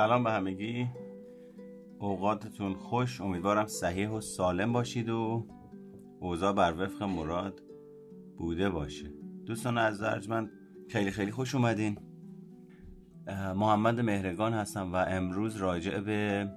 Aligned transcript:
سلام 0.00 0.24
به 0.24 0.30
همگی. 0.30 0.88
اوقاتتون 1.98 2.74
خوش. 2.74 3.20
امیدوارم 3.20 3.66
صحیح 3.66 4.08
و 4.08 4.20
سالم 4.20 4.72
باشید 4.72 5.08
و 5.08 5.46
اوضاع 6.20 6.52
بر 6.52 6.74
وفق 6.78 7.02
مراد 7.02 7.60
بوده 8.38 8.70
باشه. 8.70 9.10
دوستان 9.46 9.78
از 9.78 10.28
من 10.28 10.50
خیلی 10.88 11.10
خیلی 11.10 11.30
خوش 11.30 11.54
اومدین. 11.54 11.98
محمد 13.54 14.00
مهرگان 14.00 14.52
هستم 14.52 14.92
و 14.92 14.96
امروز 14.96 15.56
راجع 15.56 16.00
به 16.00 16.48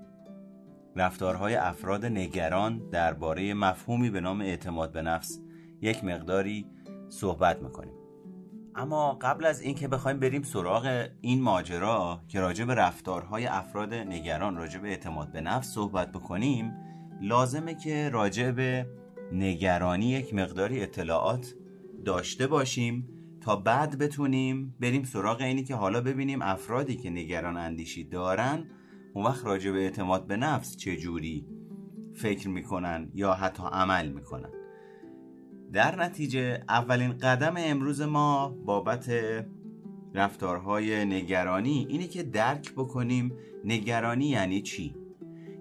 رفتارهای 0.95 1.55
افراد 1.55 2.05
نگران 2.05 2.89
درباره 2.89 3.53
مفهومی 3.53 4.09
به 4.09 4.21
نام 4.21 4.41
اعتماد 4.41 4.91
به 4.91 5.01
نفس 5.01 5.39
یک 5.81 6.03
مقداری 6.03 6.65
صحبت 7.09 7.61
می‌کنیم. 7.61 8.02
اما 8.75 9.13
قبل 9.13 9.45
از 9.45 9.61
اینکه 9.61 9.87
بخوایم 9.87 10.19
بریم 10.19 10.43
سراغ 10.43 11.07
این 11.21 11.41
ماجرا 11.41 12.21
که 12.27 12.39
راجع 12.39 12.65
به 12.65 12.75
رفتارهای 12.75 13.45
افراد 13.45 13.93
نگران 13.93 14.57
راجع 14.57 14.79
به 14.79 14.87
اعتماد 14.87 15.31
به 15.31 15.41
نفس 15.41 15.73
صحبت 15.73 16.11
بکنیم 16.11 16.73
لازمه 17.21 17.75
که 17.75 18.09
راجع 18.09 18.51
به 18.51 18.87
نگرانی 19.31 20.05
یک 20.05 20.33
مقداری 20.33 20.81
اطلاعات 20.83 21.53
داشته 22.05 22.47
باشیم 22.47 23.09
تا 23.41 23.55
بعد 23.55 23.97
بتونیم 23.97 24.75
بریم 24.79 25.03
سراغ 25.03 25.41
اینی 25.41 25.63
که 25.63 25.75
حالا 25.75 26.01
ببینیم 26.01 26.41
افرادی 26.41 26.95
که 26.95 27.09
نگران 27.09 27.57
اندیشی 27.57 28.03
دارن 28.03 28.65
اون 29.13 29.25
وقت 29.25 29.45
راجع 29.45 29.71
به 29.71 29.79
اعتماد 29.79 30.27
به 30.27 30.37
نفس 30.37 30.77
چجوری 30.77 31.47
فکر 32.13 32.49
می‌کنن 32.49 33.11
یا 33.13 33.33
حتی 33.33 33.63
عمل 33.71 34.09
می‌کنن. 34.09 34.62
در 35.73 36.03
نتیجه 36.03 36.63
اولین 36.69 37.17
قدم 37.17 37.53
امروز 37.57 38.01
ما 38.01 38.49
بابت 38.65 39.11
رفتارهای 40.13 41.05
نگرانی 41.05 41.85
اینه 41.89 42.07
که 42.07 42.23
درک 42.23 42.73
بکنیم 42.73 43.33
نگرانی 43.65 44.25
یعنی 44.25 44.61
چی؟ 44.61 44.95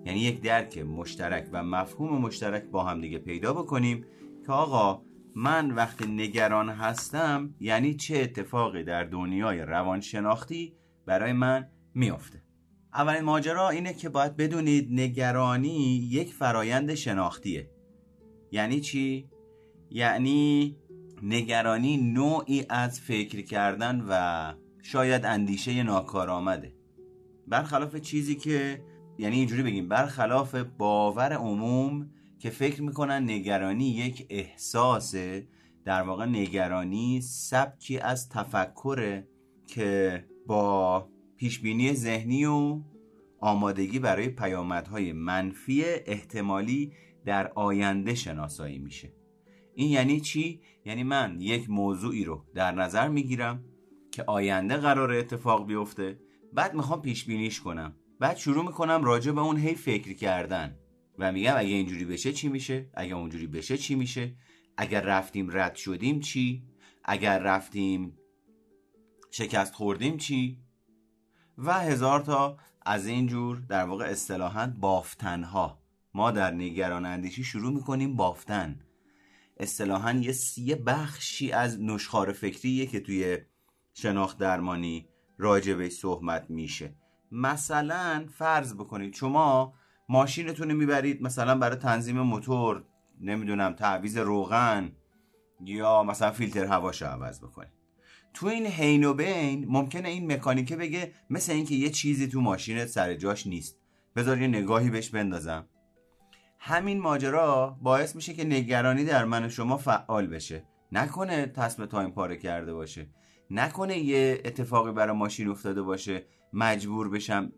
یعنی 0.07 0.21
یک 0.21 0.43
درک 0.43 0.79
مشترک 0.79 1.49
و 1.53 1.63
مفهوم 1.63 2.19
مشترک 2.21 2.65
با 2.65 2.85
هم 2.85 3.01
دیگه 3.01 3.19
پیدا 3.19 3.53
بکنیم 3.53 4.05
که 4.47 4.53
آقا 4.53 5.03
من 5.35 5.71
وقتی 5.71 6.07
نگران 6.07 6.69
هستم 6.69 7.55
یعنی 7.61 7.95
چه 7.95 8.19
اتفاقی 8.19 8.85
در 8.85 9.05
دنیای 9.05 9.61
روانشناختی 9.61 10.75
برای 11.07 11.33
من 11.33 11.69
میافته؟ 11.95 12.43
اولین 12.95 13.23
ماجرا 13.23 13.69
اینه 13.69 13.95
که 13.95 14.09
باید 14.09 14.37
بدونید 14.37 14.89
نگرانی 14.91 16.09
یک 16.11 16.35
فرایند 16.35 16.95
شناختیه. 16.95 17.71
یعنی 18.51 18.81
چی؟ 18.81 19.32
یعنی 19.95 20.77
نگرانی 21.23 21.97
نوعی 21.97 22.67
از 22.69 23.01
فکر 23.01 23.43
کردن 23.43 24.07
و 24.09 24.55
شاید 24.83 25.25
اندیشه 25.25 25.83
ناکارآمده. 25.83 26.75
برخلاف 27.49 27.97
چیزی 27.97 28.35
که 28.35 28.83
یعنی 29.19 29.37
اینجوری 29.37 29.63
بگیم 29.63 29.89
برخلاف 29.89 30.55
باور 30.55 31.33
عموم 31.33 32.11
که 32.39 32.51
فکر 32.51 32.83
می‌کنن 32.83 33.23
نگرانی 33.31 33.85
یک 33.85 34.27
احساسه 34.31 35.49
در 35.85 36.03
واقع 36.03 36.27
نگرانی 36.27 37.21
سبکی 37.21 37.99
از 37.99 38.29
تفکره 38.29 39.29
که 39.67 40.25
با 40.47 41.09
پیشبینی 41.37 41.93
ذهنی 41.93 42.45
و 42.45 42.81
آمادگی 43.41 43.99
برای 43.99 44.29
پیامدهای 44.29 45.13
منفی 45.13 45.85
احتمالی 45.85 46.93
در 47.25 47.53
آینده 47.55 48.15
شناسایی 48.15 48.79
میشه. 48.79 49.22
این 49.75 49.91
یعنی 49.91 50.21
چی؟ 50.21 50.61
یعنی 50.85 51.03
من 51.03 51.41
یک 51.41 51.71
موضوعی 51.71 52.25
رو 52.25 52.45
در 52.55 52.73
نظر 52.73 53.09
می‌گیرم 53.09 53.65
که 54.11 54.25
آینده 54.27 54.77
قرار 54.77 55.13
اتفاق 55.13 55.67
بیفته. 55.67 56.21
بعد 56.53 56.75
می‌خوام 56.75 57.03
پیش 57.03 57.25
بینیش 57.25 57.61
کنم. 57.61 57.97
بعد 58.21 58.37
شروع 58.37 58.65
می‌کنم 58.65 59.05
راجع 59.05 59.33
به 59.33 59.41
اون 59.41 59.57
هی 59.57 59.75
فکر 59.75 60.13
کردن. 60.13 60.77
و 61.19 61.33
میگم 61.33 61.55
اگه 61.57 61.69
اینجوری 61.69 62.05
بشه 62.05 62.33
چی 62.33 62.49
میشه؟ 62.49 62.91
اگه 62.95 63.15
اونجوری 63.15 63.47
بشه 63.47 63.79
چی 63.79 63.95
میشه؟ 63.95 64.35
اگر 64.77 65.01
رفتیم 65.01 65.49
رد 65.53 65.75
شدیم 65.75 66.21
چی؟ 66.21 66.65
اگر 67.05 67.39
رفتیم 67.39 68.19
شکست 69.31 69.75
خوردیم 69.75 70.17
چی؟ 70.17 70.59
و 71.59 71.73
هزار 71.73 72.21
تا 72.21 72.57
از 72.87 73.07
این 73.07 73.27
جور 73.27 73.57
در 73.69 73.85
واقع 73.85 74.05
اصطلاحا 74.05 74.73
بافتنها. 74.81 75.83
ما 76.15 76.31
در 76.31 76.51
نگران 76.51 77.07
اندیشی 77.07 77.45
شروع 77.45 77.73
می‌کنیم 77.73 78.17
بافتن. 78.17 78.81
اصطلاحا 79.57 80.13
یه 80.13 80.33
سی 80.33 80.75
بخشی 80.75 81.53
از 81.53 81.81
نشخار 81.81 82.33
فکریه 82.33 82.87
که 82.87 83.01
توی 83.01 83.39
شناخت 83.95 84.39
درمانی 84.39 85.09
راجبه 85.39 85.89
صحبت 85.89 86.51
میشه. 86.51 86.95
مثلا 87.33 88.27
فرض 88.39 88.75
بکنید 88.75 89.15
شما 89.15 89.75
ماشینتون 90.09 90.71
رو 90.71 90.77
می‌برید 90.77 91.23
مثلا 91.23 91.59
برای 91.59 91.77
تنظیم 91.77 92.21
موتور 92.21 92.85
نمی‌دونم 93.21 93.73
تعویز 93.73 94.17
روغن 94.17 94.93
یا 95.65 96.03
مثلا 96.03 96.31
فیلتر 96.31 96.65
هواش 96.65 97.03
عوض 97.03 97.41
بکنید. 97.41 97.73
تو 98.35 98.47
این 98.47 98.67
حین 98.67 99.05
و 99.05 99.15
بین 99.15 99.67
ممکنه 99.69 100.09
این 100.09 100.33
مکانیکه 100.33 100.77
بگه 100.77 101.13
مثل 101.31 101.53
اینکه 101.53 101.75
یه 101.75 101.91
چیزی 101.91 102.29
تو 102.29 102.41
ماشینت 102.41 102.87
سر 102.87 103.15
جاش 103.15 103.47
نیست. 103.47 103.79
بذار 104.17 104.41
یه 104.41 104.49
نگاهی 104.49 104.91
بهش 104.91 105.09
بندازم. 105.09 105.69
همین 106.65 107.01
ماجرا 107.01 107.79
باعث 107.83 108.17
میشه 108.17 108.35
که 108.35 108.45
نگرانی 108.45 109.05
در 109.05 109.25
من 109.25 109.45
و 109.45 109.49
شما 109.49 109.77
فعال 109.77 110.27
بشه. 110.27 110.65
نکنه 110.93 111.47
تصم 111.47 111.87
تایم 111.87 112.11
پاره 112.11 112.37
کرده 112.37 112.75
باشه. 112.75 113.09
نکنه 113.51 113.99
یه 113.99 114.43
اتفاقی 114.45 114.93
برای 114.93 115.17
ماشین 115.17 115.49
افتاده 115.49 115.83
باشه. 115.83 116.27
مجبور 116.53 117.11
بشم 117.11 117.53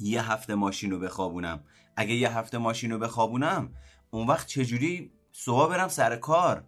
یه 0.00 0.32
هفته 0.32 0.54
ماشین 0.54 0.90
رو 0.90 0.98
بخوابونم. 0.98 1.64
اگه 1.96 2.14
یه 2.14 2.38
هفته 2.38 2.58
ماشین 2.58 2.90
رو 2.90 2.98
بخوابونم 2.98 3.72
اون 4.10 4.26
وقت 4.26 4.46
چجوری 4.46 5.12
صبح 5.32 5.70
برم 5.70 5.88
سر 5.88 6.16
کار؟ 6.16 6.64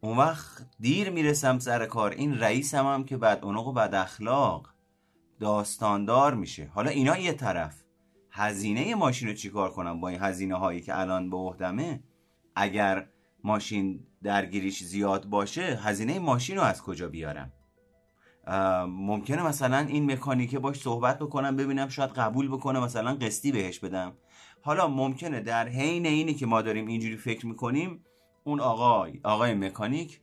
اون 0.00 0.16
وقت 0.16 0.66
دیر 0.80 1.10
می‌رسم 1.10 1.58
سر 1.58 1.86
کار. 1.86 2.10
این 2.10 2.38
رئیسم 2.38 2.86
هم 2.86 3.04
که 3.04 3.16
بد 3.16 3.44
و 3.44 3.72
بد 3.72 3.94
اخلاق 3.94 4.68
داستاندار 5.40 6.34
میشه. 6.34 6.70
حالا 6.74 6.90
اینا 6.90 7.18
یه 7.18 7.32
طرف. 7.32 7.81
هزینه 8.34 8.94
ماشین 8.94 9.28
رو 9.28 9.34
چیکار 9.34 9.70
کنم 9.70 10.00
با 10.00 10.08
این 10.08 10.20
هزینه 10.20 10.54
هایی 10.54 10.80
که 10.80 11.00
الان 11.00 11.30
به 11.30 11.36
عهدمه 11.36 12.02
اگر 12.56 13.06
ماشین 13.44 14.06
درگیریش 14.22 14.82
زیاد 14.82 15.24
باشه 15.24 15.62
هزینه 15.62 16.18
ماشین 16.18 16.56
رو 16.56 16.62
از 16.62 16.82
کجا 16.82 17.08
بیارم؟ 17.08 17.52
ممکنه 18.88 19.46
مثلا 19.46 19.78
این 19.78 20.12
مکانیکه 20.12 20.58
باش 20.58 20.80
صحبت 20.80 21.18
بکنم 21.18 21.56
ببینم 21.56 21.88
شاید 21.88 22.10
قبول 22.10 22.48
بکنه 22.48 22.80
مثلا 22.80 23.14
قسطی 23.14 23.52
بهش 23.52 23.78
بدم. 23.78 24.12
حالا 24.62 24.88
ممکنه 24.88 25.40
در 25.40 25.68
حین 25.68 26.06
اینی 26.06 26.34
که 26.34 26.46
ما 26.46 26.62
داریم 26.62 26.86
اینجوری 26.86 27.16
فکر 27.16 27.46
می‌کنیم 27.46 28.04
اون 28.44 28.60
آقای 28.60 29.20
آقای 29.24 29.54
مکانیک 29.54 30.20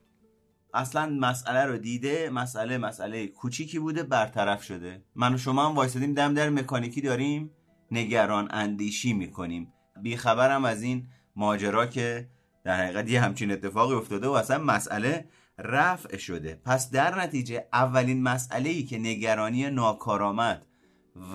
اصلا 0.74 1.18
مسئله 1.20 1.66
رو 1.66 1.78
دیده 1.78 2.30
مسئله 2.30 2.78
مسئله 2.78 3.28
کوچیکی 3.28 3.80
بوده 3.80 4.04
برطرف 4.04 4.64
شده. 4.64 5.04
من 5.16 5.34
و 5.34 5.38
شما 5.38 5.70
هم 5.70 5.76
وایسادیم 5.76 6.14
دم 6.14 6.34
در 6.34 6.50
مکانیکی 6.50 7.02
داریم. 7.02 7.52
نگران 7.92 8.48
اندیشی 8.52 9.14
می‌کنیم. 9.14 9.74
بیخبرم 10.02 10.66
از 10.66 10.82
این 10.82 11.08
ماجرا 11.36 11.86
که 11.86 12.30
در 12.64 12.84
حقیقت 12.84 13.10
یه 13.10 13.22
همچین 13.22 13.52
اتفاقی 13.52 13.96
افتاده 13.96 14.28
و 14.28 14.32
اصلا 14.32 14.64
مسئله 14.64 15.30
رفع 15.58 16.18
شده. 16.18 16.62
پس 16.66 16.92
در 16.92 17.22
نتیجه 17.22 17.68
اولین 17.74 18.24
مسئله 18.24 18.70
ای 18.70 18.84
که 18.84 18.98
نگرانی 18.98 19.70
ناکارآمد 19.70 20.66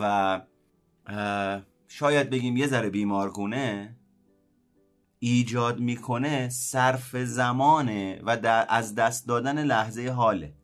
و 0.00 0.40
شاید 1.88 2.31
بگیم 2.31 2.56
یه 2.56 2.67
ذره 2.67 2.90
بیمارگونه 2.90 3.96
ایجاد 5.19 5.81
می‌کنه 5.81 6.49
صرف 6.49 7.17
زمانه 7.17 8.20
و 8.23 8.64
از 8.69 8.94
دست 8.94 9.28
دادن 9.28 9.64
لحظه 9.64 10.08
حاله. 10.08 10.55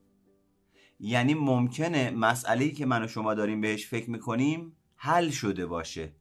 یعنی 1.00 1.34
ممکنه 1.34 2.10
مسئله 2.10 2.70
که 2.70 2.86
من 2.86 3.04
و 3.04 3.08
شما 3.08 3.34
داریم 3.34 3.60
بهش 3.60 3.86
فکر 3.86 4.10
می‌کنیم 4.10 4.76
حل 5.02 5.30
شده 5.30 5.66
باشه. 5.66 6.12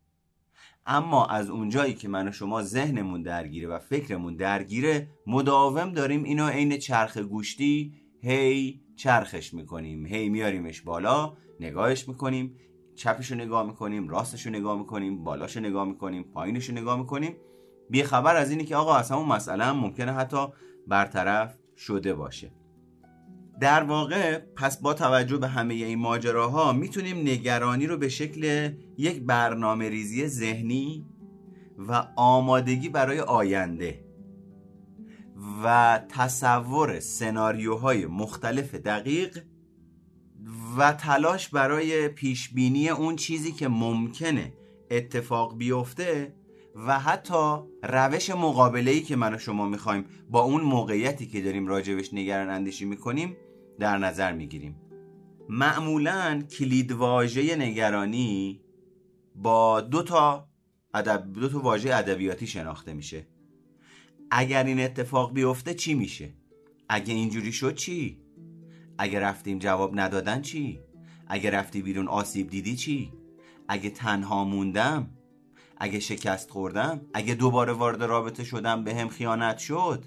اما 0.85 1.25
از 1.25 1.49
اونجایی 1.49 1.93
که 1.93 2.07
من 2.07 2.27
و 2.27 2.31
شما 2.31 2.63
ذهنمون 2.63 3.21
درگیره 3.21 3.67
و 3.67 3.79
فکرمون 3.79 4.35
درگیره 4.35 5.07
مداوم 5.27 5.93
داریم 5.93 6.23
اینو 6.23 6.47
عین 6.47 6.77
چرخ 6.77 7.17
گوشتی 7.17 7.93
هی 8.21 8.81
چرخش 8.95 9.53
می‌کنیم. 9.53 10.05
هی 10.05 10.29
میاریمش 10.29 10.81
بالا 10.81 11.33
نگاهش 11.59 12.07
می‌کنیم 12.07 12.55
چپشو 12.95 13.35
نگاه 13.35 13.67
می‌کنیم 13.67 14.09
راستشو 14.09 14.49
نگاه 14.49 14.77
می‌کنیم 14.77 15.23
بالاشو 15.23 15.59
نگاه 15.59 15.85
می‌کنیم 15.87 16.23
پایینشو 16.23 16.73
نگاه 16.73 16.99
می‌کنیم. 16.99 17.35
بی 17.89 18.03
خبر 18.03 18.35
از 18.35 18.51
اینی 18.51 18.65
که 18.65 18.75
آقا 18.75 18.95
اصلا 18.95 19.17
اون 19.17 19.27
مسئله 19.27 19.63
هم 19.63 19.77
ممکنه 19.77 20.11
حتی 20.13 20.47
برطرف 20.87 21.57
شده 21.77 22.13
باشه. 22.13 22.51
در 23.59 23.83
واقع 23.83 24.37
پس 24.37 24.81
با 24.81 24.93
توجه 24.93 25.37
به 25.37 25.47
همه 25.47 25.73
این 25.73 25.99
ماجراها 25.99 26.73
می‌تونیم 26.73 27.17
نگرانی 27.17 27.87
رو 27.87 27.97
به 27.97 28.09
شکل 28.09 28.73
یک 28.97 29.21
برنامه 29.21 29.89
ریزی 29.89 30.27
ذهنی 30.27 31.05
و 31.77 32.07
آمادگی 32.15 32.89
برای 32.89 33.19
آینده 33.19 34.05
و 35.63 35.99
تصور 36.09 36.99
سناریوهای 36.99 38.05
مختلف 38.05 38.75
دقیق 38.75 39.43
و 40.77 40.93
تلاش 40.93 41.49
برای 41.49 42.07
پیش 42.07 42.49
بینی 42.49 42.89
اون 42.89 43.15
چیزی 43.15 43.51
که 43.51 43.67
ممکنه 43.67 44.53
اتفاق 44.91 45.57
بیفته 45.57 46.33
و 46.87 46.99
حتی 46.99 47.57
روش 47.83 48.29
مقابله 48.29 48.91
ای 48.91 49.01
که 49.01 49.15
من 49.15 49.33
و 49.33 49.37
شما 49.37 49.65
می‌خوایم 49.65 50.05
با 50.29 50.41
اون 50.41 50.61
موقعیتی 50.61 51.27
که 51.27 51.41
داریم 51.41 51.67
راجبش 51.67 52.13
نگران 52.13 52.49
اندیشی 52.49 52.85
می‌کنیم 52.85 53.37
در 53.79 53.97
نظر 53.97 54.31
می‌گیریم. 54.31 54.75
معمولا 55.49 56.43
کلیدواژه 56.51 57.55
نگرانی 57.55 58.61
با 59.35 59.81
دو 59.81 60.03
تا 60.03 60.47
ادب 60.93 61.33
دو 61.33 61.49
تا 61.49 61.59
واژه 61.59 61.95
ادبیاتی 61.95 62.47
شناخته 62.47 62.93
میشه. 62.93 63.27
اگر 64.31 64.63
این 64.63 64.79
اتفاق 64.79 65.33
بیفته 65.33 65.73
چی 65.73 65.93
میشه؟ 65.93 66.33
اگه 66.89 67.13
اینجوری 67.13 67.51
شد 67.51 67.75
چی؟ 67.75 68.21
اگه 68.97 69.19
رفتیم 69.19 69.59
جواب 69.59 69.99
ندادن 69.99 70.41
چی؟ 70.41 70.79
اگه 71.27 71.51
رفتی 71.51 71.81
بیرون 71.81 72.07
آسیب 72.07 72.49
دیدی 72.49 72.75
چی؟ 72.75 73.13
اگه 73.67 73.89
تنها 73.89 74.43
موندم؟ 74.43 75.09
اگه 75.77 75.99
شکست 75.99 76.49
خوردم؟ 76.49 77.01
اگه 77.13 77.35
دوباره 77.35 77.73
وارد 77.73 78.03
رابطه 78.03 78.43
شدم 78.43 78.83
به 78.83 78.95
هم 78.95 79.07
خیانت 79.07 79.57
شد؟ 79.57 80.05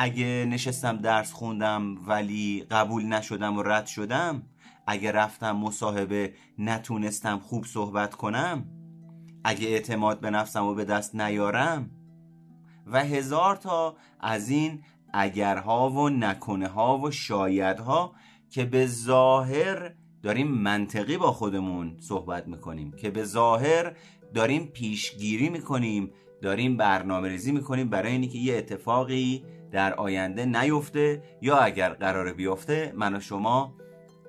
اگه 0.00 0.46
نشستم 0.48 0.96
درس 0.96 1.32
خوندم 1.32 1.94
ولی 2.06 2.66
قبول 2.70 3.04
نشدم 3.04 3.56
و 3.56 3.62
رد 3.62 3.86
شدم 3.86 4.42
اگه 4.86 5.12
رفتم 5.12 5.56
مصاحبه 5.56 6.34
نتونستم 6.58 7.38
خوب 7.38 7.64
صحبت 7.64 8.14
کنم 8.14 8.66
اگه 9.44 9.68
اعتماد 9.68 10.20
به 10.20 10.30
نفسم 10.30 10.64
و 10.64 10.74
به 10.74 10.84
دست 10.84 11.14
نیارم 11.14 11.90
و 12.86 13.04
هزار 13.04 13.56
تا 13.56 13.96
از 14.20 14.50
این 14.50 14.82
اگرها 15.12 15.90
و 15.90 16.08
نکنه 16.08 16.68
ها 16.68 16.98
و 16.98 17.10
شایدها 17.10 18.14
که 18.50 18.64
به 18.64 18.86
ظاهر 18.86 19.94
داریم 20.22 20.48
منطقی 20.48 21.16
با 21.16 21.32
خودمون 21.32 21.96
صحبت 22.00 22.48
می‌کنیم 22.48 22.92
که 22.92 23.10
به 23.10 23.24
ظاهر 23.24 23.96
داریم 24.34 24.66
پیشگیری 24.66 25.48
می‌کنیم 25.48 26.10
داریم 26.42 26.76
برنامه 26.76 27.28
ریزی 27.28 27.52
می‌کنیم 27.52 27.88
برای 27.88 28.12
اینکه 28.12 28.38
یه 28.38 28.56
اتفاقی 28.56 29.44
در 29.72 29.94
آینده 29.94 30.44
نیفته 30.44 31.22
یا 31.42 31.58
اگر 31.58 31.90
قرار 31.90 32.32
بیفته 32.32 32.92
من 32.96 33.16
و 33.16 33.20
شما 33.20 33.74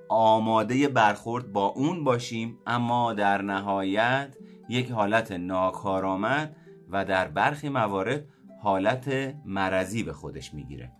آماده 0.08 0.88
برخورد 0.88 1.52
با 1.52 1.66
اون 1.66 2.04
باشیم. 2.04 2.58
اما 2.66 3.12
در 3.12 3.42
نهایت 3.42 4.36
یک 4.68 4.90
حالت 4.90 5.32
ناکارآمد 5.32 6.56
و 6.90 7.04
در 7.04 7.28
برخی 7.28 7.68
موارد 7.68 8.24
حالت 8.62 9.34
مرضی 9.44 10.02
به 10.02 10.12
خودش 10.12 10.54
می‌گیره. 10.54 10.92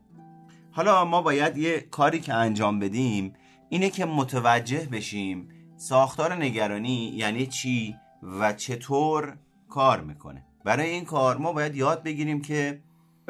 حالا 0.72 1.04
ما 1.04 1.22
باید 1.22 1.58
یه 1.58 1.80
کاری 1.80 2.20
که 2.20 2.34
انجام 2.34 2.78
بدیم 2.78 3.32
اینه 3.68 3.90
که 3.90 4.04
متوجه 4.04 4.88
بشیم 4.92 5.48
ساختار 5.76 6.34
نگرانی 6.34 7.12
یعنی 7.16 7.46
چی 7.46 7.96
و 8.40 8.52
چطور 8.52 9.36
کار 9.68 10.00
می‌کنه. 10.00 10.44
برای 10.64 10.90
این 10.90 11.04
کار 11.04 11.36
ما 11.36 11.52
باید 11.52 11.76
یاد 11.76 12.02
بگیریم 12.02 12.42
که 12.42 12.80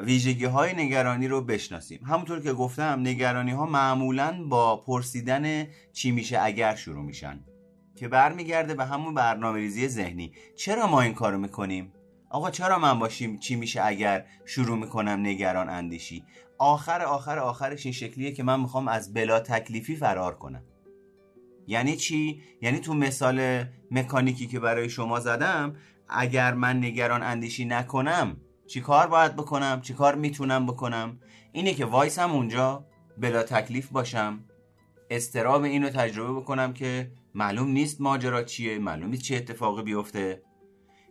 ویژگی 0.04 0.44
های 0.44 0.74
نگرانی 0.74 1.28
رو 1.28 1.40
بشناسیم. 1.40 2.00
همونطور 2.04 2.40
که 2.40 2.52
گفتم 2.52 3.00
نگرانی 3.00 3.50
ها 3.50 3.66
معمولا 3.66 4.44
با 4.48 4.76
پرسیدن 4.76 5.66
چی 5.92 6.10
میشه 6.10 6.38
اگر 6.42 6.74
شروع 6.74 7.04
میشن 7.04 7.40
که 7.96 8.08
برمیگرده 8.08 8.74
به 8.74 8.84
همون 8.84 9.14
برنامه 9.14 9.58
ریزی 9.58 9.88
ذهنی. 9.88 10.32
چرا 10.56 10.86
ما 10.86 11.00
این 11.00 11.14
کارو 11.14 11.38
می‌کنیم؟ 11.38 11.92
آقا 12.30 12.50
چرا 12.50 12.78
من 12.78 12.98
باشیم 12.98 13.38
چی 13.38 13.56
میشه 13.56 13.80
اگر 13.84 14.26
شروع 14.44 14.78
می‌کنم 14.78 15.20
نگران 15.20 15.68
اندیشی؟ 15.68 16.24
آخر 16.58 17.02
آخر 17.02 17.38
آخرش 17.38 17.86
این 17.86 17.92
شکلیه 17.92 18.32
که 18.32 18.42
من 18.42 18.60
می‌خوام 18.60 18.88
از 18.88 19.14
بلا 19.14 19.40
تکلیفی 19.40 19.96
فرار 19.96 20.34
کنم. 20.38 20.62
یعنی 21.66 21.96
چی؟ 21.96 22.42
یعنی 22.62 22.78
تو 22.78 22.94
مثال 22.94 23.64
مکانیکی 23.90 24.46
که 24.46 24.60
برای 24.60 24.88
شما 24.88 25.20
زدم 25.20 25.76
اگر 26.08 26.54
من 26.54 26.76
نگران 26.76 27.22
اندیشی 27.22 27.64
نکنم 27.64 28.36
چی 28.70 28.80
کار 28.80 29.06
باید 29.06 29.36
بکنم؟ 29.36 29.80
چی 29.80 29.94
کار 29.94 30.14
می‌تونم 30.14 30.66
بکنم؟ 30.66 31.20
اینه 31.52 31.74
که 31.74 31.84
وایسم 31.84 32.30
اونجا 32.30 32.86
بلا 33.18 33.42
تکلیف 33.42 33.88
باشم. 33.88 34.44
استراب 35.10 35.62
اینو 35.62 35.88
تجربه 35.88 36.40
بکنم 36.40 36.72
که 36.72 37.10
معلوم 37.34 37.68
نیست 37.68 38.00
ماجرا 38.00 38.42
چیه 38.42 38.78
معلوم 38.78 39.10
نیست 39.10 39.22
چه 39.22 39.36
اتفاقی 39.36 39.82
بیفته. 39.82 40.42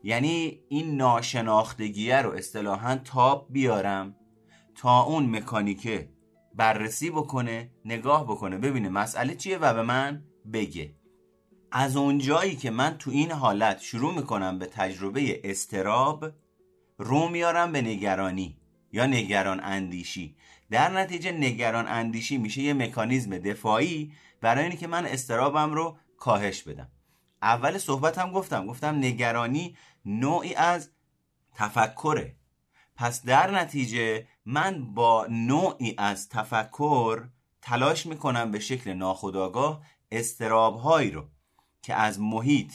یعنی 0.03 0.59
این 0.69 0.97
ناشناختگیه 0.97 2.21
رو 2.21 2.31
اصطلاحا 2.31 2.95
تاب 2.95 3.47
بیارم 3.49 4.15
تا 4.75 5.01
اون 5.01 5.35
مکانیکه 5.35 6.09
بررسی 6.55 7.09
بکنه 7.09 7.71
نگاه 7.85 8.23
بکنه 8.23 8.57
ببینه 8.57 8.89
مسئله 8.89 9.35
چیه 9.35 9.57
و 9.57 9.73
به 9.73 9.81
من 9.81 10.23
بگه. 10.53 10.95
از 11.71 11.97
اونجایی 11.97 12.55
که 12.55 12.71
من 12.71 12.97
تو 12.97 13.11
این 13.11 13.31
حالت 13.31 13.79
شروع 13.79 14.15
می‌کنم 14.15 14.59
به 14.59 14.65
تجربه 14.65 15.41
استراب 15.43 16.25
رو 16.99 17.29
میارم 17.29 17.71
به 17.71 17.81
نگرانی 17.81 18.57
یا 18.91 19.05
نگران 19.05 19.59
اندیشی. 19.63 20.35
در 20.71 20.91
نتیجه 20.91 21.31
نگران 21.31 21.87
اندیشی 21.87 22.37
میشه 22.37 22.61
یه 22.61 22.73
مکانیزم 22.73 23.37
دفاعی 23.37 24.11
برای 24.41 24.65
اینکه 24.65 24.87
من 24.87 25.05
استرابم 25.05 25.73
رو 25.73 25.97
کاهش 26.17 26.63
بدم. 26.63 26.87
اول 27.41 27.77
صحبتم 27.77 28.31
گفتم. 28.31 28.65
گفتم 28.65 28.95
نگرانی 28.95 29.77
نوعی 30.05 30.55
از 30.55 30.89
تفکره. 31.55 32.35
پس 32.95 33.23
در 33.25 33.51
نتیجه 33.51 34.27
من 34.45 34.93
با 34.93 35.27
نوعی 35.29 35.95
از 35.97 36.29
تفکر 36.29 37.27
تلاش 37.61 38.05
می‌کنم 38.05 38.51
به 38.51 38.59
شکل 38.59 38.93
ناخودآگاه 38.93 39.81
استرابهایی 40.11 41.11
رو 41.11 41.25
که 41.81 41.93
از 41.93 42.19
محیط 42.19 42.73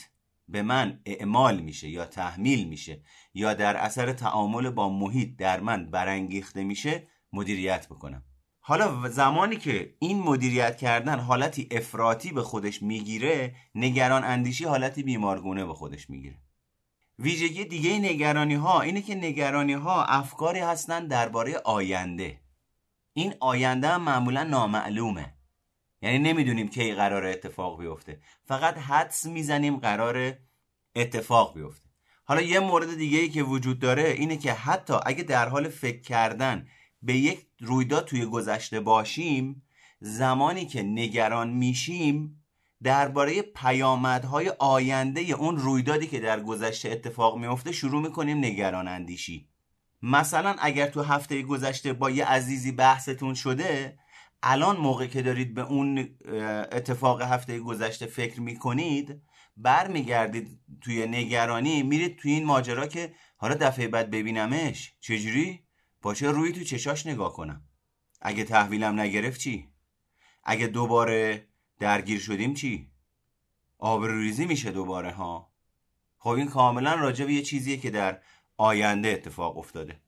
به 0.49 0.63
من 0.63 1.01
اعمال 1.07 1.61
میشه 1.61 1.89
یا 1.89 2.05
تحمیل 2.05 2.69
میشه 2.69 3.01
یا 3.35 3.55
در 3.55 3.77
اثر 3.77 4.13
تعامل 4.13 4.71
با 4.71 4.89
محیط 4.89 5.37
در 5.37 5.61
من 5.61 5.91
برانگیخته 5.91 6.65
میشه 6.65 7.07
مدیریت 7.33 7.87
بکنم. 7.89 8.23
حالا 8.61 9.09
زمانی 9.09 9.57
که 9.57 9.95
این 9.99 10.23
مدیریت 10.23 10.77
کردن 10.77 11.19
حالتی 11.19 11.69
افراطی 11.71 12.33
به 12.33 12.43
خودش 12.43 12.83
می‌گیره 12.83 13.55
نگران 13.75 14.25
اندیشی 14.25 14.65
حالتی 14.65 15.03
بیمارگونه 15.03 15.65
به 15.65 15.75
خودش 15.75 16.11
می‌گیره. 16.11 16.37
ویژگی 17.19 17.65
دیگه 17.65 17.99
نگرانی 17.99 18.55
ها 18.55 18.81
اینه 18.81 19.03
که 19.03 19.15
نگرانی 19.15 19.73
ها 19.73 20.05
افکاری 20.05 20.59
هستن 20.59 21.07
درباره 21.07 21.57
آینده. 21.65 22.41
این 23.13 23.35
آینده 23.41 23.89
هم 23.89 24.03
معمولا 24.03 24.43
نامعلومه. 24.43 25.35
یعنی 26.03 26.19
نمی‌دونیم 26.19 26.69
کی 26.69 26.95
قرار 26.95 27.27
اتفاق 27.27 27.81
بیفته. 27.81 28.21
فقط 28.45 28.79
حدس 28.79 29.27
می‌زنیم 29.27 29.77
قرار 29.77 30.33
اتفاق 30.97 31.55
بیفته. 31.55 31.84
حالا 32.25 32.41
یه 32.41 32.61
مورد 32.61 32.97
دیگه 32.97 33.19
ای 33.19 33.29
که 33.29 33.43
وجود 33.43 33.79
داره 33.79 34.03
اینه 34.03 34.37
که 34.37 34.53
حتی 34.53 34.95
اگه 35.07 35.23
در 35.23 35.49
حال 35.49 35.69
فکر 35.69 36.01
کردن 36.01 36.67
به 37.03 37.17
یک 37.17 37.47
رویداد 37.61 38.05
توی 38.05 38.27
گذشته 38.27 38.81
باشیم 38.81 39.63
زمانی 40.01 40.67
که 40.67 40.83
نگران 40.83 41.51
میشیم 41.51 42.45
درباره 42.83 43.43
پیامدهای 43.43 44.49
آینده 44.59 45.21
اون 45.21 45.57
رویدادی 45.57 46.07
که 46.07 46.21
در 46.21 46.41
گذشته 46.41 46.91
اتفاق 46.91 47.39
میفته 47.39 47.73
شروع 47.73 48.03
می‌کنیم 48.03 48.39
نگران 48.39 48.89
اندیشی. 48.89 49.49
مثلا 50.03 50.57
اگر 50.59 50.87
تو 50.87 51.03
هفته 51.03 51.43
گذشته 51.43 51.93
با 51.93 52.11
یه 52.11 52.25
عزیزی 52.25 52.73
بحثتون 52.73 53.35
شده 53.35 53.99
الان 54.47 54.77
موقع 54.77 55.07
که 55.07 55.23
دارید 55.23 55.55
به 55.55 55.63
اون 55.63 56.17
اتفاق 56.73 57.23
هفته 57.23 57.59
گذشته 57.61 58.07
فکر 58.07 58.41
می‌کنید 58.41 59.23
برمیگردید 59.57 60.61
توی 60.81 61.07
نگرانی 61.07 61.83
میرید 61.83 62.17
توی 62.17 62.33
این 62.33 62.45
ماجرا 62.45 62.87
که 62.87 63.15
حالا 63.37 63.55
دفعه 63.55 63.89
بعد 63.89 64.11
ببینمش 64.11 64.95
چجوری؟ 65.01 65.65
با 66.03 66.15
چه 66.15 66.31
روی 66.31 66.53
تو 66.53 66.65
چشاش 66.65 67.07
نگاه 67.07 67.33
کنم 67.33 67.65
اگه 68.21 68.45
تحویلم 68.45 69.01
نگرفت 69.01 69.41
چی؟ 69.41 69.69
اگه 70.45 70.67
دوباره 70.67 71.49
درگیر 71.81 72.21
شدیم 72.21 72.55
چی؟ 72.55 72.91
آبروریزی 73.79 74.47
میشه 74.47 74.71
دوباره 74.71 75.11
ها 75.11 75.53
خب 76.19 76.31
این 76.31 76.47
کاملا 76.47 76.95
راجع 76.95 77.25
به 77.25 77.33
یه 77.33 77.43
چیزیه 77.43 77.77
که 77.77 77.91
در 77.91 78.21
آینده 78.57 79.09
اتفاق 79.09 79.59
افتاده 79.59 80.01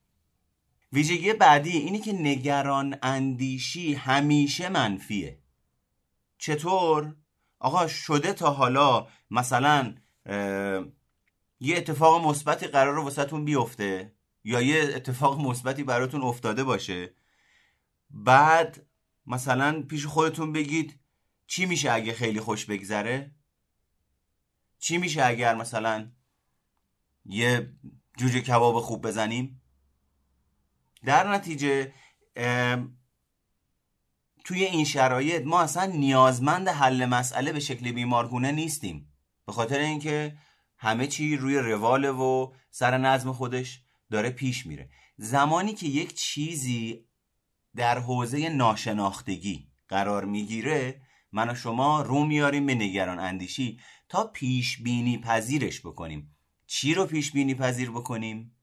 ویژگی 0.93 1.33
بعدی 1.33 1.71
اینی 1.71 1.99
که 1.99 2.13
نگران 2.13 2.99
اندیشی 3.03 3.95
همیشه 3.95 4.69
منفیه. 4.69 5.39
چطور؟ 6.39 7.17
آقا 7.59 7.87
شده 7.87 8.33
تا 8.33 8.51
حالا 8.51 9.07
مثلا 9.31 9.95
یه 11.61 11.77
اتفاق 11.77 12.27
مثبتی 12.27 12.67
قرار 12.67 12.99
واسهتون 12.99 13.45
بیفته 13.45 14.15
یا 14.45 14.61
یه 14.61 14.93
اتفاق 14.95 15.41
مثبتی 15.41 15.83
براتون 15.83 16.23
افتاده 16.23 16.65
باشه. 16.65 17.15
بعد 18.11 18.87
مثلا 19.27 19.83
پیش 19.83 20.07
خودتون 20.07 20.53
بگید 20.53 21.01
چی 21.47 21.67
میشه 21.67 21.93
اگه 21.93 22.13
خیلی 22.13 22.41
خوش 22.41 22.65
بگذره؟ 22.65 23.31
چی 24.79 24.99
میشه 24.99 25.25
اگر 25.25 25.55
مثلا 25.55 26.11
یه 27.25 27.73
جوجه 28.19 28.41
کباب 28.41 28.81
خوب 28.81 29.07
بزنیم؟ 29.07 29.63
در 31.07 31.33
نتیجه 31.33 31.93
توی 34.45 34.65
این 34.65 34.85
شرایط 34.85 35.43
ما 35.45 35.61
اصلا 35.61 35.85
نیازمند 35.85 36.69
حل 36.69 37.07
مسئله 37.07 37.53
به 37.53 37.61
شکل 37.61 37.93
بیمارگونه 37.93 38.53
نیستیم. 38.53 39.13
به 39.47 39.53
خاطر 39.53 39.79
اینکه 39.79 40.37
همه 40.79 41.07
چی 41.07 41.37
روی 41.37 41.59
رواله 41.59 42.11
و 42.11 42.53
سر 42.71 42.99
نظم 42.99 43.33
خودش 43.33 43.83
داره 44.11 44.31
پیش 44.31 44.67
میره. 44.67 44.91
زمانی 45.17 45.75
که 45.75 45.87
یک 45.87 46.15
چیزی 46.15 47.05
در 47.77 47.99
حوزه 47.99 48.49
ناشناختگی 48.49 49.69
قرار 49.89 50.25
می‌گیره 50.25 51.01
من 51.33 51.51
و 51.51 51.55
شما 51.55 52.03
رو 52.03 52.25
میاریم 52.25 52.67
به 52.67 52.75
نگران 52.75 53.19
اندیشی 53.19 53.81
تا 54.09 54.25
پیش 54.25 54.83
بینی 54.83 55.19
پذیرش 55.19 55.81
بکنیم. 55.81 56.37
چی 56.67 56.95
رو 56.95 57.07
پیش 57.07 57.33
بینی 57.33 57.55
پذیر 57.55 57.91
بکنیم؟ 57.91 58.56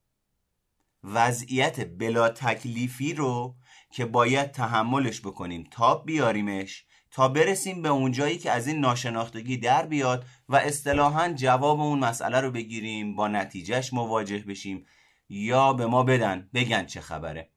وضعیت 1.04 1.88
بلا 1.88 2.30
تکلیفی 2.30 3.14
رو 3.14 3.56
که 3.92 4.06
باید 4.06 4.52
تحملش 4.52 5.22
بکنیم. 5.22 5.68
تا 5.72 5.96
بیاریمش 5.96 6.86
تا 7.12 7.28
برسیم 7.28 7.82
به 7.82 7.90
اونجایی 7.90 8.38
که 8.38 8.52
از 8.52 8.68
این 8.68 8.80
ناشناختگی 8.80 9.58
در 9.58 9.86
بیاد 9.86 10.26
و 10.50 10.56
اصطلاحا 10.56 11.34
جواب 11.34 11.80
اون 11.80 12.00
مسئله 12.00 12.42
رو 12.42 12.52
بگیریم 12.52 13.16
با 13.16 13.28
نتیجهش 13.28 13.94
مواجه 13.94 14.40
بشیم. 14.40 14.86
یا 15.30 15.74
به 15.74 15.86
ما 15.86 16.04
بدن 16.04 16.50
بگن 16.54 16.86
چه 16.86 17.02
خبره. 17.02 17.50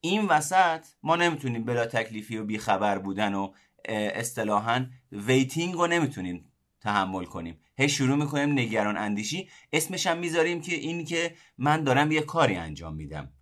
این 0.00 0.26
وسط 0.26 0.86
ما 1.02 1.16
نمی‌تونیم 1.16 1.64
بلا 1.64 1.86
تکلیفی 1.86 2.36
و 2.36 2.44
بیخبر 2.44 2.98
بودن 2.98 3.34
و 3.34 3.52
اصطلاحا 3.88 4.86
ویتینگ 5.12 5.74
رو 5.74 5.86
نمی‌تونیم 5.86 6.52
تحمل 6.86 7.24
کنیم. 7.24 7.58
هی 7.78 7.88
شروع 7.88 8.16
می‌کنیم 8.16 8.52
نگران 8.52 8.96
اندیشی. 8.96 9.48
اسمش 9.72 10.06
هم 10.06 10.18
می‌ذاریم 10.18 10.60
که 10.60 10.74
این 10.74 11.04
که 11.04 11.34
من 11.58 11.84
دارم 11.84 12.12
یه 12.12 12.20
کاری 12.20 12.56
انجام 12.56 12.94
میدم. 12.94 13.32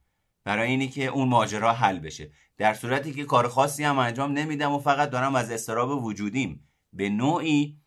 برای 0.45 0.69
اینی 0.71 0.89
که 0.89 1.07
اون 1.07 1.29
ماجرا 1.29 1.73
حل 1.73 1.99
بشه. 1.99 2.31
در 2.57 2.75
صورتی 2.75 3.13
که 3.13 3.25
کار 3.25 3.49
خاصی 3.49 3.85
هم 3.85 3.99
انجام 3.99 4.33
نمیدم 4.33 4.73
و 4.73 4.79
فقط 4.79 5.11
دارم 5.11 5.35
از 5.35 5.51
استراب 5.51 6.05
وجودیم. 6.05 6.69
به 6.93 7.09
نوعی 7.09 7.81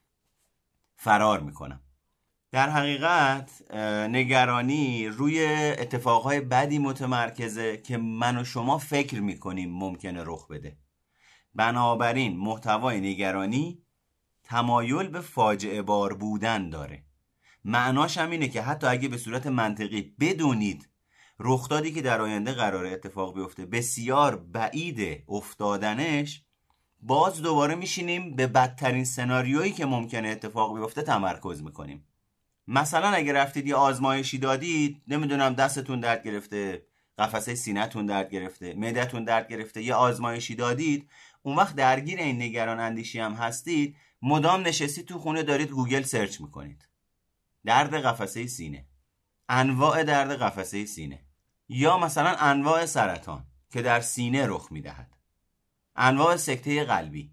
فرار 0.96 1.40
می‌کنم. 1.40 1.82
در 2.52 2.70
حقیقت 2.70 3.72
نگرانی 4.10 5.08
روی 5.08 5.46
اتفاقهای 5.80 6.40
بدی 6.42 6.80
متمرکزه 6.80 7.78
که 7.78 7.98
من 7.98 8.38
و 8.38 8.44
شما 8.44 8.78
فکر 8.78 9.20
می‌کنیم 9.20 9.72
ممکنه 9.72 10.24
رخ 10.26 10.48
بده. 10.48 10.78
بنابراین 11.56 12.38
محتوای 12.38 13.02
نگرانی 13.02 13.84
تمایل 14.48 15.08
به 15.08 15.22
فاجعه 15.22 15.82
بار 15.82 16.14
بودن 16.14 16.70
داره. 16.70 17.04
معناش 17.66 18.18
هم 18.18 18.30
اینه 18.30 18.48
که 18.48 18.62
حتی 18.62 18.88
اگه 18.88 19.08
به 19.08 19.18
صورت 19.18 19.48
منطقی 19.48 20.16
بدونید 20.20 20.90
رخدادی 21.40 21.92
که 21.92 22.02
در 22.02 22.22
آینده 22.22 22.52
قرار 22.52 22.86
اتفاق 22.86 23.36
بیفته 23.36 23.66
بسیار 23.66 24.36
بعید 24.36 25.24
افتادنش 25.30 26.44
باز 27.02 27.42
دوباره 27.42 27.76
میشینیم 27.76 28.36
به 28.36 28.48
بدترین 28.48 29.06
سناریویی 29.06 29.72
که 29.72 29.86
ممکنه 29.86 30.28
اتفاق 30.28 30.80
بیفته 30.80 31.02
تمرکز 31.02 31.64
می‌کنیم. 31.64 32.08
مثلا 32.68 33.08
اگه 33.10 33.34
رفتید 33.34 33.68
یه 33.68 33.76
آزمایشی 33.76 34.38
دادید 34.38 35.02
نمی‌دونم 35.08 35.54
دستتون 35.54 36.00
درد 36.00 36.24
گرفته 36.24 36.86
قفسه 37.18 37.56
سینهتون 37.56 38.06
درد 38.06 38.30
گرفته 38.30 38.74
معدتون 38.74 39.24
درد 39.24 39.48
گرفته 39.48 39.84
یه 39.84 39.94
آزمایشی 39.94 40.56
دادید 40.56 41.10
اون 41.42 41.56
وقت 41.56 41.76
درگیر 41.76 42.20
این 42.20 42.42
نگران 42.42 42.80
اندیشی 42.80 43.20
هم 43.20 43.34
هستید 43.34 43.96
مدام 44.22 44.68
نشستید 44.68 45.08
تو 45.08 45.20
خونه 45.20 45.44
دارید 45.44 45.70
گوگل 45.70 46.04
search 46.04 46.42
می‌کنید. 46.42 46.88
درد 47.66 47.94
قفسه 47.96 48.48
سینه. 48.48 48.86
انواع 49.50 50.04
درد 50.04 50.32
قفسه 50.32 50.86
سینه. 50.86 51.26
یا 51.70 51.98
مثلا 51.98 52.36
انواع 52.40 52.86
سرطان 52.86 53.46
که 53.70 53.82
در 53.82 54.02
سینه 54.02 54.48
رخ 54.48 54.72
می‌دهد. 54.72 55.18
انواع 55.96 56.36
سکته 56.36 56.84
قلبی. 56.84 57.32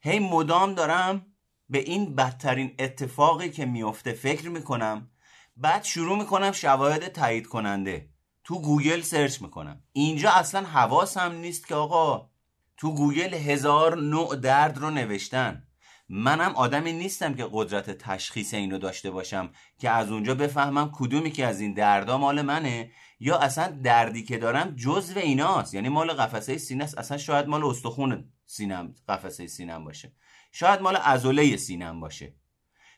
هی 0.00 0.18
مدام 0.18 0.74
دارم 0.74 1.26
به 1.68 1.78
این 1.78 2.14
بدترین 2.14 2.74
اتفاقی 2.78 3.50
که 3.50 3.66
میفته 3.66 4.12
فکر 4.12 4.48
می‌کنم 4.48 5.10
بعد 5.56 5.84
شروع 5.84 6.18
می‌کنم 6.18 6.52
شواهد 6.52 7.08
تایید 7.08 7.46
کننده. 7.46 8.10
تو 8.44 8.62
گوگل 8.62 9.00
search 9.00 9.42
می‌کنم. 9.42 9.82
اینجا 9.92 10.30
اصلا 10.30 10.66
حواسم 10.66 11.32
نیست 11.32 11.66
که 11.66 11.74
آقا 11.74 12.30
تو 12.76 12.94
گوگل 12.94 13.34
هزار 13.34 13.96
نوع 14.00 14.36
درد 14.36 14.78
رو 14.78 14.90
نوشتن. 14.90 15.65
منم 16.08 16.52
آدمی 16.54 16.92
نیستم 16.92 17.34
که 17.34 17.48
قدرت 17.52 17.90
تشخیص 17.90 18.54
اینو 18.54 18.78
داشته 18.78 19.10
باشم 19.10 19.50
که 19.78 19.90
از 19.90 20.10
اونجا 20.10 20.34
بفهمم 20.34 20.90
کدومی 20.94 21.30
که 21.30 21.46
از 21.46 21.60
این 21.60 21.74
دردا 21.74 22.18
مال 22.18 22.42
منه 22.42 22.90
یا 23.20 23.38
اصلا 23.38 23.80
دردی 23.82 24.22
که 24.22 24.38
دارم 24.38 24.76
جزو 24.76 25.18
ایناست. 25.18 25.74
یعنی 25.74 25.88
مال 25.88 26.12
قفسه 26.12 26.58
سینه 26.58 26.84
است 26.84 26.98
اصلا 26.98 27.18
شاید 27.18 27.46
مال 27.46 27.64
استخون 27.64 28.32
سینم 28.46 28.94
قفسه 29.08 29.46
سینم 29.46 29.84
باشه. 29.84 30.12
شاید 30.52 30.80
مال 30.80 30.96
عضله 30.96 31.56
سینم 31.56 32.00
باشه. 32.00 32.34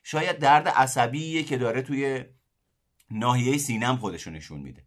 شاید 0.02 0.38
درد 0.38 0.68
عصبیه 0.68 1.42
که 1.42 1.58
داره 1.58 1.82
توی 1.82 2.24
ناحیه 3.10 3.58
سینم 3.58 3.96
خودشو 3.96 4.30
نشون 4.30 4.60
میده. 4.60 4.86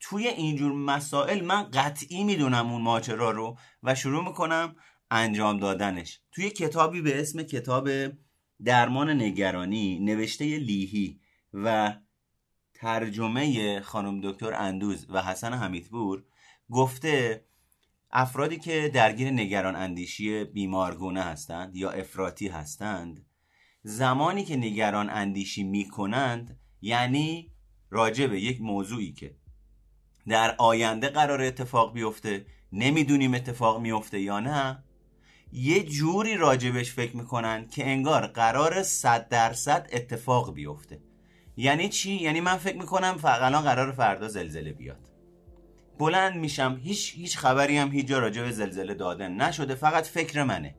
توی 0.00 0.28
اینجور 0.28 0.72
مسائل 0.72 1.44
من 1.44 1.62
قطعی 1.62 2.24
می‌دونم 2.24 2.72
اون 2.72 2.82
ماجرا 2.82 3.30
رو 3.30 3.58
و 3.82 3.94
شروع 3.94 4.24
می‌کنم 4.24 4.76
انجام 5.14 5.58
دادنش. 5.58 6.20
توی 6.32 6.50
کتابی 6.50 7.00
به 7.00 7.20
اسم 7.20 7.42
کتاب 7.42 7.88
درمان 8.64 9.10
نگرانی 9.10 9.98
نوشته 9.98 10.44
لیهی 10.44 11.20
و 11.52 11.94
ترجمه 12.74 13.80
خانم 13.80 14.20
دکتر 14.20 14.54
اندوز 14.54 15.06
و 15.10 15.22
حسن 15.22 15.52
حمیدپور 15.52 16.24
گفته 16.70 17.44
افرادی 18.10 18.58
که 18.58 18.90
درگیر 18.94 19.30
نگران 19.30 19.76
اندیشی 19.76 20.44
بیمارگونه 20.44 21.22
هستند 21.22 21.76
یا 21.76 21.90
افراطی 21.90 22.48
هستند 22.48 23.26
زمانی 23.82 24.44
که 24.44 24.56
نگران 24.56 25.10
اندیشی 25.10 25.62
می 25.62 25.88
کنند 25.88 26.60
یعنی 26.80 27.52
راجع 27.90 28.26
به 28.26 28.40
یک 28.40 28.60
موضوعی 28.60 29.12
که 29.12 29.36
در 30.28 30.54
آینده 30.58 31.08
قرار 31.08 31.42
اتفاق 31.42 31.94
بیفته 31.94 32.46
نمی‌دونیم 32.72 33.34
اتفاق 33.34 33.80
میفته 33.80 34.20
یا 34.20 34.40
نه 34.40 34.83
یه 35.56 35.82
جوری 35.82 36.36
راجبش 36.36 36.92
فکر 36.92 37.16
می‌کنن 37.16 37.66
که 37.68 37.86
انگار 37.86 38.26
قرار 38.26 38.82
صد 38.82 39.28
درصد 39.28 39.88
اتفاق 39.92 40.54
بیفته. 40.54 41.00
یعنی 41.56 41.88
چی؟ 41.88 42.12
یعنی 42.12 42.40
من 42.40 42.56
فکر 42.56 42.76
می‌کنم 42.76 43.16
فقط 43.18 43.52
قرار 43.52 43.92
فردا 43.92 44.28
زلزله 44.28 44.72
بیاد. 44.72 45.10
بلند 45.98 46.36
میشم 46.36 46.80
هیچ 46.82 47.14
هیچ 47.16 47.38
خبری 47.38 47.76
هم 47.76 47.92
هیچ 47.92 48.06
جا 48.06 48.18
راجع 48.18 48.42
به 48.42 48.50
زلزله 48.50 48.94
داده 48.94 49.28
نشده 49.28 49.74
فقط 49.74 50.06
فکر 50.06 50.42
منه. 50.42 50.74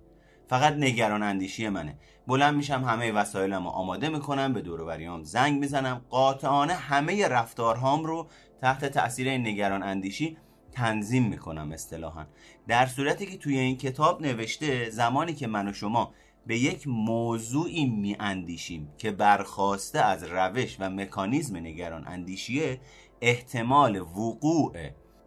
فقط 0.50 0.74
نگران 0.74 1.24
اندیشی 1.24 1.70
منه. 1.70 2.00
بلند 2.27 2.55
میشم 2.55 2.84
همه 2.84 3.12
وسایلمو 3.12 3.70
آماده 3.70 4.10
می‌کنم 4.10 4.53
به 4.53 4.62
دور 4.62 4.84
زنگ 5.24 5.60
می‌زنم. 5.60 6.01
قاطعانه 6.10 6.74
همه 6.74 7.27
رفتارهام 7.27 8.03
رو 8.03 8.29
تحت 8.62 8.86
تاثیر 8.86 9.32
نگران 9.32 9.84
اندیشی 9.84 10.38
تنظیم 10.75 11.24
می‌کنم 11.24 11.72
اصطلاحا. 11.72 12.25
در 12.67 12.86
صورتی 12.86 13.25
که 13.25 13.38
توی 13.38 13.58
این 13.58 13.77
کتاب 13.77 14.22
نوشته 14.22 14.89
زمانی 14.89 15.34
که 15.34 15.48
من 15.48 15.67
و 15.67 15.74
شما 15.74 16.13
به 16.48 16.58
یک 16.58 16.88
موضوعی 16.88 17.86
می 17.86 18.15
اندیشیم 18.20 18.94
که 18.98 19.12
برخواسته 19.12 20.00
از 20.00 20.24
روش 20.24 20.77
و 20.79 20.89
مکانیزم 20.89 21.58
نگران 21.58 22.08
اندیشیه 22.08 22.79
احتمال 23.22 23.98
وقوع 23.98 24.75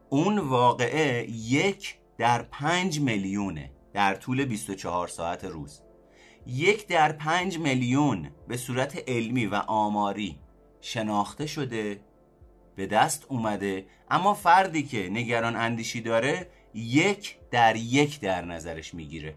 اون 0.09 0.39
واقعه 0.39 1.31
یک 1.31 1.99
در 2.19 2.43
پنج 2.43 3.01
میلیونه 3.01 3.71
در 3.93 4.15
طول 4.15 4.45
24 4.45 5.09
ساعت 5.09 5.45
روز. 5.45 5.83
یک 6.47 6.87
در 6.87 7.13
پنج 7.13 7.59
میلیون 7.59 8.31
به 8.49 8.57
صورت 8.57 9.09
علمی 9.09 9.47
و 9.47 9.55
آماری 9.55 10.39
شناخته 10.81 11.47
شده 11.47 12.01
به 12.79 12.87
دست 12.87 13.27
اومده. 13.29 13.87
اما 14.11 14.35
فردی 14.35 14.83
که 14.83 15.09
نگران 15.13 15.57
اندیشی 15.57 16.01
داره 16.01 16.51
یک 16.75 17.37
در 17.51 17.77
یک 17.77 18.21
در 18.21 18.45
نظرش 18.45 18.95
می‌گیره. 18.95 19.35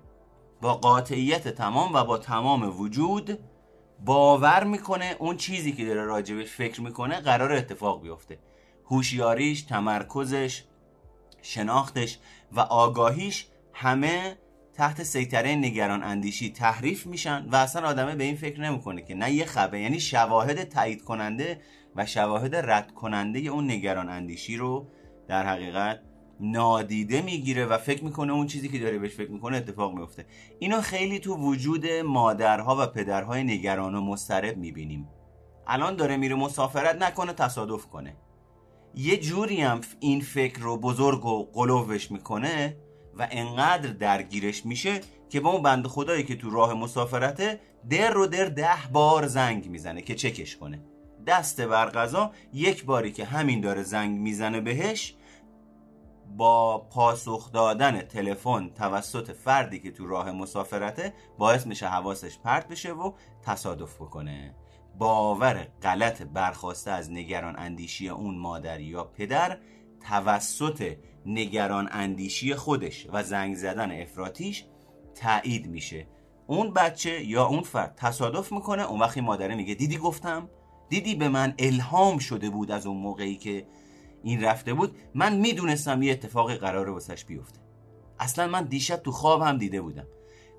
با 0.62 0.74
قاطعیت 0.74 1.48
تمام 1.48 1.94
و 1.94 2.04
با 2.04 2.18
تمام 2.18 2.80
وجود 2.80 3.40
باور 4.06 4.64
می‌کنه 4.64 5.16
اون 5.20 5.38
چیزی 5.38 5.72
که 5.72 5.86
داره 5.86 6.04
راجبش 6.04 6.52
فکر 6.52 6.82
می‌کنه 6.82 7.20
قرار 7.20 7.54
اتفاق 7.54 8.02
بیفته. 8.02 8.40
هوشیاریش 8.86 9.62
تمرکزش 9.62 10.64
شناختش 11.42 12.20
و 12.52 12.60
آگاهیش 12.60 13.48
همه 13.74 14.38
تحت 14.74 15.04
سیطره 15.04 15.56
نگران 15.56 16.04
اندیشی 16.04 16.50
تحریف 16.50 17.06
میشن 17.06 17.46
و 17.52 17.56
اصلا 17.56 17.88
آدمه 17.88 18.16
به 18.16 18.24
این 18.24 18.36
فکر 18.36 18.62
نمی‌کنه 18.62 19.02
که 19.02 19.16
نه 19.16 19.32
یه 19.32 19.46
خبه 19.46 19.80
یعنی 19.80 20.00
شواهد 20.00 20.64
تایید 20.64 21.04
کننده 21.04 21.62
و 21.96 22.06
شواهد 22.06 22.56
رد 22.56 22.92
کننده 22.92 23.40
اون 23.40 23.72
نگران 23.72 24.10
اندیشی 24.10 24.58
رو 24.58 24.88
در 25.28 25.46
حقیقت 25.46 26.00
نادیده 26.40 27.22
می‌گیره 27.22 27.66
و 27.66 27.78
فکر 27.78 28.04
می‌کنه 28.04 28.34
اون 28.34 28.48
چیزی 28.48 28.70
که 28.70 28.80
داره 28.80 29.00
بهش 29.00 29.16
فکر 29.16 29.32
می‌کنه 29.32 29.58
اتفاق 29.58 29.94
میفته 29.94 30.26
اینو 30.60 30.82
خیلی 30.82 31.20
تو 31.20 31.36
وجود 31.36 31.88
مادرها 31.88 32.78
و 32.80 32.86
پدرهای 32.86 33.44
نگران 33.44 33.96
و 33.96 34.02
مسترب 34.02 34.58
می‌بینیم. 34.58 35.10
الان 35.68 35.96
داره 35.96 36.18
میره 36.18 36.36
مسافرت 36.36 37.02
نکنه 37.02 37.34
تصادف 37.34 37.86
کنه. 37.86 38.16
یه 38.96 39.18
جوری 39.18 39.62
هم 39.62 39.82
این 40.00 40.22
فکر 40.22 40.60
رو 40.60 40.78
بزرگ 40.78 41.26
و 41.26 41.52
قلوش 41.54 42.12
می‌کنه 42.12 42.78
و 43.18 43.28
انقدر 43.32 43.90
درگیرش 43.90 44.66
میشه 44.66 45.02
که 45.30 45.40
با 45.40 45.50
اون 45.50 45.62
بند 45.62 45.88
خدایی 45.88 46.24
که 46.24 46.36
تو 46.36 46.50
راه 46.50 46.74
مسافرته 46.74 47.60
در 47.90 48.12
رو 48.12 48.28
در 48.28 48.46
ده 48.46 48.88
بار 48.94 49.28
زنگ 49.28 49.70
می‌زنه 49.70 50.02
که 50.02 50.16
چکش 50.16 50.58
کنه. 50.58 50.82
دست 51.28 51.62
برقضا 51.62 52.32
یک 52.54 52.86
باری 52.86 53.12
که 53.12 53.26
همین 53.26 53.62
داره 53.62 53.84
زنگ 53.84 54.20
می‌زنه 54.20 54.62
بهش 54.62 55.16
با 56.38 56.78
پاسخ 56.78 57.52
دادن 57.52 58.02
تلفن 58.02 58.70
توسط 58.70 59.32
فردی 59.32 59.80
که 59.80 59.92
تو 59.92 60.08
راه 60.08 60.32
مسافرته 60.32 61.14
باعث 61.38 61.68
میشه 61.68 61.88
حواسش 61.88 62.38
پرت 62.38 62.68
بشه 62.68 62.94
و 62.94 63.12
تصادف 63.42 63.96
بکنه. 63.96 64.56
باور 64.98 65.68
غلط 65.82 66.22
برخواسته 66.22 66.92
از 66.92 67.12
نگران 67.12 67.56
اندیشی 67.58 68.10
اون 68.10 68.38
مادر 68.38 68.80
یا 68.80 69.04
پدر 69.04 69.58
توسط 70.10 70.98
نگران 71.26 71.90
اندیشی 71.92 72.56
خودش 72.56 73.08
و 73.14 73.24
زنگ 73.24 73.56
زدن 73.56 74.02
افراتیش 74.02 74.66
تایید 75.16 75.68
میشه. 75.68 76.08
اون 76.48 76.74
بچه 76.74 77.26
یا 77.26 77.46
اون 77.46 77.62
فرد 77.62 77.96
تصادف 77.96 78.52
می‌کنه 78.52 78.90
اون 78.90 79.00
وقتی 79.00 79.22
مادره 79.22 79.56
میگه 79.56 79.74
دیدی 79.74 79.98
گفتم؟ 79.98 80.50
دیدی 80.92 81.16
به 81.16 81.30
من 81.30 81.54
الهام 81.60 82.18
شده 82.18 82.50
بود 82.50 82.72
از 82.72 82.86
اون 82.86 82.98
موقعی 82.98 83.36
که 83.36 83.66
این 84.24 84.44
رفته 84.44 84.74
بود؟ 84.74 84.96
من 85.16 85.38
می‌دونستم 85.38 86.02
یه 86.02 86.12
اتفاقی 86.12 86.56
قراره 86.56 86.92
واسش 86.92 87.26
بیفته. 87.26 87.60
اصلا 88.20 88.48
من 88.48 88.64
دیشب 88.64 88.96
تو 88.96 89.12
خواب 89.12 89.42
هم 89.42 89.58
دیده 89.58 89.82
بودم. 89.82 90.08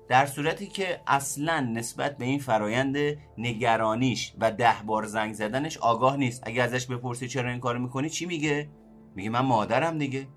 در 0.09 0.25
صورتی 0.25 0.67
که 0.67 1.01
اصلا 1.07 1.59
نسبت 1.59 2.17
به 2.17 2.25
این 2.25 2.39
فرایند 2.39 2.97
نگرانیش 3.37 4.33
و 4.39 4.51
ده 4.51 4.75
بار 4.85 5.05
زنگ 5.05 5.33
زدنش 5.33 5.77
آگاه 5.77 6.17
نیست. 6.17 6.43
اگه 6.45 6.63
ازش 6.63 6.85
بپرسی 6.85 7.27
چرا 7.27 7.49
این 7.49 7.59
کارو 7.59 7.79
می‌کنی 7.79 8.09
چی 8.09 8.25
میگه؟ 8.25 8.69
میگه 9.15 9.29
من 9.29 9.39
مادرم 9.39 9.97
دیگه. 9.97 10.27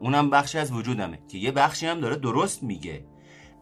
اونم 0.00 0.30
بخشی 0.30 0.58
از 0.58 0.72
وجودمه 0.72 1.18
که 1.28 1.38
یه 1.38 1.52
بخشی 1.52 1.86
هم 1.86 2.00
داره 2.00 2.16
درست 2.16 2.62
میگه. 2.62 3.04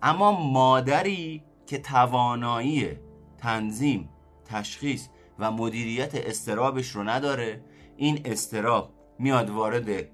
اما 0.03 0.33
مادری 0.53 1.43
که 1.67 1.79
توانایی 1.79 2.91
تنظیم 3.39 4.09
تشخیص 4.45 5.09
و 5.39 5.51
مدیریت 5.51 6.15
استرابش 6.15 6.89
رو 6.89 7.05
نداره. 7.05 7.65
این 7.97 8.21
استراب 8.25 8.95
میاد 9.19 9.51
وارد 9.51 10.09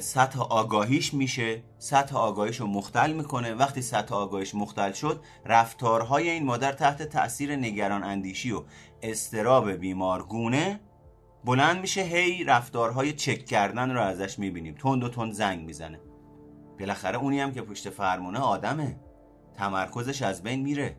سطح 0.00 0.40
آگاهیش 0.40 1.14
میشه. 1.14 1.62
سطح 1.78 2.16
آگاهیش 2.16 2.56
رو 2.56 2.66
مختل 2.66 3.12
می‌کنه. 3.12 3.54
وقتی 3.54 3.82
سطح 3.82 4.14
آگاهیش 4.14 4.54
مختل 4.54 4.92
شد 4.92 5.20
رفتارهای 5.46 6.30
این 6.30 6.44
مادر 6.44 6.72
تحت 6.72 7.02
تاثیر 7.02 7.56
نگران 7.56 8.04
اندیشی 8.04 8.52
و 8.52 8.62
استراب 9.02 9.70
بیمارگونه 9.70 10.80
بلند 11.44 11.80
میشه. 11.80 12.00
هی 12.00 12.44
رفتارهای 12.44 13.12
چک 13.12 13.46
کردن 13.46 13.90
رو 13.90 14.00
ازش 14.00 14.38
می‌بینیم. 14.38 14.74
تند 14.74 15.04
و 15.04 15.08
تند 15.08 15.32
زنگ 15.32 15.64
می‌زنه. 15.66 16.00
بالاخره 16.78 17.18
اونی 17.18 17.40
هم 17.40 17.52
که 17.52 17.62
پشت 17.62 17.90
فرمونه 17.90 18.38
آدمه. 18.38 19.00
تمرکزش 19.54 20.22
از 20.22 20.42
بین 20.42 20.60
میره. 20.60 20.96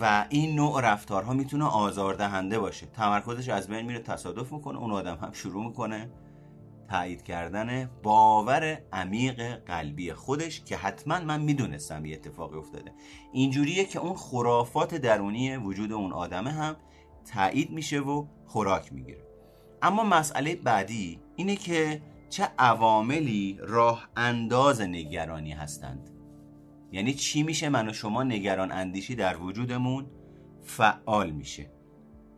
و 0.00 0.26
این 0.28 0.56
نوع 0.56 0.80
رفتارها 0.80 1.32
می‌تونه 1.32 1.64
آزاردهنده 1.64 2.58
باشه. 2.58 2.86
تمرکزش 2.86 3.48
از 3.48 3.68
بین 3.68 3.86
میره 3.86 3.98
تصادف 3.98 4.52
می‌کنه 4.52 4.78
اون 4.78 4.92
آدم 4.92 5.18
هم 5.22 5.32
شروع 5.32 5.64
می‌کنه 5.64 6.10
تایید 6.88 7.22
کردن 7.22 7.90
باور 8.02 8.78
عمیق 8.92 9.64
قلبی 9.64 10.12
خودش 10.12 10.60
که 10.60 10.76
حتما 10.76 11.20
من 11.20 11.40
می‌دونستم 11.40 12.04
یه 12.04 12.14
اتفاقی 12.14 12.58
افتاده. 12.58 12.92
اینجوریه 13.32 13.84
که 13.84 13.98
اون 13.98 14.14
خرافات 14.14 14.94
درونی 14.94 15.56
وجود 15.56 15.92
اون 15.92 16.12
آدمه 16.12 16.50
هم 16.50 16.76
تایید 17.34 17.70
میشه 17.70 18.00
و 18.00 18.26
خوراک 18.46 18.92
می‌گیره. 18.92 19.26
اما 19.82 20.04
مسئله 20.04 20.54
بعدی 20.56 21.20
اینه 21.36 21.56
که 21.56 22.02
چه 22.30 22.48
عواملی 22.58 23.58
راه 23.60 24.08
انداز 24.16 24.80
نگرانی 24.80 25.52
هستند. 25.52 26.10
یعنی 26.92 27.14
چی 27.14 27.42
میشه 27.42 27.68
من 27.68 27.88
و 27.88 27.92
شما 27.92 28.22
نگران 28.22 28.72
اندیشی 28.72 29.14
در 29.14 29.36
وجودمون 29.36 30.06
فعال 30.62 31.30
میشه؟ 31.30 31.70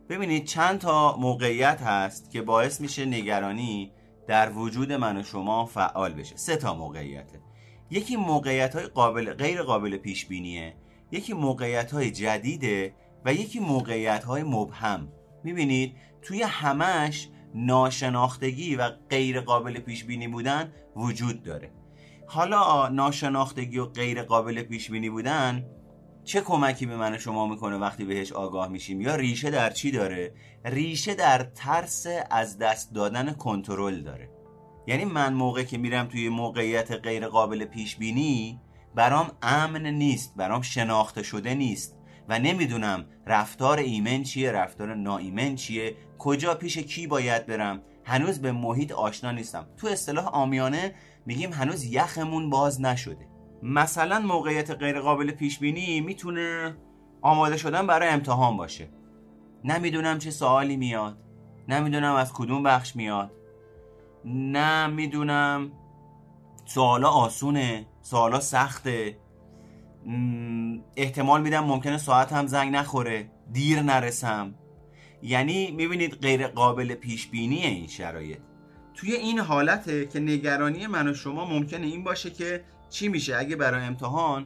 ببینید 0.09 0.45
چند 0.45 0.79
تا 0.79 1.17
موقعیت 1.17 1.81
هست 1.81 2.31
که 2.31 2.41
باعث 2.41 2.81
میشه 2.81 3.05
نگرانی 3.05 3.91
در 4.27 4.51
وجود 4.51 4.91
من 4.91 5.17
و 5.17 5.23
شما 5.23 5.65
فعال 5.65 6.13
بشه. 6.13 6.37
سه 6.37 6.55
تا 6.55 6.73
موقعیته. 6.73 7.41
یکی 7.89 8.15
موقعیت 8.15 8.75
های 8.75 8.85
قابل 8.85 9.33
غیر 9.33 9.61
قابل 9.61 9.97
پیش 9.97 10.25
بینیه 10.25 10.75
یکی 11.11 11.33
موقعیت 11.33 11.91
های 11.91 12.11
جدیده 12.11 12.95
و 13.25 13.33
یکی 13.33 13.59
موقعیت 13.59 14.23
های 14.23 14.43
مبهم. 14.43 15.07
می‌بینید 15.43 15.95
توی 16.21 16.41
همش 16.41 17.29
ناشناختگی 17.55 18.75
و 18.75 18.89
غیر 19.09 19.41
قابل 19.41 19.79
پیش 19.79 20.03
بینی 20.03 20.27
بودن 20.27 20.73
وجود 20.95 21.43
داره. 21.43 21.71
حالا 22.33 22.87
ناشناختگی 22.87 23.77
و 23.77 23.85
غیر 23.85 24.23
قابل 24.23 24.61
پیش 24.61 24.91
بینی 24.91 25.09
بودن 25.09 25.65
چه 26.23 26.41
کمکی 26.41 26.85
به 26.85 26.97
من 26.97 27.17
شما 27.17 27.47
می‌کنه 27.47 27.77
وقتی 27.77 28.05
بهش 28.05 28.31
آگاه 28.31 28.67
میشیم؟ 28.67 29.01
یا 29.01 29.15
ریشه 29.15 29.49
در 29.49 29.69
چی 29.69 29.91
داره؟ 29.91 30.33
ریشه 30.65 31.15
در 31.15 31.43
ترس 31.43 32.05
از 32.31 32.57
دست 32.57 32.93
دادن 32.93 33.33
کنترل 33.33 34.01
داره. 34.01 34.29
یعنی 34.87 35.05
من 35.05 35.33
موقع 35.33 35.63
که 35.63 35.77
میرم 35.77 36.05
توی 36.05 36.29
موقعیت 36.29 36.91
غیر 36.91 37.27
قابل 37.27 37.65
پیش 37.65 37.95
بینی 37.95 38.61
برام 38.95 39.31
امن 39.41 39.85
نیست 39.85 40.33
برام 40.37 40.61
شناخته 40.61 41.23
شده 41.23 41.53
نیست 41.53 41.97
و 42.29 42.39
نمی‌دونم 42.39 43.05
رفتار 43.27 43.77
ایمن 43.77 44.23
چیه 44.23 44.51
رفتار 44.51 44.95
ناایمن 44.95 45.55
چیه 45.55 45.95
کجا 46.19 46.55
پیش 46.55 46.77
کی 46.77 47.07
باید 47.07 47.45
برم. 47.45 47.81
هنوز 48.05 48.41
به 48.41 48.51
محیط 48.51 48.91
آشنا 48.91 49.31
نیستم. 49.31 49.67
تو 49.77 49.87
اصطلاح 49.87 50.27
آمیانه 50.27 50.95
میگیم 51.25 51.53
هنوز 51.53 51.83
یخمون 51.83 52.49
باز 52.49 52.81
نشده. 52.81 53.27
مثلا 53.63 54.19
موقعیت 54.19 54.71
غیر 54.71 54.99
قابل 54.99 55.31
پیش 55.31 55.59
بینی 55.59 56.01
می‌تونه 56.01 56.77
آماده 57.21 57.57
شدن 57.57 57.87
برای 57.87 58.09
امتحان 58.09 58.57
باشه. 58.57 58.89
نمی‌دونم 59.63 60.17
چه 60.17 60.31
سوالی 60.31 60.77
میاد. 60.77 61.17
نمی‌دونم 61.67 62.15
از 62.15 62.33
کدوم 62.33 62.63
بخش 62.63 62.95
میاد. 62.95 63.31
نه 64.25 64.87
می‌دونم 64.87 65.71
سوالا 66.65 67.09
آسونه. 67.09 67.85
سوالا 68.01 68.39
سخته. 68.39 69.17
احتمال 70.97 71.41
میدم 71.41 71.63
ممکنه 71.63 71.97
ساعت 71.97 72.33
هم 72.33 72.47
زنگ 72.47 72.75
نخوره. 72.75 73.31
دیر 73.51 73.81
نرسم. 73.81 74.55
یعنی 75.21 75.71
می‌بینید 75.71 76.13
غیر 76.21 76.47
قابل 76.47 76.95
پیش 76.95 77.27
بینی 77.27 77.55
این 77.65 77.87
شرایط. 77.87 78.39
توی 78.95 79.13
این 79.13 79.39
حالته 79.39 80.05
که 80.05 80.19
نگرانی 80.19 80.87
من 80.87 81.07
و 81.07 81.13
شما 81.13 81.45
ممکنه 81.45 81.87
این 81.87 82.03
باشه 82.03 82.29
که 82.29 82.63
چی 82.89 83.07
میشه؟ 83.07 83.35
اگه 83.37 83.55
برای 83.55 83.85
امتحان 83.85 84.45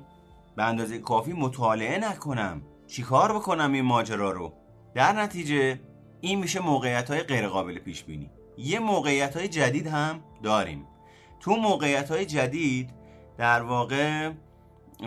به 0.55 0.63
اندازه 0.63 0.99
کافی 0.99 1.33
مطالعه 1.33 1.99
نکنم 1.99 2.61
چیکار 2.87 3.33
بکنم 3.33 3.73
این 3.73 3.85
ماجرا 3.85 4.31
رو؟ 4.31 4.53
در 4.95 5.13
نتیجه 5.13 5.79
این 6.21 6.39
میشه 6.39 6.59
موقعیت 6.59 7.11
های 7.11 7.23
غیر 7.23 7.47
قابل 7.47 7.79
پیش 7.79 8.03
بینی 8.03 8.29
یه 8.57 8.79
موقعیت 8.79 9.37
های 9.37 9.47
جدید 9.47 9.87
هم 9.87 10.19
داریم. 10.43 10.87
تو 11.39 11.55
موقعیت 11.55 12.11
های 12.11 12.25
جدید 12.25 12.89
در 13.37 13.61
واقع 13.61 14.31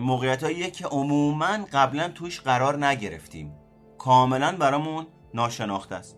موقعیت 0.00 0.42
هایی 0.42 0.70
که 0.70 0.86
عموما 0.86 1.58
قبلا 1.72 2.08
توش 2.08 2.40
قرار 2.40 2.86
نگرفتیم. 2.86 3.52
کاملا 3.98 4.56
برامون 4.56 5.06
ناشناخته 5.34 5.94
است. 5.94 6.16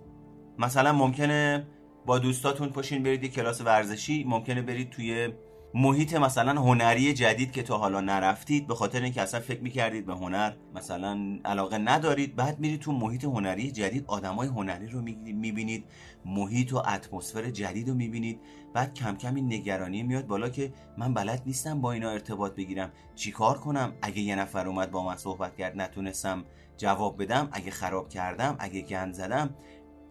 مثلا 0.59 0.93
ممکنه 0.93 1.67
با 2.07 2.19
دوستاتون 2.19 2.69
پشین 2.69 3.03
برید 3.03 3.25
یه 3.25 3.29
کلاس 3.29 3.61
ورزشی. 3.61 4.25
ممکنه 4.25 4.63
برید 4.63 4.91
توی 4.91 5.33
محیط 5.75 6.15
مثلا 6.15 6.61
هنری 6.61 7.13
جدید 7.13 7.53
که 7.53 7.63
تا 7.63 7.79
حالا 7.79 8.01
نرفتید. 8.01 8.67
به 8.67 8.75
خاطر 8.75 9.01
اینکه 9.01 9.23
اصلا 9.23 9.41
فکر 9.41 9.61
می‌کردید 9.61 10.07
به 10.07 10.15
هنر 10.15 10.53
مثلا 10.75 11.39
علاقه 11.45 11.79
ندارید. 11.79 12.37
بعد 12.37 12.59
میرید 12.59 12.81
تو 12.81 12.93
محیط 12.93 13.25
هنری 13.25 13.71
جدید 13.71 14.05
آدمای 14.07 14.49
هنری 14.49 14.89
رو 14.89 15.03
می‌بینید. 15.03 15.85
محیط 16.25 16.73
و 16.73 16.77
اتمسفر 16.77 17.51
جدید 17.51 17.89
رو 17.89 17.95
می‌بینید. 17.95 18.41
بعد 18.75 18.95
کم 18.95 19.17
کم 19.17 19.35
این 19.35 19.53
نگرانی 19.53 20.03
میاد 20.03 20.27
بالا 20.27 20.49
که 20.49 20.73
من 20.99 21.15
بلد 21.15 21.43
نیستم 21.47 21.81
با 21.81 21.93
اینا 21.93 22.11
ارتباط 22.11 22.55
بگیرم. 22.55 22.93
چیکار 23.15 23.59
کنم؟ 23.59 23.93
اگه 24.03 24.21
یه 24.21 24.37
نفر 24.37 24.69
اومد 24.69 24.91
با 24.91 25.05
من 25.05 25.17
صحبت 25.17 25.57
کرد 25.57 25.81
نتونستم 25.81 26.45
جواب 26.77 27.23
بدم. 27.23 27.49
اگه 27.53 27.71
خراب 27.71 28.09
کردم 28.09 28.57
اگه 28.59 28.81
گند 28.81 29.15
زدم 29.15 29.55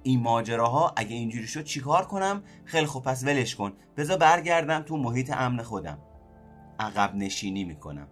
این 0.04 0.20
ماجراها 0.20 0.94
اگه 0.96 1.16
اینجوری 1.16 1.48
شد 1.48 1.64
چیکار 1.64 2.06
کنم؟ 2.06 2.44
خیلی 2.66 2.86
خوب 2.86 3.04
پس 3.04 3.24
ولش 3.24 3.56
کن. 3.56 3.74
بذار 3.98 4.18
برگردم 4.18 4.82
تو 4.82 4.98
محیط 4.98 5.32
امن 5.34 5.64
خودم. 5.64 6.00
عقب 6.80 7.16
نشینی 7.16 7.64
می‌کنم. 7.64 8.08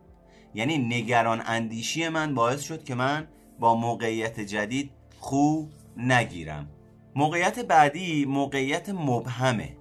یعنی 0.53 0.77
نگران 0.77 1.43
اندیشی 1.45 2.09
من 2.09 2.35
باعث 2.35 2.61
شد 2.61 2.83
که 2.83 2.95
من 2.95 3.27
با 3.59 3.75
موقعیت 3.75 4.39
جدید 4.39 4.91
خوب 5.19 5.69
نگیرم. 5.97 6.69
موقعیت 7.15 7.59
بعدی 7.59 8.25
موقعیت 8.25 8.89
مبهمه. 8.89 9.77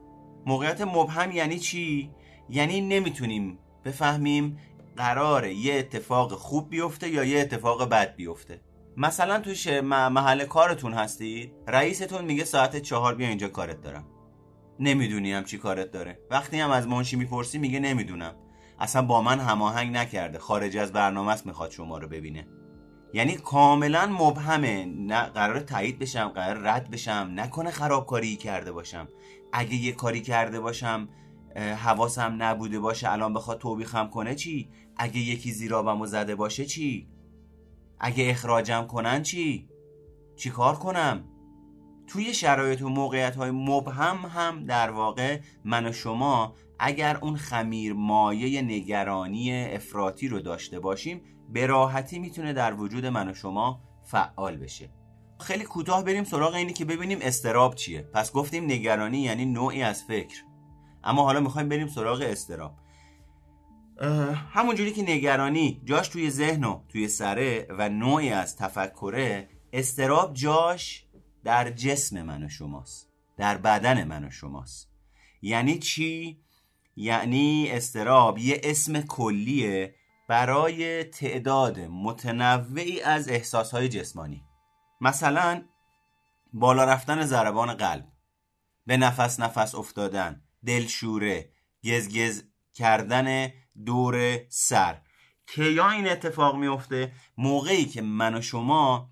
موقعیت 0.46 0.80
مبهم 0.80 1.32
یعنی 1.32 1.58
چی؟ 1.58 2.10
یعنی 2.50 2.80
نمی‌تونیم 2.80 3.58
بفهمیم 3.84 4.58
قرار 4.96 5.46
یه 5.46 5.74
اتفاق 5.74 6.32
خوب 6.32 6.70
بیفته 6.70 7.08
یا 7.08 7.24
یه 7.24 7.40
اتفاق 7.40 7.88
بد 7.88 8.16
بیفته. 8.16 8.60
مثلا 9.00 9.40
توی 9.40 9.80
محل 9.80 10.44
کارتون 10.44 10.94
هستید 10.94 11.52
رئیستون 11.66 12.24
میگه 12.24 12.44
ساعت 12.44 12.76
چهار 12.76 13.14
بیا 13.14 13.28
اینجا 13.28 13.48
کارت 13.48 13.80
دارم. 13.80 14.04
نمی‌دونی 14.80 15.32
هم 15.32 15.44
چی 15.44 15.58
کارت 15.58 15.90
داره. 15.90 16.18
وقتی 16.30 16.60
هم 16.60 16.70
از 16.70 16.88
منشی 16.88 17.16
می‌پرسی 17.16 17.58
میگه 17.58 17.80
نمی‌دونم. 17.80 18.34
اصلا 18.78 19.02
با 19.02 19.22
من 19.22 19.40
هماهنگ 19.40 19.96
نکرده. 19.96 20.38
خارج 20.38 20.76
از 20.76 20.92
برنامه 20.92 21.32
است 21.32 21.46
می‌خواد 21.46 21.70
شما 21.70 21.98
رو 21.98 22.08
ببینه. 22.08 22.48
یعنی 23.12 23.36
کاملا 23.36 24.06
مبهمه. 24.06 24.84
نه 24.84 25.22
قرار 25.22 25.60
تایید 25.60 25.98
بشم 25.98 26.28
قرار 26.28 26.62
رد 26.62 26.90
بشم. 26.90 27.32
نکنه 27.34 27.70
خرابکاری 27.70 28.36
کرده 28.36 28.72
باشم. 28.72 29.08
اگه 29.52 29.74
یه 29.74 29.92
کاری 29.92 30.20
کرده 30.20 30.60
باشم 30.60 31.08
حواسم 31.56 32.36
نبوده 32.38 32.80
باشه 32.80 33.12
الان 33.12 33.34
بخواد 33.34 33.58
توبیخم 33.58 34.08
کنه 34.08 34.34
چی؟ 34.34 34.70
اگه 34.96 35.18
یکی 35.18 35.52
زیرابمو 35.52 36.06
زده 36.06 36.34
باشه 36.34 36.64
چی؟ 36.64 37.08
اگه 38.00 38.30
اخراجم 38.30 38.86
کنن 38.86 39.22
چی؟ 39.22 39.68
چی 40.36 40.50
کار 40.50 40.76
کنم؟ 40.76 41.24
توی 42.06 42.34
شرایط 42.34 42.82
و 42.82 42.88
موقعیت 42.88 43.36
های 43.36 43.50
مبهم 43.50 44.16
هم 44.16 44.64
در 44.64 44.90
واقع 44.90 45.40
من 45.64 45.86
و 45.86 45.92
شما 45.92 46.54
اگر 46.78 47.16
اون 47.16 47.36
خمیر 47.36 47.92
مایه 47.92 48.62
نگرانی 48.62 49.64
افراطی 49.64 50.28
رو 50.28 50.40
داشته 50.40 50.80
باشیم 50.80 51.22
به 51.52 51.66
راحتی 51.66 52.18
می‌تونه 52.18 52.52
در 52.52 52.74
وجود 52.74 53.06
من 53.06 53.28
و 53.30 53.34
شما 53.34 53.80
فعال 54.04 54.56
بشه. 54.56 54.90
خیلی 55.40 55.64
کوتاه 55.64 56.04
بریم 56.04 56.24
سراغ 56.24 56.54
اینی 56.54 56.72
که 56.72 56.84
ببینیم 56.84 57.18
استراب 57.22 57.74
چیه. 57.74 58.02
پس 58.02 58.32
گفتیم 58.32 58.64
نگرانی 58.64 59.18
یعنی 59.18 59.44
نوعی 59.44 59.82
از 59.82 60.04
فکر. 60.04 60.42
اما 61.04 61.22
حالا 61.22 61.40
می‌خوایم 61.40 61.68
بریم 61.68 61.86
سراغ 61.86 62.20
استراب. 62.20 62.74
همونجوری 64.52 64.92
که 64.92 65.02
نگرانی 65.02 65.82
جاش 65.84 66.08
توی 66.08 66.30
ذهن 66.30 66.64
و 66.64 66.82
توی 66.88 67.08
سره 67.08 67.66
و 67.70 67.88
نوعی 67.88 68.30
از 68.30 68.56
تفکره 68.56 69.48
استراب 69.72 70.34
جاش 70.34 71.04
در 71.44 71.70
جسم 71.70 72.22
من 72.22 72.44
و 72.44 72.48
شماست. 72.48 73.08
در 73.36 73.58
بدن 73.58 74.04
من 74.04 74.24
و 74.24 74.30
شماست. 74.30 74.90
یعنی 75.42 75.78
چی؟ 75.78 76.40
یعنی 76.96 77.68
استراب 77.70 78.38
یه 78.38 78.60
اسم 78.64 79.00
کلیه 79.00 79.94
برای 80.28 81.04
تعداد 81.04 81.80
متنوعی 81.80 83.00
از 83.00 83.28
احساسهای 83.28 83.88
جسمانی. 83.88 84.44
مثلا 85.00 85.62
بالا 86.52 86.84
رفتن 86.84 87.24
ضربان 87.24 87.74
قلب 87.74 88.08
به 88.86 88.96
نفس 88.96 89.40
نفس 89.40 89.74
افتادن 89.74 90.42
دلشوره 90.66 91.50
گزگز 91.84 92.42
کردن 92.74 93.52
دور 93.84 94.38
سر. 94.48 95.00
که 95.46 95.62
یا 95.62 95.90
این 95.90 96.08
اتفاق 96.08 96.56
میفته 96.56 97.12
موقعی 97.36 97.84
که 97.84 98.02
من 98.02 98.34
و 98.34 98.40
شما 98.40 99.10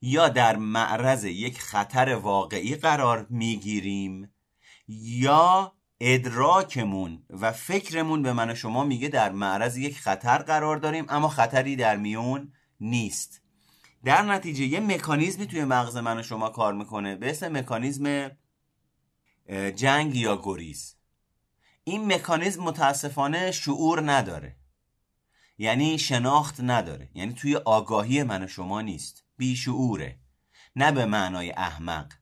یا 0.00 0.28
در 0.28 0.56
معرض 0.56 1.24
یک 1.24 1.58
خطر 1.58 2.14
واقعی 2.14 2.74
قرار 2.74 3.26
می‌گیریم 3.30 4.34
یا 4.88 5.72
ادراکمون 6.00 7.22
و 7.30 7.52
فکرمون 7.52 8.22
به 8.22 8.32
من 8.32 8.50
و 8.50 8.54
شما 8.54 8.84
میگه 8.84 9.08
در 9.08 9.32
معرض 9.32 9.76
یک 9.76 9.98
خطر 9.98 10.38
قرار 10.38 10.76
داریم 10.76 11.06
اما 11.08 11.28
خطری 11.28 11.76
در 11.76 11.96
میون 11.96 12.52
نیست. 12.80 13.42
در 14.04 14.22
نتیجه 14.22 14.64
یه 14.64 14.80
مکانیزمی 14.80 15.46
توی 15.46 15.64
مغز 15.64 15.96
من 15.96 16.18
و 16.18 16.22
شما 16.22 16.48
کار 16.48 16.74
می‌کنه 16.74 17.16
به 17.16 17.30
اسم 17.30 17.58
مکانیزم 17.58 18.30
جنگ 19.76 20.16
یا 20.16 20.40
گریز. 20.42 20.95
این 21.88 22.14
مکانیزم 22.14 22.62
متاسفانه 22.62 23.50
شعور 23.50 24.12
نداره. 24.12 24.56
یعنی 25.58 25.98
شناخت 25.98 26.60
نداره. 26.60 27.08
یعنی 27.14 27.32
توی 27.32 27.56
آگاهی 27.56 28.22
من 28.22 28.44
و 28.44 28.46
شما 28.46 28.80
نیست. 28.80 29.24
بیشعوره. 29.36 30.18
نه 30.76 30.92
به 30.92 31.06
معنای 31.06 31.50
احمق. 31.50 32.12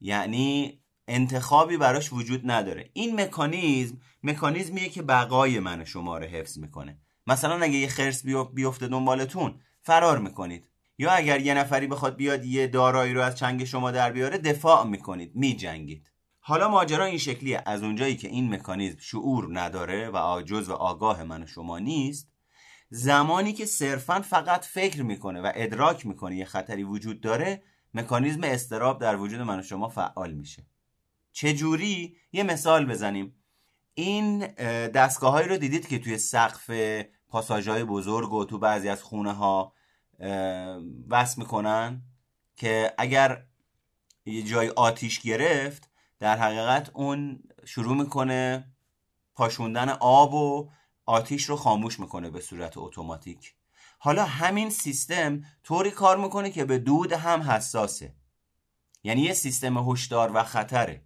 یعنی 0.00 0.80
انتخابی 1.08 1.76
براش 1.76 2.12
وجود 2.12 2.50
نداره. 2.50 2.90
این 2.92 3.20
مکانیزم 3.20 4.00
مکانیزمیه 4.22 4.88
که 4.88 5.02
بقای 5.02 5.58
من 5.60 5.80
و 5.80 5.84
شما 5.84 6.18
رو 6.18 6.26
حفظ 6.26 6.58
می‌کنه. 6.58 6.98
مثلا 7.26 7.62
اگه 7.62 7.78
یه 7.78 7.88
خرس 7.88 8.22
بیفته 8.54 8.88
دنبالتون 8.88 9.60
فرار 9.80 10.18
می‌کنید. 10.18 10.68
یا 10.98 11.10
اگر 11.10 11.40
یه 11.40 11.54
نفری 11.54 11.86
بخواد 11.86 12.16
بیاد 12.16 12.44
یه 12.44 12.66
دارایی 12.66 13.14
رو 13.14 13.20
از 13.20 13.38
چنگ 13.38 13.64
شما 13.64 13.90
در 13.90 14.12
بیاره 14.12 14.38
دفاع 14.38 14.86
می‌کنید. 14.86 15.32
میجنگید. 15.34 16.11
حالا 16.44 16.68
ماجرا 16.68 17.04
این 17.04 17.18
شکلیه. 17.18 17.62
از 17.66 17.82
اونجایی 17.82 18.16
که 18.16 18.28
این 18.28 18.54
مکانیزم 18.54 18.98
شعور 19.00 19.60
نداره 19.60 20.10
و 20.10 20.16
آجز 20.16 20.68
و 20.68 20.72
آگاه 20.72 21.24
من 21.24 21.42
و 21.42 21.46
شما 21.46 21.78
نیست 21.78 22.28
زمانی 22.90 23.52
که 23.52 23.66
صرفا 23.66 24.20
فقط 24.20 24.64
فکر 24.64 25.02
می‌کنه 25.02 25.40
و 25.40 25.52
ادراک 25.54 26.06
می‌کنه 26.06 26.36
یه 26.36 26.44
خطری 26.44 26.82
وجود 26.82 27.20
داره 27.20 27.62
مکانیزم 27.94 28.40
استراب 28.44 29.00
در 29.00 29.16
وجود 29.16 29.40
من 29.40 29.58
و 29.58 29.62
شما 29.62 29.88
فعال 29.88 30.32
میشه. 30.32 30.66
چجوری؟ 31.32 32.16
یه 32.32 32.42
مثال 32.42 32.86
بزنیم. 32.86 33.34
این 33.94 34.38
دستگاه 34.86 35.32
هایی 35.32 35.48
رو 35.48 35.56
دیدید 35.56 35.88
که 35.88 35.98
توی 35.98 36.18
سقف 36.18 36.70
پاساژ 37.28 37.68
های 37.68 37.84
بزرگ 37.84 38.32
و 38.32 38.44
تو 38.44 38.58
بعضی 38.58 38.88
از 38.88 39.02
خونه 39.02 39.32
ها 39.32 39.72
وصل 41.08 41.40
می‌کنن؟ 41.40 42.02
که 42.56 42.94
اگر 42.98 43.44
یه 44.24 44.42
جای 44.42 44.68
آتیش 44.68 45.20
گرفت 45.20 45.91
در 46.22 46.38
حقیقت 46.38 46.90
اون 46.94 47.42
شروع 47.64 47.96
می‌کنه 47.96 48.64
پاشوندن 49.34 49.88
آب 49.88 50.34
و 50.34 50.70
آتیش 51.06 51.44
رو 51.44 51.56
خاموش 51.56 52.00
می‌کنه 52.00 52.30
به 52.30 52.40
صورت 52.40 52.72
اتوماتیک. 52.76 53.54
حالا 53.98 54.24
همین 54.24 54.70
سیستم 54.70 55.42
طوری 55.64 55.90
کار 55.90 56.16
می‌کنه 56.16 56.50
که 56.50 56.64
به 56.64 56.78
دود 56.78 57.12
هم 57.12 57.42
حساسه. 57.42 58.14
یعنی 59.04 59.20
یه 59.20 59.32
سیستم 59.32 59.90
هشدار 59.90 60.30
و 60.34 60.42
خطره. 60.42 61.02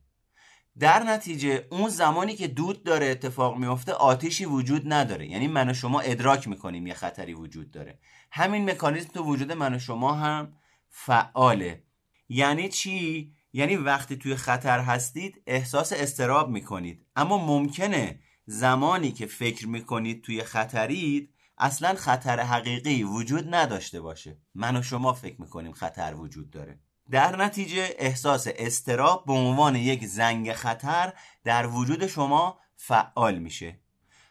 در 0.78 1.02
نتیجه 1.02 1.66
اون 1.70 1.88
زمانی 1.88 2.34
که 2.34 2.46
دود 2.46 2.84
داره 2.84 3.06
اتفاق 3.06 3.56
میفته 3.56 3.92
آتیشی 3.92 4.44
وجود 4.44 4.92
نداره. 4.92 5.26
یعنی 5.26 5.48
من 5.48 5.70
و 5.70 5.74
شما 5.74 6.00
ادراک 6.00 6.48
می‌کنیم 6.48 6.86
یه 6.86 6.94
خطری 6.94 7.34
وجود 7.34 7.70
داره. 7.70 7.98
همین 8.30 8.70
مکانیزم 8.70 9.08
تو 9.08 9.22
وجود 9.22 9.52
من 9.52 9.74
و 9.74 9.78
شما 9.78 10.12
هم 10.14 10.56
فعاله. 10.88 11.82
یعنی 12.28 12.68
چی؟ 12.68 13.35
یعنی 13.56 13.76
وقتی 13.76 14.16
توی 14.16 14.36
خطر 14.36 14.80
هستید 14.80 15.42
احساس 15.46 15.92
استراب 15.92 16.50
می‌کنید. 16.50 17.06
اما 17.16 17.38
ممکنه 17.38 18.20
زمانی 18.46 19.12
که 19.12 19.26
فکر 19.26 19.68
می‌کنید 19.68 20.22
توی 20.22 20.42
خطرید 20.42 21.34
اصلا 21.58 21.94
خطر 21.94 22.40
حقیقی 22.40 23.02
وجود 23.02 23.54
نداشته 23.54 24.00
باشه. 24.00 24.38
من 24.54 24.76
و 24.76 24.82
شما 24.82 25.12
فکر 25.12 25.40
می‌کنیم 25.40 25.72
خطر 25.72 26.14
وجود 26.14 26.50
داره. 26.50 26.80
در 27.10 27.36
نتیجه 27.36 27.94
احساس 27.98 28.48
استراب 28.56 29.24
به 29.26 29.32
عنوان 29.32 29.76
یک 29.76 30.06
زنگ 30.06 30.52
خطر 30.52 31.12
در 31.44 31.66
وجود 31.66 32.06
شما 32.06 32.58
فعال 32.76 33.38
میشه. 33.38 33.80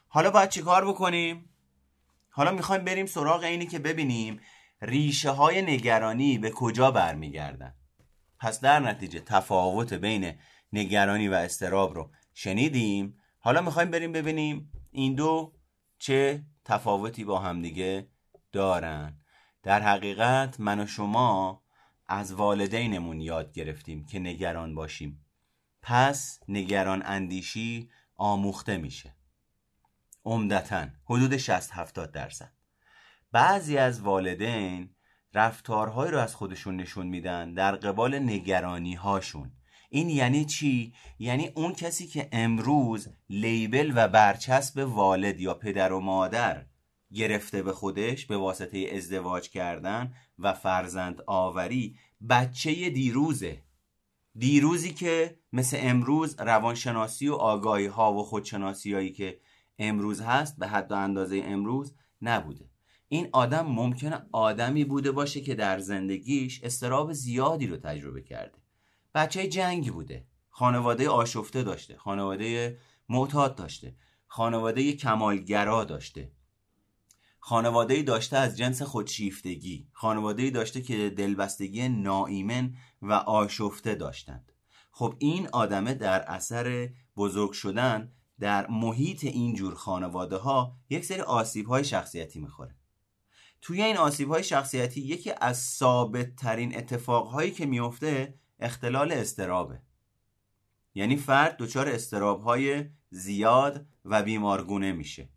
حالا 0.08 0.30
باید 0.30 0.50
چیکار 0.50 0.88
بکنیم؟ 0.88 1.50
حالا 2.30 2.50
می‌خوایم 2.50 2.84
بریم 2.84 3.06
سراغ 3.06 3.42
اینی 3.42 3.66
که 3.66 3.78
ببینیم 3.78 4.40
ریشه 4.82 5.30
های 5.30 5.62
نگرانی 5.62 6.38
به 6.38 6.50
کجا 6.50 6.90
برمیگردن. 6.90 7.74
پس 8.40 8.60
در 8.60 8.80
نتیجه 8.80 9.20
تفاوت 9.20 9.92
بین 9.92 10.34
نگرانی 10.72 11.28
و 11.28 11.34
استراب 11.34 11.94
رو 11.94 12.10
شنیدیم. 12.34 13.18
حالا 13.38 13.60
می‌خوایم 13.60 13.90
بریم 13.90 14.12
ببینیم 14.12 14.72
این 14.90 15.14
دو 15.14 15.52
چه 15.98 16.44
تفاوتی 16.64 17.24
با 17.24 17.38
همدیگه 17.38 18.08
دارن. 18.52 19.20
در 19.62 19.82
حقیقت 19.82 20.60
من 20.60 20.80
و 20.80 20.86
شما 20.86 21.62
از 22.06 22.32
والدینمون 22.32 23.20
یاد 23.20 23.52
گرفتیم 23.52 24.06
که 24.06 24.18
نگران 24.18 24.74
باشیم. 24.74 25.26
پس 25.82 26.40
نگران 26.48 27.02
اندیشی 27.06 27.90
آموخته 28.14 28.76
میشه. 28.76 29.16
عمدتا 30.24 30.86
حدود 31.04 31.36
60 31.36 31.70
70 31.72 32.12
درصد. 32.12 32.52
بعضی 33.32 33.78
از 33.78 34.00
والدین 34.00 34.95
رفتارهایی 35.34 36.12
رو 36.12 36.18
از 36.18 36.34
خودشون 36.34 36.76
نشون 36.76 37.06
میدن 37.06 37.54
در 37.54 37.76
قبال 37.76 38.18
نگرانی 38.18 38.94
هاشون 38.94 39.52
این 39.90 40.08
یعنی 40.08 40.44
چی؟ 40.44 40.94
یعنی 41.18 41.52
اون 41.54 41.72
کسی 41.72 42.06
که 42.06 42.28
امروز 42.32 43.08
لیبل 43.30 43.92
و 43.94 44.08
برچسب 44.08 44.78
والد 44.78 45.40
یا 45.40 45.54
پدر 45.54 45.92
و 45.92 46.00
مادر 46.00 46.66
گرفته 47.12 47.62
به 47.62 47.72
خودش 47.72 48.26
به 48.26 48.36
واسطه 48.36 48.90
ازدواج 48.92 49.50
کردن 49.50 50.14
و 50.38 50.52
فرزند 50.52 51.22
آوری 51.26 51.98
بچه 52.28 52.90
دیروزه. 52.90 53.62
دیروزی 54.38 54.94
که 54.94 55.38
مثل 55.52 55.76
امروز 55.80 56.40
روانشناسی 56.40 57.28
و 57.28 57.34
آگاهی 57.34 57.86
ها 57.86 58.14
و 58.14 58.24
خودشناسی 58.24 58.94
هایی 58.94 59.12
که 59.12 59.40
امروز 59.78 60.20
هست 60.20 60.58
به 60.58 60.66
حد 60.66 60.92
و 60.92 60.94
اندازه 60.94 61.42
امروز 61.44 61.94
نبوده. 62.22 62.70
این 63.08 63.28
آدم 63.32 63.66
ممکنه 63.66 64.26
آدمی 64.32 64.84
بوده 64.84 65.12
باشه 65.12 65.40
که 65.40 65.54
در 65.54 65.78
زندگیش 65.78 66.64
استراب 66.64 67.12
زیادی 67.12 67.66
رو 67.66 67.76
تجربه 67.76 68.22
کرده. 68.22 68.58
بچه 69.14 69.48
جنگی 69.48 69.90
بوده. 69.90 70.26
خانواده 70.50 71.08
آشفته 71.08 71.62
داشته. 71.62 71.96
خانواده 71.96 72.78
معتاد 73.08 73.56
داشته. 73.56 73.96
خانواده 74.26 74.92
کمالگرا 74.92 75.84
داشته. 75.84 76.32
خانواده 77.40 78.02
داشته 78.02 78.36
از 78.36 78.56
جنس 78.56 78.82
خودشیفتگی. 78.82 79.88
خانواده 79.92 80.50
داشته 80.50 80.82
که 80.82 81.10
دلبستگی 81.10 81.88
ناایمن 81.88 82.74
و 83.02 83.12
آشفته 83.12 83.94
داشتند. 83.94 84.52
خب 84.90 85.14
این 85.18 85.48
آدمه 85.52 85.94
در 85.94 86.22
اثر 86.22 86.88
بزرگ 87.16 87.52
شدن 87.52 88.12
در 88.40 88.66
محیط 88.66 89.24
اینجور 89.24 89.74
خانواده 89.74 90.36
ها 90.36 90.76
یک 90.90 91.04
سری 91.04 91.20
آسیب 91.20 91.66
های 91.66 91.84
شخصیتی 91.84 92.40
می‌خوره. 92.40 92.75
توی 93.66 93.82
این 93.82 93.96
آسیب 93.96 94.30
های 94.30 94.44
شخصیتی 94.44 95.00
یکی 95.00 95.32
از 95.40 95.58
ثابت 95.58 96.36
ترین 96.36 96.76
اتفاق 96.76 97.28
هایی 97.28 97.50
که 97.50 97.66
میفته 97.66 98.34
اختلال 98.60 99.12
استرابه 99.12 99.80
یعنی 100.94 101.16
فرد 101.16 101.56
دچار 101.56 101.88
استراب 101.88 102.42
های 102.42 102.84
زیاد 103.10 103.86
و 104.04 104.22
بیمارگونه 104.22 104.92
میشه. 104.92 105.28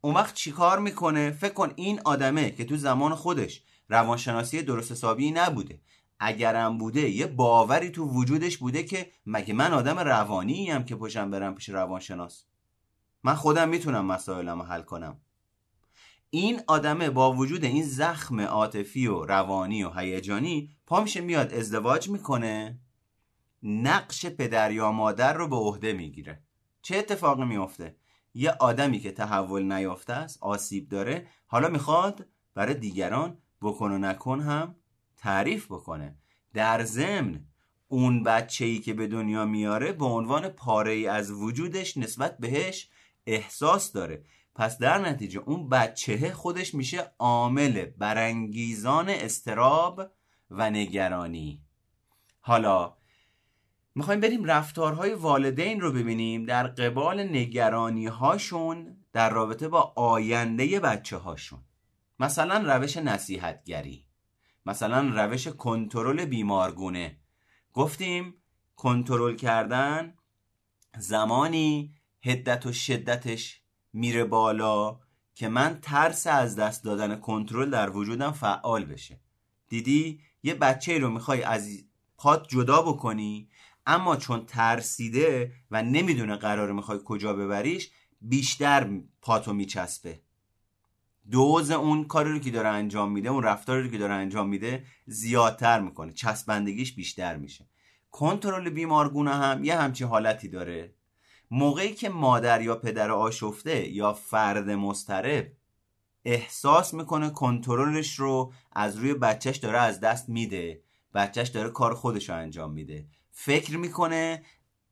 اون 0.00 0.14
وقت 0.14 0.34
چیکار 0.34 0.78
می‌کنه؟ 0.78 1.30
فکر 1.30 1.52
کن 1.52 1.72
این 1.76 2.00
آدمه 2.04 2.50
که 2.50 2.64
تو 2.64 2.76
زمان 2.76 3.14
خودش 3.14 3.62
روانشناسی 3.88 4.62
درست 4.62 4.92
حسابی 4.92 5.30
نبوده. 5.30 5.80
اگرم 6.20 6.78
بوده 6.78 7.00
یه 7.00 7.26
باوری 7.26 7.90
تو 7.90 8.04
وجودش 8.04 8.58
بوده 8.58 8.82
که 8.82 9.10
مگه 9.26 9.54
من 9.54 9.72
آدم 9.72 9.98
روانی 9.98 10.70
هم 10.70 10.84
که 10.84 10.96
پشم 10.96 11.30
برم 11.30 11.54
پیش 11.54 11.68
روانشناس؟ 11.68 12.44
من 13.22 13.34
خودم 13.34 13.68
می‌تونم 13.68 14.06
مسائلم 14.06 14.62
حل 14.62 14.82
کنم. 14.82 15.20
این 16.30 16.60
آدمه 16.66 17.10
با 17.10 17.32
وجود 17.32 17.64
این 17.64 17.84
زخم 17.84 18.40
عاطفی 18.40 19.06
و 19.06 19.24
روانی 19.24 19.84
و 19.84 19.90
هیجانی 19.90 20.76
پا 20.86 21.00
میشه 21.00 21.20
میاد 21.20 21.54
ازدواج 21.54 22.08
می‌کنه. 22.08 22.80
نقش 23.62 24.26
پدر 24.26 24.72
یا 24.72 24.92
مادر 24.92 25.32
رو 25.32 25.48
به 25.48 25.56
عهده 25.56 25.92
می‌گیره. 25.92 26.42
چه 26.82 26.96
اتفاقی 26.96 27.44
میافته؟ 27.44 27.96
یه 28.34 28.50
آدمی 28.50 28.98
که 28.98 29.12
تحول 29.12 29.72
نیافته 29.72 30.12
است 30.12 30.42
آسیب 30.42 30.88
داره 30.88 31.26
حالا 31.46 31.68
می‌خواد 31.68 32.26
برای 32.54 32.74
دیگران 32.74 33.38
بکن 33.62 33.92
و 33.92 33.98
نکن 33.98 34.40
هم 34.40 34.74
تعریف 35.16 35.66
بکنه. 35.66 36.18
در 36.54 36.84
ضمن 36.84 37.44
اون 37.88 38.22
بچه 38.22 38.64
ای 38.64 38.78
که 38.78 38.94
به 38.94 39.06
دنیا 39.06 39.44
میاره 39.44 39.92
به 39.92 40.04
عنوان 40.04 40.48
پاره 40.48 40.92
ای 40.92 41.06
از 41.06 41.30
وجودش 41.30 41.96
نسبت 41.96 42.38
بهش 42.38 42.88
احساس 43.26 43.92
داره. 43.92 44.24
پس 44.54 44.78
در 44.78 44.98
نتیجه 44.98 45.40
اون 45.40 45.68
بچه 45.68 46.32
خودش 46.32 46.74
میشه 46.74 47.12
عامل 47.18 47.84
برانگیزان 47.84 49.08
استراب 49.08 50.12
و 50.50 50.70
نگرانی. 50.70 51.62
حالا 52.40 52.96
می‌خوایم 53.94 54.20
بریم 54.20 54.44
رفتارهای 54.44 55.14
والدین 55.14 55.80
رو 55.80 55.92
ببینیم 55.92 56.44
در 56.44 56.66
قبال 56.66 57.22
نگرانی 57.22 58.06
هاشون 58.06 58.96
در 59.12 59.30
رابطه 59.30 59.68
با 59.68 59.92
آینده 59.96 60.80
بچه 60.80 61.16
هاشون 61.16 61.60
مثلا 62.20 62.74
روش 62.74 62.96
نصیحتگری 62.96 64.06
مثلا 64.66 65.24
روش 65.24 65.48
کنترل 65.48 66.24
بیمارگونه. 66.24 67.16
گفتیم 67.72 68.34
کنترل 68.76 69.36
کردن 69.36 70.14
زمانی 70.98 71.94
هدت 72.22 72.66
و 72.66 72.72
شدتش 72.72 73.59
میره 73.92 74.24
بالا 74.24 75.00
که 75.34 75.48
من 75.48 75.78
ترس 75.82 76.26
از 76.26 76.56
دست 76.56 76.84
دادن 76.84 77.16
کنترل 77.16 77.70
در 77.70 77.90
وجودم 77.90 78.30
فعال 78.30 78.84
بشه. 78.84 79.20
دیدی؟ 79.68 80.20
یه 80.42 80.54
بچه 80.54 80.98
رو 80.98 81.10
می‌خوای 81.10 81.42
از 81.42 81.68
پات 82.16 82.48
جدا 82.48 82.82
بکنی 82.82 83.48
اما 83.86 84.16
چون 84.16 84.46
ترسیده 84.46 85.52
و 85.70 85.82
نمی‌دونه 85.82 86.36
قرار 86.36 86.72
می‌خوای 86.72 86.98
کجا 87.04 87.32
ببریش 87.32 87.90
بیشتر 88.20 89.00
پاتو 89.22 89.52
میچسبه. 89.52 90.20
دوز 91.30 91.70
اون 91.70 92.04
کاری 92.04 92.32
رو 92.32 92.38
که 92.38 92.50
داره 92.50 92.68
انجام 92.68 93.12
میده 93.12 93.28
اون 93.28 93.42
رفتاری 93.42 93.82
رو 93.82 93.88
که 93.88 93.98
داره 93.98 94.14
انجام 94.14 94.48
میده 94.48 94.84
زیادتر 95.06 95.80
می‌کنه. 95.80 96.12
چسبندگیش 96.12 96.92
بیشتر 96.92 97.36
میشه. 97.36 97.66
کنترل 98.10 98.70
بیمارگونه 98.70 99.34
هم 99.34 99.64
یه 99.64 99.80
همچی 99.80 100.04
حالتی 100.04 100.48
داره. 100.48 100.94
موقعی 101.50 101.94
که 101.94 102.08
مادر 102.08 102.62
یا 102.62 102.76
پدر 102.76 103.10
آشفته 103.10 103.88
یا 103.88 104.12
فرد 104.12 104.70
مسترب 104.70 105.52
احساس 106.24 106.94
می‌کنه 106.94 107.30
کنترلش 107.30 108.14
رو 108.14 108.52
از 108.72 108.96
روی 108.96 109.14
بچهش 109.14 109.56
داره 109.56 109.78
از 109.78 110.00
دست 110.00 110.28
میده 110.28 110.82
بچهش 111.14 111.48
داره 111.48 111.70
کار 111.70 111.94
خودش 111.94 112.28
رو 112.28 112.36
انجام 112.36 112.72
میده. 112.72 113.06
فکر 113.30 113.76
می‌کنه 113.76 114.42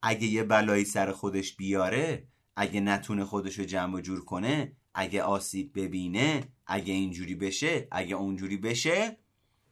اگه 0.02 0.26
یه 0.26 0.42
بلایی 0.42 0.84
سر 0.84 1.12
خودش 1.12 1.56
بیاره 1.56 2.28
اگه 2.56 2.80
نتونه 2.80 3.24
خودش 3.24 3.58
رو 3.58 3.64
جمع 3.64 4.00
جور 4.00 4.24
کنه 4.24 4.72
اگه 4.94 5.22
آسیب 5.22 5.72
ببینه 5.80 6.48
اگه 6.66 6.92
اینجوری 6.92 7.34
بشه 7.34 7.88
اگه 7.90 8.14
اونجوری 8.14 8.56
بشه 8.56 9.16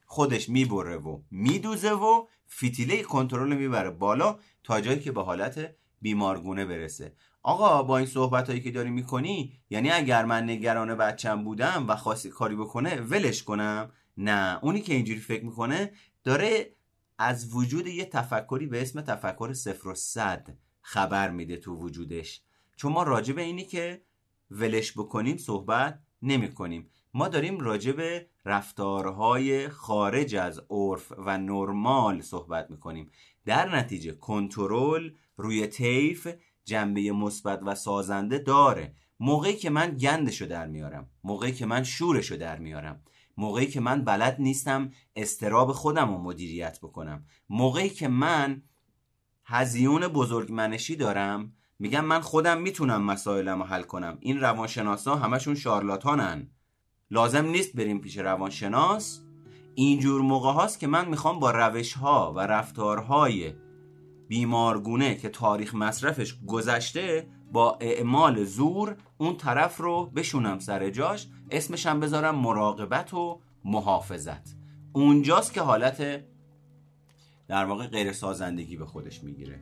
خودش 0.06 0.48
می‌بره 0.48 0.96
و 0.96 1.22
میدوزه 1.30 1.92
و 1.92 2.26
فیتیله 2.46 3.02
کنترل 3.02 3.56
می‌بره 3.56 3.90
بالا 3.90 4.38
تا 4.64 4.80
جایی 4.80 5.00
که 5.00 5.12
به 5.12 5.22
حالت 5.22 5.74
بیمارگونه 6.06 6.64
برسه. 6.64 7.12
آقا 7.42 7.82
با 7.82 7.98
این 7.98 8.06
صحبت 8.06 8.48
هایی 8.48 8.60
که 8.60 8.70
داری 8.70 8.90
می‌کنی 8.90 9.52
یعنی 9.70 9.90
اگر 9.90 10.24
من 10.24 10.50
نگران 10.50 10.94
بچم 10.94 11.44
بودم 11.44 11.84
و 11.88 11.96
خاصی 11.96 12.30
کاری 12.30 12.56
بکنه 12.56 13.00
ولش 13.00 13.42
کنم؟ 13.42 13.92
نه. 14.16 14.58
اونی 14.62 14.80
که 14.80 14.94
اینجوری 14.94 15.20
فکر 15.20 15.44
می‌کنه 15.44 15.92
داره 16.24 16.74
از 17.18 17.54
وجود 17.54 17.86
یه 17.86 18.04
تفکری 18.04 18.66
به 18.66 18.82
اسم 18.82 19.00
تفکر 19.00 19.52
صفر 19.52 19.88
و 19.88 19.94
صد 19.94 20.48
خبر 20.80 21.30
میده 21.30 21.56
تو 21.56 21.74
وجودش. 21.74 22.40
چون 22.76 22.92
ما 22.92 23.02
راجع 23.02 23.34
به 23.34 23.42
اینی 23.42 23.64
که 23.64 24.02
ولش 24.50 24.92
بکنیم 24.92 25.36
صحبت 25.36 25.98
نمی 26.22 26.54
کنیم 26.54 26.90
ما 27.14 27.28
داریم 27.28 27.60
راجع 27.60 27.92
به 27.92 28.26
رفتارهای 28.44 29.68
خارج 29.68 30.34
از 30.34 30.60
عرف 30.70 31.12
و 31.18 31.38
نرمال 31.38 32.20
صحبت 32.20 32.70
می‌کنیم. 32.70 33.10
در 33.44 33.76
نتیجه 33.76 34.12
کنترل 34.12 35.10
روی 35.36 35.66
طیف 35.66 36.28
جنبه 36.64 37.12
مثبت 37.12 37.60
و 37.62 37.74
سازنده 37.74 38.38
داره. 38.38 38.94
موقعی 39.20 39.56
که 39.56 39.70
من 39.70 39.96
گندشو 39.96 40.46
در 40.46 40.66
میارم. 40.66 41.10
موقعی 41.24 41.52
که 41.52 41.66
من 41.66 41.82
شورشو 41.82 42.36
در 42.36 42.58
میارم. 42.58 43.02
موقعی 43.36 43.66
که 43.66 43.80
من 43.80 44.04
بلد 44.04 44.36
نیستم 44.38 44.90
استراب 45.16 45.72
خودم 45.72 46.10
رو 46.10 46.18
مدیریت 46.18 46.78
بکنم. 46.80 47.24
موقعی 47.48 47.88
که 47.88 48.08
من 48.08 48.62
هزیون 49.44 50.08
بزرگمنشی 50.08 50.96
دارم 50.96 51.52
میگم 51.78 52.04
من 52.04 52.20
خودم 52.20 52.60
می‌تونم 52.60 53.02
مسائلم 53.02 53.62
رو 53.62 53.68
حل 53.68 53.82
کنم. 53.82 54.18
این 54.20 54.40
روانشناسا 54.40 55.16
همشون 55.16 55.54
شارلاتانن. 55.54 56.50
لازم 57.10 57.46
نیست 57.46 57.76
بریم 57.76 58.00
پیش 58.00 58.18
روانشناس. 58.18 59.20
اینجور 59.74 60.20
موقع 60.20 60.52
هاست 60.52 60.80
که 60.80 60.86
من 60.86 61.08
می‌خوام 61.08 61.40
با 61.40 61.50
روش 61.50 61.92
ها 61.92 62.32
و 62.36 62.38
رفتارهای 62.40 63.52
بیمارگونه 64.28 65.14
که 65.14 65.28
تاریخ 65.28 65.74
مصرفش 65.74 66.34
گذشته 66.46 67.28
با 67.52 67.78
اعمال 67.80 68.44
زور 68.44 68.96
اون 69.18 69.36
طرف 69.36 69.76
رو 69.76 70.06
بشونم 70.06 70.58
سر 70.58 70.90
جاش 70.90 71.28
اسمشم 71.50 72.00
بذارم 72.00 72.34
مراقبت 72.34 73.14
و 73.14 73.40
محافظت. 73.64 74.56
اونجاست 74.92 75.52
که 75.52 75.60
حالت 75.60 76.24
در 77.48 77.64
واقع 77.64 77.86
غیر 77.86 78.12
سازندگی 78.12 78.76
به 78.76 78.86
خودش 78.86 79.24
می‌گیره. 79.24 79.60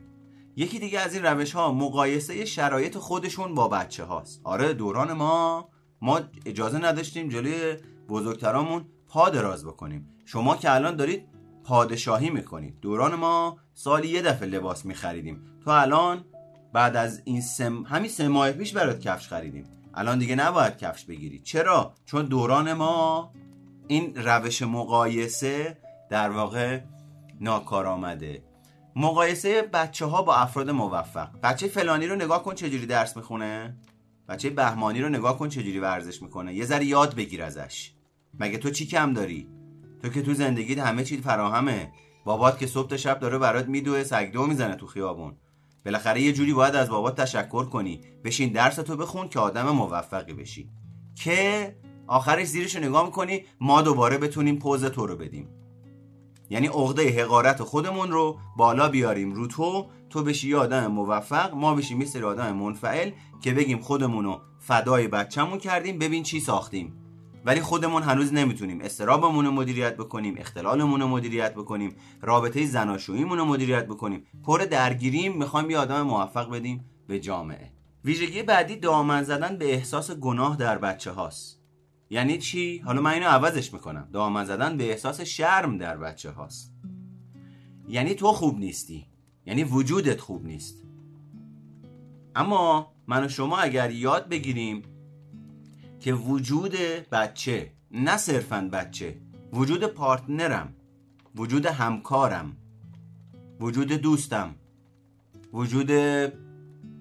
یکی 0.56 0.78
دیگه 0.78 1.00
از 1.00 1.14
این 1.14 1.22
روش 1.24 1.52
ها 1.52 1.72
مقایسه 1.72 2.44
شرایط 2.44 2.98
خودشون 2.98 3.54
با 3.54 3.68
بچه 3.68 4.04
هاست 4.04 4.40
آره 4.44 4.74
دوران 4.74 5.12
ما 5.12 5.68
ما 6.00 6.20
اجازه 6.46 6.78
نداشتیم 6.78 7.28
جلوی 7.28 7.76
بزرگترامون 8.08 8.84
پا 9.08 9.30
دراز 9.30 9.66
بکنیم. 9.66 10.08
شما 10.24 10.56
که 10.56 10.74
الان 10.74 10.96
دارید 10.96 11.33
پادشاهی 11.64 12.30
می‌کنید 12.30 12.80
دوران 12.80 13.14
ما 13.14 13.58
سالی 13.74 14.08
یه 14.08 14.22
دفعه 14.22 14.48
لباس 14.48 14.84
میخریدیم. 14.84 15.42
تو 15.64 15.70
الان 15.70 16.24
بعد 16.72 16.96
از 16.96 17.22
این 17.24 17.40
سم 17.40 17.82
همین 17.82 18.10
سه 18.10 18.28
ماه 18.28 18.52
پیش 18.52 18.72
برات 18.72 19.00
کفش 19.00 19.28
خریدیم. 19.28 19.64
الان 19.94 20.18
دیگه 20.18 20.34
نباید 20.34 20.76
کفش 20.76 21.04
بگیری. 21.04 21.38
چرا؟ 21.38 21.94
چون 22.04 22.26
دوران 22.26 22.72
ما 22.72 23.32
این 23.88 24.14
روش 24.14 24.62
مقایسه 24.62 25.78
در 26.10 26.30
واقع 26.30 26.80
ناکار 27.40 27.86
آمده 27.86 28.42
مقایسه 28.96 29.62
بچه 29.62 30.06
ها 30.06 30.22
با 30.22 30.34
افراد 30.34 30.70
موفق. 30.70 31.28
بچه 31.42 31.68
فلانی 31.68 32.06
رو 32.06 32.16
نگاه 32.16 32.42
کن 32.42 32.54
چجوری 32.54 32.86
درس 32.86 33.16
می‌خونه. 33.16 33.76
بچه 34.28 34.50
بهمانی 34.50 35.00
رو 35.00 35.08
نگاه 35.08 35.38
کن 35.38 35.48
چجوری 35.48 35.78
ورزش 35.78 36.22
می‌کنه. 36.22 36.54
یه 36.54 36.64
ذره 36.64 36.84
یاد 36.84 37.14
بگیر 37.14 37.42
ازش. 37.42 37.92
مگه 38.40 38.58
تو 38.58 38.70
چی 38.70 38.86
کم 38.86 39.12
داری؟ 39.12 39.48
تو 40.04 40.10
که 40.10 40.22
تو 40.22 40.34
زندگیت 40.34 40.78
همه 40.78 41.04
چی 41.04 41.16
فراهمه. 41.16 41.92
بابات 42.24 42.58
که 42.58 42.66
صبح 42.66 42.88
تا 42.88 42.96
شب 42.96 43.18
داره 43.18 43.38
برات 43.38 43.68
میدوه 43.68 44.04
سگدو 44.04 44.46
می‌زنه 44.46 44.74
تو 44.76 44.86
خیابون. 44.86 45.36
بالاخره 45.84 46.20
یه 46.20 46.32
جوری 46.32 46.52
باید 46.52 46.74
از 46.74 46.88
بابات 46.90 47.20
تشکر 47.20 47.64
کنی. 47.64 48.00
بشین 48.24 48.52
درس 48.52 48.76
تو 48.76 48.96
بخون 48.96 49.28
که 49.28 49.38
آدم 49.38 49.70
موفقی 49.70 50.32
بشی. 50.32 50.70
که 51.14 51.76
آخرش 52.06 52.46
زیرش 52.46 52.76
نگاه 52.76 53.04
می‌کنی 53.04 53.44
ما 53.60 53.82
دوباره 53.82 54.18
بتونیم 54.18 54.58
پوز 54.58 54.84
تو 54.84 55.06
رو 55.06 55.16
بدیم. 55.16 55.48
یعنی 56.50 56.66
عقده 56.66 57.22
حقارت 57.22 57.62
خودمون 57.62 58.10
رو 58.10 58.38
بالا 58.56 58.88
بیاریم. 58.88 59.32
رو 59.32 59.46
تو 59.46 59.90
تو 60.10 60.22
بشی 60.22 60.48
یه 60.48 60.56
آدم 60.56 60.86
موفق 60.86 61.54
ما 61.54 61.74
بشیم 61.74 61.98
مثل 61.98 62.24
آدم 62.24 62.56
منفعل 62.56 63.10
که 63.40 63.52
بگیم 63.52 63.78
خودمون 63.78 64.24
رو 64.24 64.40
فدای 64.58 65.08
بچهمون 65.08 65.58
کردیم. 65.58 65.98
ببین 65.98 66.22
چی 66.22 66.40
ساختیم. 66.40 67.03
ولی 67.44 67.60
خودمون 67.60 68.02
هنوز 68.02 68.32
نمی‌تونیم. 68.32 68.80
استرابمون 68.80 69.44
رو 69.44 69.50
مدیریت 69.50 69.96
بکنیم 69.96 70.34
اختلالمون 70.38 71.00
رو 71.00 71.08
مدیریت 71.08 71.54
بکنیم 71.54 71.96
رابطه 72.22 72.66
زناشوییمون 72.66 73.38
رو 73.38 73.44
مدیریت 73.44 73.86
بکنیم. 73.86 74.26
پر 74.44 74.58
درگیریم 74.58 75.36
می‌خوایم 75.36 75.70
یه 75.70 75.78
آدم 75.78 76.02
موفق 76.02 76.50
بدیم 76.50 76.84
به 77.06 77.20
جامعه. 77.20 77.70
ویژگی 78.04 78.42
بعدی 78.42 78.76
دامن 78.76 79.22
زدن 79.22 79.56
به 79.58 79.74
احساس 79.74 80.10
گناه 80.10 80.56
در 80.56 80.78
بچه 80.78 81.10
هاست. 81.10 81.60
یعنی 82.10 82.38
چی؟ 82.38 82.78
حالا 82.78 83.00
من 83.00 83.10
اینو 83.10 83.26
عوضش 83.26 83.72
می‌کنم. 83.72 84.08
دامن 84.12 84.44
زدن 84.44 84.76
به 84.76 84.90
احساس 84.90 85.20
شرم 85.20 85.78
در 85.78 85.96
بچه 85.96 86.30
هاست. 86.30 86.74
یعنی 87.88 88.14
تو 88.14 88.26
خوب 88.26 88.58
نیستی. 88.58 89.06
یعنی 89.46 89.64
وجودت 89.64 90.20
خوب 90.20 90.46
نیست. 90.46 90.82
اما 92.34 92.92
من 93.06 93.24
و 93.24 93.28
شما 93.28 93.58
اگر 93.58 93.90
یاد 93.90 94.28
بگیریم 94.28 94.82
که 96.04 96.14
وجود 96.14 96.72
بچه 97.12 97.72
نه 97.90 98.16
صرفا 98.16 98.68
بچه 98.72 99.16
وجود 99.52 99.84
پارتنرم 99.84 100.74
وجود 101.36 101.66
همکارم 101.66 102.56
وجود 103.60 103.92
دوستم 103.92 104.54
وجود 105.52 105.90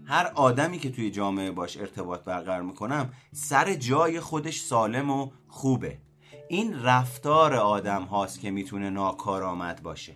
هر 0.06 0.32
آدمی 0.36 0.80
که 0.80 0.92
توی 0.92 1.12
جامعه 1.12 1.52
باش 1.52 1.78
ارتباط 1.78 2.24
برقرار 2.24 2.62
می‌کنم 2.62 3.14
سر 3.32 3.74
جای 3.74 4.20
خودش 4.20 4.60
سالم 4.60 5.10
و 5.10 5.32
خوبه. 5.48 5.98
این 6.50 6.84
رفتار 6.84 7.54
آدم 7.54 8.04
هاست 8.04 8.40
که 8.40 8.52
می‌تونه 8.52 8.90
ناکارآمد 8.90 9.84
باشه. 9.84 10.16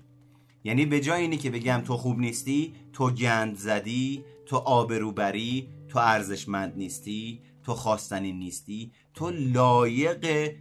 یعنی 0.64 0.86
به 0.86 1.00
جای 1.00 1.22
اینی 1.22 1.38
که 1.38 1.50
بگم 1.50 1.82
تو 1.86 1.98
خوب 1.98 2.20
نیستی 2.20 2.76
تو 2.94 3.12
گند 3.12 3.58
زدی 3.58 4.24
تو 4.46 4.56
آبروبری 4.58 5.70
تو 5.90 6.00
ارزشمند 6.00 6.78
نیستی 6.78 7.42
تو 7.68 7.74
خواستنی 7.74 8.34
نیستی 8.34 8.92
تو 9.14 9.30
لایق 9.30 10.52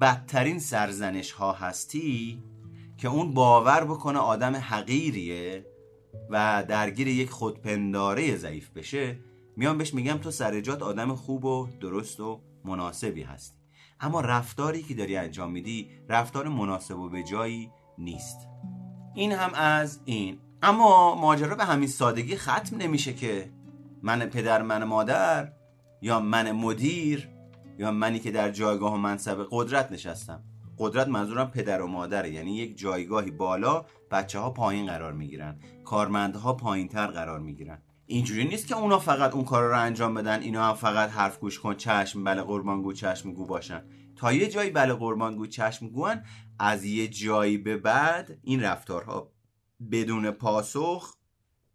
بدترین 0.00 0.58
سرزنش 0.58 1.32
ها 1.32 1.52
هستی 1.52 2.42
که 2.98 3.08
اون 3.08 3.34
باور 3.34 3.84
بکنه 3.84 4.18
آدم 4.18 4.56
حقیریه 4.56 5.66
و 6.30 6.64
درگیر 6.68 7.08
یک 7.08 7.30
خودپنداره 7.30 8.36
ضعیف 8.36 8.70
بشه. 8.70 9.18
میان 9.56 9.78
بهش 9.78 9.94
میگم 9.94 10.18
تو 10.18 10.30
سرجات 10.30 10.82
آدم 10.82 11.14
خوب 11.14 11.44
و 11.44 11.68
درست 11.80 12.20
و 12.20 12.40
مناسبی 12.64 13.22
هستی. 13.22 13.58
اما 14.00 14.20
رفتاری 14.20 14.82
که 14.82 14.94
داری 14.94 15.16
انجام 15.16 15.50
میدی 15.50 15.90
رفتار 16.08 16.48
مناسب 16.48 16.98
و 16.98 17.08
به 17.08 17.22
جایی 17.22 17.70
نیست. 17.98 18.38
این 19.14 19.32
هم 19.32 19.54
از 19.54 20.00
این. 20.04 20.38
اما 20.62 21.14
ماجرا 21.14 21.54
به 21.54 21.64
همین 21.64 21.88
سادگی 21.88 22.36
ختم 22.36 22.76
نمیشه 22.76 23.14
که 23.14 23.50
من 24.02 24.26
پدر 24.26 24.62
من 24.62 24.84
مادر 24.84 25.52
یا 26.04 26.20
من 26.20 26.52
مدیر 26.52 27.28
یا 27.78 27.90
منی 27.90 28.18
که 28.18 28.30
در 28.30 28.50
جایگاه 28.50 28.94
و 28.94 28.96
منصب 28.96 29.46
قدرت 29.50 29.92
نشستم. 29.92 30.44
قدرت 30.78 31.08
منظورم 31.08 31.50
پدر 31.50 31.82
و 31.82 31.86
مادره 31.86 32.30
یعنی 32.30 32.56
یک 32.56 32.78
جایگاهی 32.78 33.30
بالا 33.30 33.84
بچه 34.10 34.38
ها 34.38 34.50
پایین 34.50 34.86
قرار 34.86 35.12
می‌گیرن. 35.12 35.60
کارمندها 35.84 36.52
پایین 36.52 36.88
تر 36.88 37.06
قرار 37.06 37.40
می‌گیرن. 37.40 37.82
اینجوری 38.06 38.44
نیست 38.44 38.66
که 38.66 38.76
اونا 38.76 38.98
فقط 38.98 39.34
اون 39.34 39.44
کار 39.44 39.62
رو 39.62 39.78
انجام 39.80 40.14
بدن 40.14 40.40
اینا 40.40 40.64
هم 40.64 40.74
فقط 40.74 41.10
حرف 41.10 41.38
گوش 41.38 41.60
کن 41.60 41.74
چشم 41.74 42.24
بله 42.24 42.42
قربان 42.42 42.82
گو 42.82 42.92
چشم 42.92 43.32
گو 43.32 43.46
باشن. 43.46 43.84
تا 44.16 44.32
یه 44.32 44.48
جایی 44.48 44.70
بله 44.70 44.92
قربان 44.92 45.36
گو 45.36 45.46
چشم 45.46 45.88
گوان 45.88 46.22
از 46.58 46.84
یه 46.84 47.08
جایی 47.08 47.58
به 47.58 47.76
بعد 47.76 48.38
این 48.42 48.62
رفتارها 48.62 49.32
بدون 49.90 50.30
پاسخ 50.30 51.16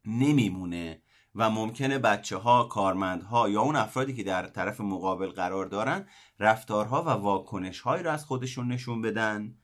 نمیمونه. 0.05 1.01
و 1.35 1.49
ممکنه 1.49 1.99
بچه 1.99 2.37
ها 2.37 2.63
کارمندها 2.63 3.49
یا 3.49 3.61
اون 3.61 3.75
افرادی 3.75 4.13
که 4.13 4.23
در 4.23 4.47
طرف 4.47 4.81
مقابل 4.81 5.29
قرار 5.29 5.65
دارن 5.65 6.07
رفتارها 6.39 7.03
و 7.03 7.09
واکنش 7.09 7.79
هایی 7.79 8.03
رو 8.03 8.11
از 8.11 8.25
خودشون 8.25 8.71
نشون 8.71 9.01
بدن 9.01 9.55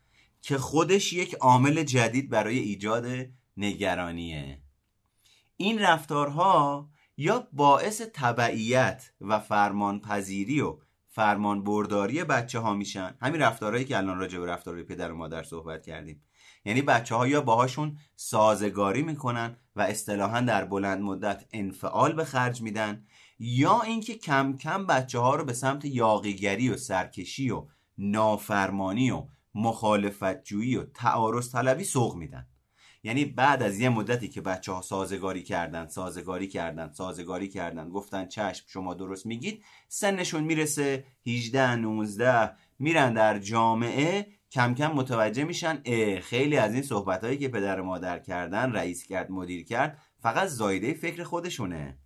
که 0.42 0.58
خودش 0.58 1.14
یک 1.14 1.34
عامل 1.34 1.84
جدید 1.84 2.30
برای 2.30 2.60
ایجاد 2.60 3.06
نگرانیه. 3.58 4.62
این 5.58 5.80
رفتارها 5.80 6.90
یا 7.18 7.48
باعث 7.54 8.02
تبعیت 8.14 9.12
و 9.22 9.40
فرمانپذیری 9.40 10.62
و 10.62 10.78
فرمان 11.08 11.64
برداری 11.64 12.24
بچه 12.24 12.60
ها 12.60 12.74
میشن. 12.74 13.18
همین 13.22 13.42
رفتارهایی 13.42 13.86
که 13.86 13.98
الان 13.98 14.20
راجع 14.20 14.40
به 14.40 14.46
رفتارهای 14.46 14.84
پدر 14.84 15.12
و 15.12 15.16
مادر 15.16 15.44
صحبت 15.44 15.86
کردیم. 15.86 16.24
یعنی 16.66 16.82
بچه 16.82 17.16
ها 17.16 17.28
یا 17.28 17.42
باهاشون 17.42 17.98
سازگاری 18.16 19.02
می‌کنن 19.02 19.58
و 19.76 19.82
اصطلاحا 19.82 20.42
در 20.42 20.66
بلند 20.66 21.02
مدت 21.02 21.46
انفعال 21.54 22.14
به 22.14 22.24
خرج 22.24 22.62
میدن 22.62 23.06
یا 23.40 23.82
اینکه 23.82 24.14
کم 24.14 24.58
کم 24.58 24.86
بچه 24.86 25.20
ها 25.20 25.36
رو 25.36 25.46
به 25.46 25.54
سمت 25.54 25.86
یاقیگری 25.86 26.70
و 26.70 26.78
سرکشی 26.78 27.50
و 27.50 27.68
نافرمانی 27.98 29.12
و 29.12 29.28
مخالفت 29.56 30.44
جویی 30.44 30.76
و 30.76 30.84
تعارض 30.84 31.52
طلبی 31.52 31.84
سوق 31.84 32.16
میدن. 32.16 32.48
یعنی 33.04 33.26
بعد 33.26 33.64
از 33.64 33.80
یه 33.80 33.90
مدتی 33.90 34.28
که 34.28 34.42
بچه 34.42 34.72
ها 34.72 34.82
سازگاری 34.82 35.44
کردن 35.44 35.88
سازگاری 35.88 36.48
کردن 36.48 36.92
سازگاری 36.92 37.48
کردن 37.48 37.90
گفتن 37.90 38.28
چشم 38.28 38.66
شما 38.68 38.94
درست 38.94 39.26
میگید 39.26 39.64
سنشون 39.88 40.44
می‌رسه 40.44 41.06
18 41.28 41.76
19 41.76 42.52
میرن 42.80 43.14
در 43.14 43.40
جامعه 43.40 44.28
کم 44.56 44.76
کم 44.76 44.92
متوجه 44.92 45.44
میشن 45.44 45.82
خیلی 46.20 46.58
از 46.58 46.74
این 46.74 46.84
صحبت 46.84 47.24
هایی 47.24 47.38
که 47.38 47.50
پدر 47.50 47.82
مادر 47.82 48.20
کردن 48.20 48.72
رئیس 48.72 49.04
کرد 49.04 49.32
مدیر 49.32 49.66
کرد 49.66 50.02
فقط 50.20 50.48
زایده 50.48 50.94
فکر 50.94 51.24
خودشونه. 51.24 51.98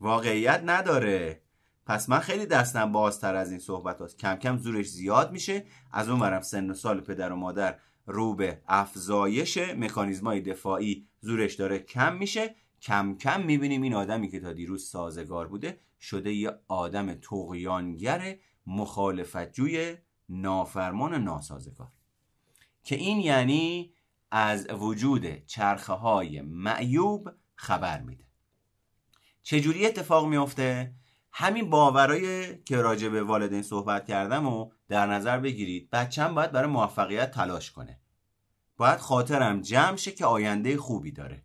واقعیت 0.00 0.62
نداره. 0.64 1.42
پس 1.86 2.08
من 2.08 2.18
خیلی 2.18 2.46
دستم 2.46 2.92
بازتر 2.92 3.34
از 3.34 3.50
این 3.50 3.60
صحبت 3.60 4.00
هست. 4.00 4.18
کم 4.18 4.36
کم 4.36 4.58
زورش 4.58 4.86
زیاد 4.86 5.32
میشه. 5.32 5.64
از 5.92 6.08
اون 6.08 6.20
ورم 6.20 6.40
سن 6.40 6.70
و 6.70 6.74
سال 6.74 7.00
پدر 7.00 7.32
و 7.32 7.36
مادر 7.36 7.78
رو 8.06 8.34
به 8.34 8.60
افزایش 8.68 9.58
مکانیزمای 9.58 10.40
دفاعی 10.40 11.06
زورش 11.20 11.54
داره 11.54 11.78
کم 11.78 12.16
میشه. 12.16 12.54
کم 12.82 13.16
کم 13.16 13.42
می‌بینیم 13.42 13.82
این 13.82 13.94
آدمی 13.94 14.28
که 14.28 14.40
تا 14.40 14.52
دیروز 14.52 14.88
سازگار 14.88 15.48
بوده 15.48 15.80
شده 16.00 16.32
یه 16.32 16.50
آدم 16.68 17.14
تقیانگر 17.14 18.36
مخالفتجوی 18.66 19.96
نافرمان 20.28 21.14
ناسازگار. 21.14 21.92
که 22.84 22.96
این 22.96 23.20
یعنی 23.20 23.92
از 24.30 24.70
وجود 24.70 25.44
چرخه 25.46 25.92
های 25.92 26.40
معیوب 26.40 27.30
خبر 27.54 28.00
میده. 28.00 28.24
چجوری 29.42 29.86
اتفاق 29.86 30.26
میافته؟ 30.26 30.94
همین 31.32 31.70
باورایی 31.70 32.62
که 32.62 32.76
راجع 32.76 33.08
به 33.08 33.22
والدین 33.22 33.62
صحبت 33.62 34.06
کردم 34.06 34.46
و 34.46 34.70
در 34.88 35.06
نظر 35.06 35.38
بگیرید 35.38 35.90
بچم 35.90 36.34
باید 36.34 36.52
برای 36.52 36.70
موفقیت 36.70 37.30
تلاش 37.30 37.70
کنه. 37.70 38.00
باید 38.76 38.98
خاطرم 38.98 39.60
جمع 39.60 39.96
شه 39.96 40.10
که 40.10 40.26
آینده 40.26 40.76
خوبی 40.76 41.12
داره. 41.12 41.44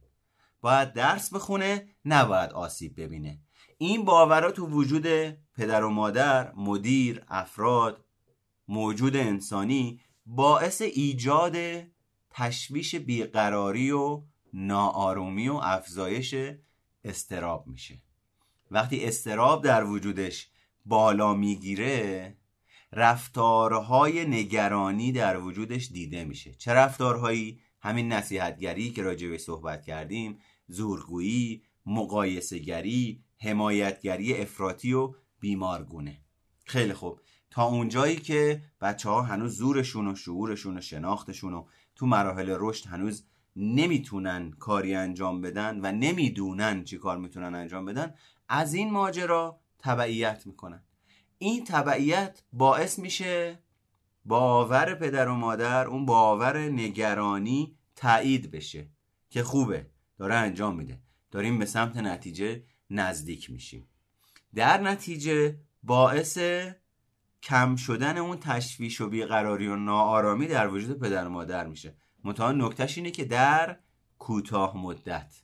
باید 0.62 0.94
درس 0.94 1.34
بخونه 1.34 1.88
نباید 2.06 2.52
آسیب 2.52 3.02
ببینه. 3.02 3.40
این 3.78 4.06
باورات 4.06 4.56
تو 4.56 4.68
وجود 4.68 5.08
پدر 5.58 5.84
و 5.84 5.90
مادر 5.90 6.52
مدیر 6.54 7.24
افراد 7.28 8.06
موجود 8.68 9.16
انسانی 9.16 10.02
باعث 10.26 10.82
ایجاد 10.82 11.58
تشویش 12.30 12.96
بیقراری 12.96 13.92
و 13.92 14.22
ناآرومی 14.54 15.50
و 15.50 15.54
افزایش 15.54 16.36
استراب 17.04 17.68
میشه. 17.68 18.02
وقتی 18.72 19.06
استراب 19.06 19.64
در 19.64 19.84
وجودش 19.84 20.50
بالا 20.86 21.34
می‌گیره 21.34 22.38
رفتارهای 22.94 24.26
نگرانی 24.26 25.12
در 25.12 25.40
وجودش 25.40 25.92
دیده 25.92 26.26
میشه. 26.26 26.54
چه 26.54 26.74
رفتارهایی؟ 26.74 27.60
همین 27.82 28.12
نصیحتگری 28.12 28.90
که 28.90 29.04
راجع 29.04 29.28
به 29.28 29.38
صحبت 29.38 29.86
کردیم 29.86 30.40
زورگویی 30.68 31.64
مقایسهگری 31.86 33.24
حمایتگری 33.40 34.34
افراطی 34.34 34.94
و 34.94 35.14
بیمارگونه. 35.40 36.22
خیلی 36.66 36.94
خوب. 36.94 37.20
تا 37.52 37.64
اونجایی 37.64 38.16
که 38.16 38.62
بچه 38.82 39.10
ها 39.10 39.22
هنوز 39.22 39.58
زورشون 39.58 40.08
و 40.08 40.16
شعورشون 40.16 40.78
و 40.78 40.82
شناختشون 40.82 41.54
و 41.54 41.66
تو 41.96 42.06
مراحل 42.06 42.56
رشد 42.60 42.86
هنوز 42.86 43.24
نمی‌تونن 43.56 44.52
کاری 44.52 44.96
انجام 44.96 45.42
بدن 45.42 45.80
و 45.84 45.92
نمی‌دونن 45.92 46.84
چی 46.84 46.98
کار 46.98 47.18
می‌تونن 47.18 47.56
انجام 47.56 47.86
بدن 47.86 48.14
از 48.50 48.74
این 48.74 48.92
ماجرا 48.92 49.60
تبعیت 49.80 50.48
می‌کنن. 50.48 50.84
این 51.38 51.64
تبعیت 51.64 52.44
باعث 52.54 53.00
میشه 53.00 53.60
باور 54.26 54.96
پدر 54.96 55.28
و 55.28 55.36
مادر 55.36 55.88
اون 55.88 56.06
باور 56.06 56.58
نگرانی 56.58 57.76
تایید 57.96 58.52
بشه 58.52 58.88
که 59.30 59.44
خوبه 59.44 59.90
داره 60.18 60.36
انجام 60.36 60.76
میده. 60.76 61.00
داریم 61.32 61.60
به 61.60 61.66
سمت 61.66 61.98
نتیجه 61.98 62.64
نزدیک 62.90 63.52
میشیم. 63.52 63.88
در 64.56 64.82
نتیجه 64.82 65.58
باعث 65.84 66.38
کم 67.44 67.76
شدن 67.76 68.18
اون 68.18 68.38
تشویش 68.38 69.02
و 69.02 69.10
بیقراری 69.10 69.68
و 69.68 69.76
ناآرامی 69.76 70.48
در 70.48 70.68
وجود 70.68 71.00
پدر 71.00 71.28
و 71.28 71.30
مادر 71.30 71.68
میشه. 71.68 71.96
متان 72.24 72.62
نکتهش 72.62 72.98
اینه 72.98 73.12
که 73.12 73.26
در 73.26 73.78
کوتاه 74.20 74.78
مدت. 74.78 75.42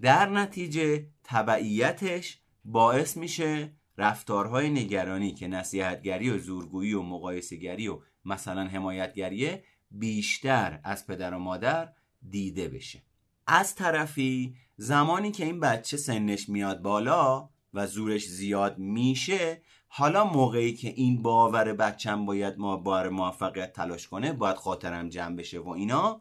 در 0.00 0.28
نتیجه 0.28 1.06
تبعیتش 1.24 2.40
باعث 2.64 3.16
میشه 3.16 3.72
رفتارهای 3.98 4.70
نگرانی 4.70 5.32
که 5.32 5.48
نصیحتگری 5.48 6.30
و 6.30 6.38
زورگویی 6.38 6.94
و 6.94 7.02
مقایسهگری 7.02 7.88
و 7.88 8.00
مثلا 8.24 8.64
حمایتگریه 8.64 9.64
بیشتر 9.90 10.80
از 10.84 11.06
پدر 11.06 11.34
و 11.34 11.38
مادر 11.38 11.92
دیده 12.30 12.68
بشه. 12.68 13.02
از 13.46 13.74
طرفی 13.74 14.56
زمانی 14.76 15.30
که 15.30 15.44
این 15.44 15.60
بچه 15.60 15.96
سنش 15.96 16.48
میاد 16.48 16.82
بالا 16.82 17.48
و 17.74 17.86
زورش 17.86 18.26
زیاد 18.26 18.78
میشه 18.78 19.62
حالا 19.88 20.24
موقعی 20.24 20.74
که 20.74 20.88
این 20.88 21.22
باور 21.22 21.72
بچم 21.72 22.26
باید 22.26 22.58
ما 22.58 22.76
بار 22.76 23.08
موفقیت 23.08 23.72
تلاش 23.72 24.08
کنه 24.08 24.32
باید 24.32 24.56
خاطرم 24.56 25.08
جمع 25.08 25.36
بشه 25.36 25.58
و 25.58 25.68
اینا 25.68 26.20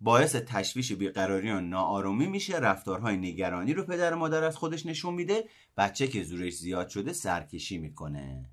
باعث 0.00 0.36
تشویش 0.36 0.92
بیقراری 0.92 1.50
و 1.50 1.60
ناآرومی 1.60 2.26
میشه. 2.26 2.58
رفتارهای 2.58 3.16
نگرانی 3.16 3.74
رو 3.74 3.82
پدر 3.84 4.14
مادر 4.14 4.44
از 4.44 4.56
خودش 4.56 4.86
نشون 4.86 5.14
میده. 5.14 5.48
بچه 5.76 6.06
که 6.06 6.22
زورش 6.22 6.52
زیاد 6.52 6.88
شده 6.88 7.12
سرکشی 7.12 7.78
می‌کنه. 7.78 8.50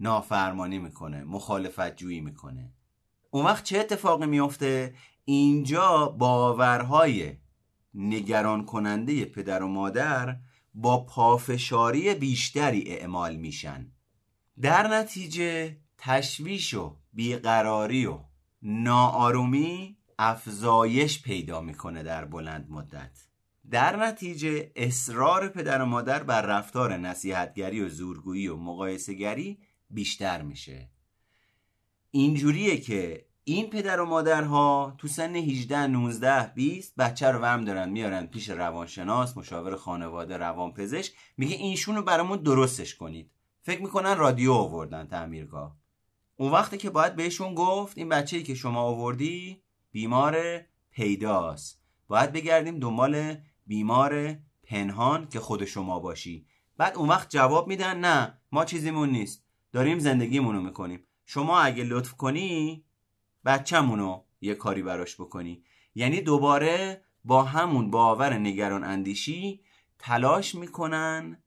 نافرمانی 0.00 0.78
می‌کنه 0.78 1.24
مخالفت 1.24 1.96
جویی 1.96 2.20
می‌کنه. 2.20 2.72
اون 3.30 3.44
وقت 3.44 3.64
چه 3.64 3.78
اتفاقی 3.78 4.26
میفته 4.26 4.94
اینجا 5.24 6.06
باورهای 6.18 7.36
نگران 7.94 8.64
کننده 8.64 9.24
پدر 9.24 9.62
و 9.62 9.68
مادر 9.68 10.36
با 10.74 11.04
پافشاری 11.04 12.14
بیشتری 12.14 12.84
اعمال 12.86 13.36
میشن. 13.36 13.92
در 14.60 14.88
نتیجه 14.88 15.76
تشویش 15.98 16.74
و 16.74 16.96
بیقراری 17.12 18.06
و 18.06 18.20
ناآرومی 18.62 19.96
افزایش 20.18 21.22
پیدا 21.22 21.60
می‌کنه 21.60 22.02
در 22.02 22.24
بلند 22.24 22.70
مدت. 22.70 23.28
در 23.70 23.96
نتیجه 23.96 24.72
اصرار 24.76 25.48
پدر 25.48 25.82
و 25.82 25.86
مادر 25.86 26.22
بر 26.22 26.42
رفتار 26.42 26.96
نصیحتگری 26.96 27.80
و 27.80 27.88
زورگویی 27.88 28.48
و 28.48 28.56
مقایسهگری 28.56 29.58
بیشتر 29.90 30.42
میشه. 30.42 30.90
اینجوریه 32.10 32.80
که 32.80 33.27
این 33.48 33.70
پدر 33.70 34.00
و 34.00 34.06
مادرها 34.06 34.94
تو 34.98 35.08
سن 35.08 35.36
18 35.36 35.86
19 35.86 36.52
20 36.54 36.96
بچه 36.96 37.30
رو 37.30 37.38
ورم 37.38 37.64
دارن 37.64 37.88
میارن 37.88 38.26
پیش 38.26 38.50
روانشناس 38.50 39.36
مشاور 39.36 39.76
خانواده 39.76 40.36
روانپزشک 40.36 41.12
میگه 41.36 41.56
اینشون 41.56 41.96
رو 41.96 42.02
برامون 42.02 42.38
درستش 42.42 42.94
کنید. 42.94 43.30
فکر 43.62 43.82
می‌کنن 43.82 44.16
رادیو 44.16 44.52
آوردن 44.52 45.06
تعمیرگاه. 45.06 45.76
اون 46.36 46.52
وقتی 46.52 46.76
که 46.76 46.90
باید 46.90 47.16
بهشون 47.16 47.54
گفت 47.54 47.98
این 47.98 48.08
بچه 48.08 48.36
ای 48.36 48.42
که 48.42 48.54
شما 48.54 48.80
آوردی 48.80 49.62
بیمار 49.92 50.36
پیداست. 50.90 51.82
باید 52.08 52.32
بگردیم 52.32 52.78
دنبال 52.78 53.34
بیمار 53.66 54.36
پنهان 54.62 55.28
که 55.28 55.40
خود 55.40 55.64
شما 55.64 55.98
باشی. 55.98 56.46
بعد 56.76 56.96
اون 56.96 57.08
وقت 57.08 57.30
جواب 57.30 57.68
میدن 57.68 58.00
نه 58.00 58.38
ما 58.52 58.64
چیزیمون 58.64 59.10
نیست. 59.10 59.44
داریم 59.72 59.98
زندگیمونو 59.98 60.60
می‌کنیم. 60.60 61.04
شما 61.26 61.60
اگه 61.60 61.84
لطف 61.84 62.12
کنی 62.12 62.84
بچه‌مونو 63.44 64.22
یه 64.40 64.54
کاری 64.54 64.82
براش 64.82 65.20
بکنی. 65.20 65.62
یعنی 65.94 66.20
دوباره 66.20 67.02
با 67.24 67.42
همون 67.42 67.90
باور 67.90 68.34
نگران 68.34 68.84
اندیشی 68.84 69.60
تلاش 69.98 70.54
می‌کنن 70.54 71.42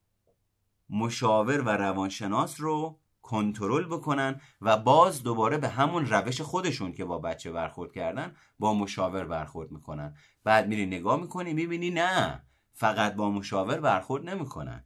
مشاور 0.90 1.60
و 1.60 1.68
روانشناس 1.68 2.60
رو 2.60 2.98
کنترل 3.22 3.84
بکنن 3.84 4.40
و 4.60 4.76
باز 4.76 5.22
دوباره 5.22 5.58
به 5.58 5.68
همون 5.68 6.06
روش 6.06 6.40
خودشون 6.40 6.92
که 6.92 7.04
با 7.04 7.18
بچه 7.18 7.52
برخورد 7.52 7.92
کردن 7.92 8.36
با 8.58 8.74
مشاور 8.74 9.24
برخورد 9.24 9.72
می‌کنن. 9.72 10.16
بعد 10.44 10.68
میری 10.68 10.86
نگاه 10.86 11.20
می‌کنی 11.20 11.52
می‌بینی 11.52 11.90
نه 11.90 12.42
فقط 12.72 13.14
با 13.14 13.30
مشاور 13.30 13.80
برخورد 13.80 14.28
نمی‌کنن. 14.28 14.84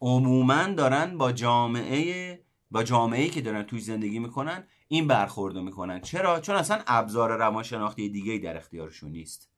عموما 0.00 0.64
دارن 0.64 1.18
با 1.18 1.32
جامعه 1.32 2.40
با 2.70 2.82
جامعه 2.82 3.28
که 3.28 3.40
دارن 3.40 3.62
توی 3.62 3.80
زندگی 3.80 4.18
می‌کنن 4.18 4.64
این 4.88 5.06
برخوردو 5.06 5.62
می‌کنن. 5.62 6.00
چرا؟ 6.00 6.40
چون 6.40 6.56
اصلا 6.56 6.82
ابزار 6.86 7.36
روانشناختی 7.36 8.08
دیگه 8.08 8.38
در 8.38 8.56
اختیارشون 8.56 9.10
نیست. 9.10 9.50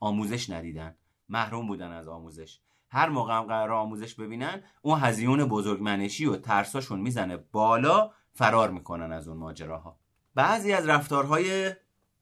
آموزش 0.00 0.50
ندیدن. 0.50 0.94
محروم 1.28 1.66
بودن 1.66 1.92
از 1.92 2.08
آموزش. 2.08 2.60
هر 2.90 3.08
موقع 3.08 3.32
هم 3.32 3.42
قرار 3.42 3.70
آموزش 3.70 4.14
ببینن 4.14 4.62
اون 4.82 4.98
هزیون 5.00 5.44
بزرگمنشی 5.44 6.26
و 6.26 6.36
ترساشون 6.36 7.00
می‌زنه. 7.00 7.36
بالا 7.36 8.10
فرار 8.32 8.70
می‌کنن 8.70 9.12
از 9.12 9.28
اون 9.28 9.36
ماجراها. 9.36 9.98
بعضی 10.34 10.72
از 10.72 10.88
رفتارهای 10.88 11.72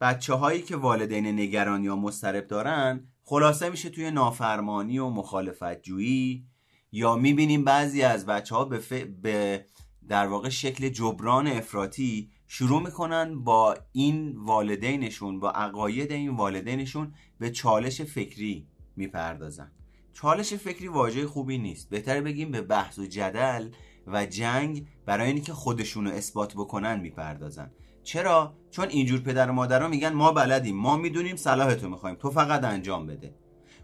بچه 0.00 0.34
هایی 0.34 0.62
که 0.62 0.76
والدین 0.76 1.26
نگران 1.26 1.84
یا 1.84 1.96
مسترب 1.96 2.46
دارن 2.46 3.08
خلاصه 3.24 3.70
میشه 3.70 3.90
توی 3.90 4.10
نافرمانی 4.10 4.98
و 4.98 5.08
مخالفت 5.08 5.82
جویی 5.82 6.46
یا 6.92 7.16
می‌بینیم 7.16 7.64
بعضی 7.64 8.02
از 8.02 8.26
بچه 8.26 8.54
ها 8.54 8.64
به, 8.64 9.04
به 9.22 9.66
در 10.08 10.26
واقع 10.26 10.48
شکل 10.48 10.88
جبران 10.88 11.46
افراطی 11.46 12.30
شروع 12.46 12.82
می‌کنن 12.82 13.44
با 13.44 13.76
این 13.92 14.36
والدینشون 14.36 15.40
با 15.40 15.50
عقاید 15.50 16.12
این 16.12 16.30
والدینشون 16.30 17.14
به 17.38 17.50
چالش 17.50 18.02
فکری 18.02 18.66
می‌پردازن. 18.96 19.72
چالش 20.12 20.54
فکری 20.54 20.88
واژه 20.88 21.26
خوبی 21.26 21.58
نیست. 21.58 21.90
بهتر 21.90 22.20
بگیم 22.20 22.50
به 22.50 22.62
بحث 22.62 22.98
و 22.98 23.06
جدل 23.06 23.68
و 24.06 24.26
جنگ 24.26 24.86
برای 25.06 25.32
اینکه 25.32 25.52
خودشونو 25.52 26.10
اثبات 26.10 26.54
بکنن 26.54 27.00
می‌پردازن. 27.00 27.70
چرا؟ 28.02 28.54
چون 28.70 28.88
اینجور 28.88 29.20
پدر 29.20 29.50
و 29.50 29.52
مادرها 29.52 29.88
میگن 29.88 30.12
ما 30.12 30.32
بلدیم 30.32 30.76
ما 30.76 30.96
می‌دونیم 30.96 31.36
صلاح 31.36 31.74
تو 31.74 31.88
می‌خوایم 31.88 32.16
تو 32.16 32.30
فقط 32.30 32.64
انجام 32.64 33.06
بده. 33.06 33.34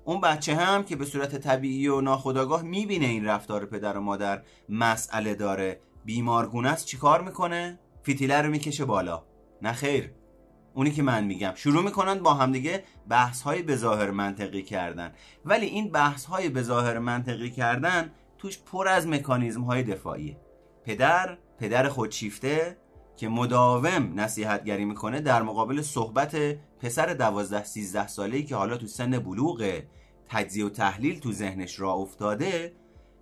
اون 0.04 0.20
بچه 0.20 0.54
هم 0.54 0.84
که 0.84 0.96
به 0.96 1.04
صورت 1.04 1.36
طبیعی 1.36 1.88
و 1.88 2.00
ناخودآگاه 2.00 2.62
می‌بینه 2.62 3.06
این 3.06 3.24
رفتار 3.24 3.66
پدر 3.66 3.96
و 3.96 4.00
مادر 4.00 4.42
مسئله 4.68 5.34
داره 5.34 5.80
بیمارگونه 6.04 6.68
است 6.68 6.86
چیکار 6.86 7.22
می‌کنه؟ 7.22 7.78
فیتیله 8.02 8.42
رو 8.42 8.50
می‌کشه 8.50 8.84
بالا. 8.84 9.22
نه 9.62 9.72
خیر. 9.72 10.10
اونی 10.74 10.90
که 10.90 11.02
من 11.02 11.24
میگم. 11.24 11.52
شروع 11.54 11.84
می‌کنن 11.84 12.14
با 12.14 12.34
همدیگه 12.34 12.84
بحث 13.08 13.42
های 13.42 13.62
بظاهر 13.62 14.10
منطقی 14.10 14.62
کردن. 14.62 15.12
ولی 15.44 15.66
این 15.66 15.90
بحث 15.90 16.24
های 16.24 16.48
بظاهر 16.48 16.98
منطقی 16.98 17.50
کردن 17.50 18.10
توش 18.38 18.58
پر 18.58 18.88
از 18.88 19.06
مکانیزم 19.06 19.62
های 19.62 19.82
دفاعیه 19.82 20.40
پدر 20.84 21.38
پدر 21.58 21.88
خودشیفته 21.88 22.76
که 23.16 23.28
مداوم 23.28 24.20
نصیحتگری 24.20 24.84
می‌کنه 24.84 25.20
در 25.20 25.42
مقابل 25.42 25.82
صحبت 25.82 26.36
پسر 26.80 27.14
دوازده 27.14 27.64
سیزده 27.64 28.08
ساله 28.08 28.42
که 28.42 28.56
حالا 28.56 28.76
تو 28.76 28.86
سن 28.86 29.18
بلوغ 29.18 29.80
تجزیه 30.28 30.66
و 30.66 30.68
تحلیل 30.68 31.20
تو 31.20 31.32
ذهنش 31.32 31.80
را 31.80 31.92
افتاده 31.92 32.72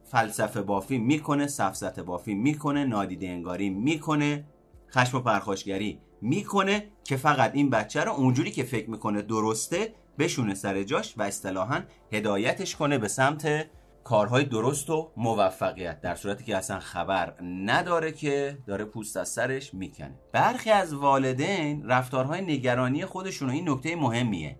فلسفه 0.04 0.62
بافی 0.62 0.98
می‌کنه 0.98 1.46
سفسطه 1.46 2.02
بافی 2.02 2.34
می‌کنه 2.34 2.84
نادیده 2.84 3.28
انگاری 3.28 3.70
می‌کنه. 3.70 4.44
خشم 4.90 5.16
و 5.16 5.20
پرخاشگری 5.20 6.00
می‌کنه 6.20 6.84
که 7.04 7.16
فقط 7.16 7.50
این 7.54 7.70
بچه 7.70 8.04
رو 8.04 8.12
اونجوری 8.12 8.50
که 8.50 8.62
فکر 8.62 8.90
می‌کنه 8.90 9.22
درسته 9.22 9.94
بشونه 10.18 10.54
سر 10.54 10.82
جاش 10.82 11.14
و 11.16 11.22
اصطلاحا 11.22 11.82
هدایتش 12.12 12.76
کنه 12.76 12.98
به 12.98 13.08
سمت 13.08 13.66
کارهای 14.04 14.44
درست 14.44 14.90
و 14.90 15.12
موفقیت 15.16 16.00
در 16.00 16.14
صورتی 16.14 16.44
که 16.44 16.56
اصلا 16.56 16.80
خبر 16.80 17.34
نداره 17.42 18.12
که 18.12 18.58
داره 18.66 18.84
پوست 18.84 19.16
از 19.16 19.28
سرش 19.28 19.74
می‌کنه. 19.74 20.18
برخی 20.32 20.70
از 20.70 20.94
والدین 20.94 21.86
رفتارهای 21.86 22.40
نگرانی 22.40 23.04
خودشون 23.04 23.50
این 23.50 23.68
نکته 23.70 23.96
مهمیه. 23.96 24.58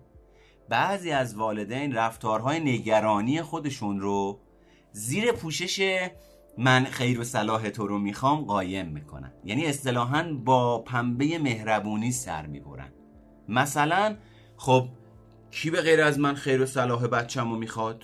بعضی 0.69 1.11
از 1.11 1.35
والدین 1.35 1.95
رفتارهای 1.95 2.59
نگرانی 2.59 3.41
خودشون 3.41 3.99
رو 3.99 4.39
زیر 4.91 5.31
پوشش 5.31 6.09
من 6.57 6.83
خیر 6.83 7.19
و 7.19 7.23
صلاح 7.23 7.69
تو 7.69 7.87
رو 7.87 7.99
می‌خوام 7.99 8.45
قایم 8.45 8.87
می‌کنن 8.87 9.31
یعنی 9.43 9.65
اصطلاحا 9.65 10.23
با 10.45 10.79
پنبه 10.79 11.39
مهربونی 11.39 12.11
سر 12.11 12.45
می‌برن. 12.45 12.93
مثلا 13.47 14.15
خب 14.57 14.87
کی 15.51 15.69
به 15.69 15.81
غیر 15.81 16.01
از 16.01 16.19
من 16.19 16.33
خیر 16.33 16.61
و 16.61 16.65
صلاح 16.65 17.07
بچم 17.07 17.51
رو 17.51 17.57
می‌خواد؟ 17.57 18.03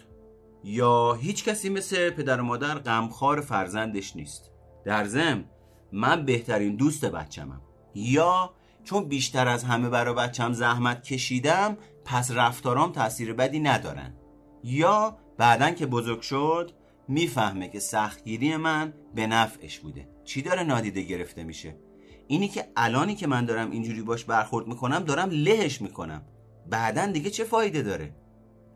یا 0.63 1.13
هیچ 1.13 1.45
کسی 1.45 1.69
مثل 1.69 2.09
پدر 2.09 2.41
و 2.41 2.43
مادر 2.43 2.75
غمخوار 2.75 3.41
فرزندش 3.41 4.15
نیست. 4.15 4.51
در 4.85 5.05
ضمن 5.05 5.43
من 5.91 6.25
بهترین 6.25 6.75
دوست 6.75 7.05
بچمم 7.05 7.61
یا 7.95 8.53
چون 8.83 9.03
بیشتر 9.03 9.47
از 9.47 9.63
همه 9.63 9.89
برای 9.89 10.15
بچم 10.15 10.53
زحمت 10.53 11.03
کشیدم 11.03 11.77
پس 12.05 12.31
رفتارام 12.31 12.91
تاثیر 12.91 13.33
بدی 13.33 13.59
ندارن. 13.59 14.13
یا 14.63 15.17
بعدا 15.37 15.71
که 15.71 15.85
بزرگ 15.85 16.21
شد 16.21 16.71
می‌فهمه 17.07 17.67
که 17.67 17.79
سختگیری 17.79 18.57
من 18.57 18.93
به 19.15 19.27
نفعش 19.27 19.79
بوده. 19.79 20.09
چی 20.23 20.41
داره 20.41 20.63
نادیده 20.63 21.01
گرفته 21.01 21.43
میشه؟ 21.43 21.75
اینی 22.27 22.47
که 22.47 22.67
الانی 22.75 23.15
که 23.15 23.27
من 23.27 23.45
دارم 23.45 23.71
اینجوری 23.71 24.01
باش 24.01 24.23
برخورد 24.23 24.67
می‌کنم 24.67 24.99
دارم 24.99 25.29
لهش 25.29 25.81
می‌کنم. 25.81 26.21
بعدا 26.69 27.05
دیگه 27.05 27.29
چه 27.29 27.43
فایده 27.43 27.81
داره؟ 27.81 28.15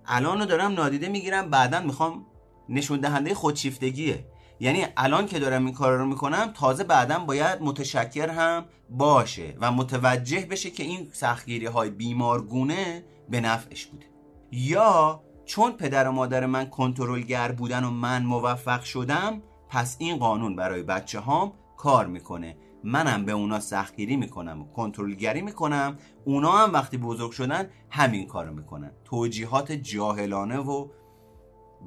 الان 0.05 0.45
دارم 0.45 0.71
نادیده 0.71 1.09
می‌گیرم 1.09 1.49
بعدا 1.49 1.79
می‌خوام 1.79 2.25
نشون 2.69 2.99
دهنده 2.99 3.33
خودشیفتگیه. 3.33 4.25
یعنی 4.59 4.85
الان 4.97 5.25
که 5.25 5.39
دارم 5.39 5.65
این 5.65 5.73
کار 5.73 5.97
رو 5.97 6.05
می‌کنم 6.05 6.51
تازه 6.55 6.83
بعدا 6.83 7.19
باید 7.19 7.61
متشکر 7.61 8.29
هم 8.29 8.65
باشه 8.89 9.55
و 9.61 9.71
متوجه 9.71 10.45
بشه 10.45 10.69
که 10.69 10.83
این 10.83 11.09
سختگیری 11.13 11.65
های 11.65 11.89
بیمارگونه 11.89 13.03
به 13.29 13.41
نفعش 13.41 13.85
بوده. 13.85 14.05
یا 14.51 15.23
چون 15.45 15.71
پدر 15.71 16.07
و 16.07 16.11
مادر 16.11 16.45
من 16.45 16.65
کنترلگر 16.65 17.51
بودن 17.51 17.83
و 17.83 17.89
من 17.89 18.23
موفق 18.23 18.81
شدم 18.81 19.41
پس 19.69 19.95
این 19.99 20.17
قانون 20.17 20.55
برای 20.55 20.83
بچه 20.83 21.19
هام 21.19 21.53
کار 21.77 22.07
می‌کنه. 22.07 22.57
منم 22.83 23.25
به 23.25 23.31
اونا 23.31 23.59
سختگیری 23.59 24.15
می‌کنم 24.15 24.61
و 24.61 24.65
کنترلگری 24.65 25.41
می‌کنم. 25.41 25.97
اونا 26.25 26.51
هم 26.51 26.73
وقتی 26.73 26.97
بزرگ 26.97 27.31
شدن 27.31 27.69
همین 27.89 28.27
کارو 28.27 28.53
می‌کنن. 28.53 28.91
توجیهات 29.05 29.71
جاهلانه 29.71 30.57
و 30.57 30.87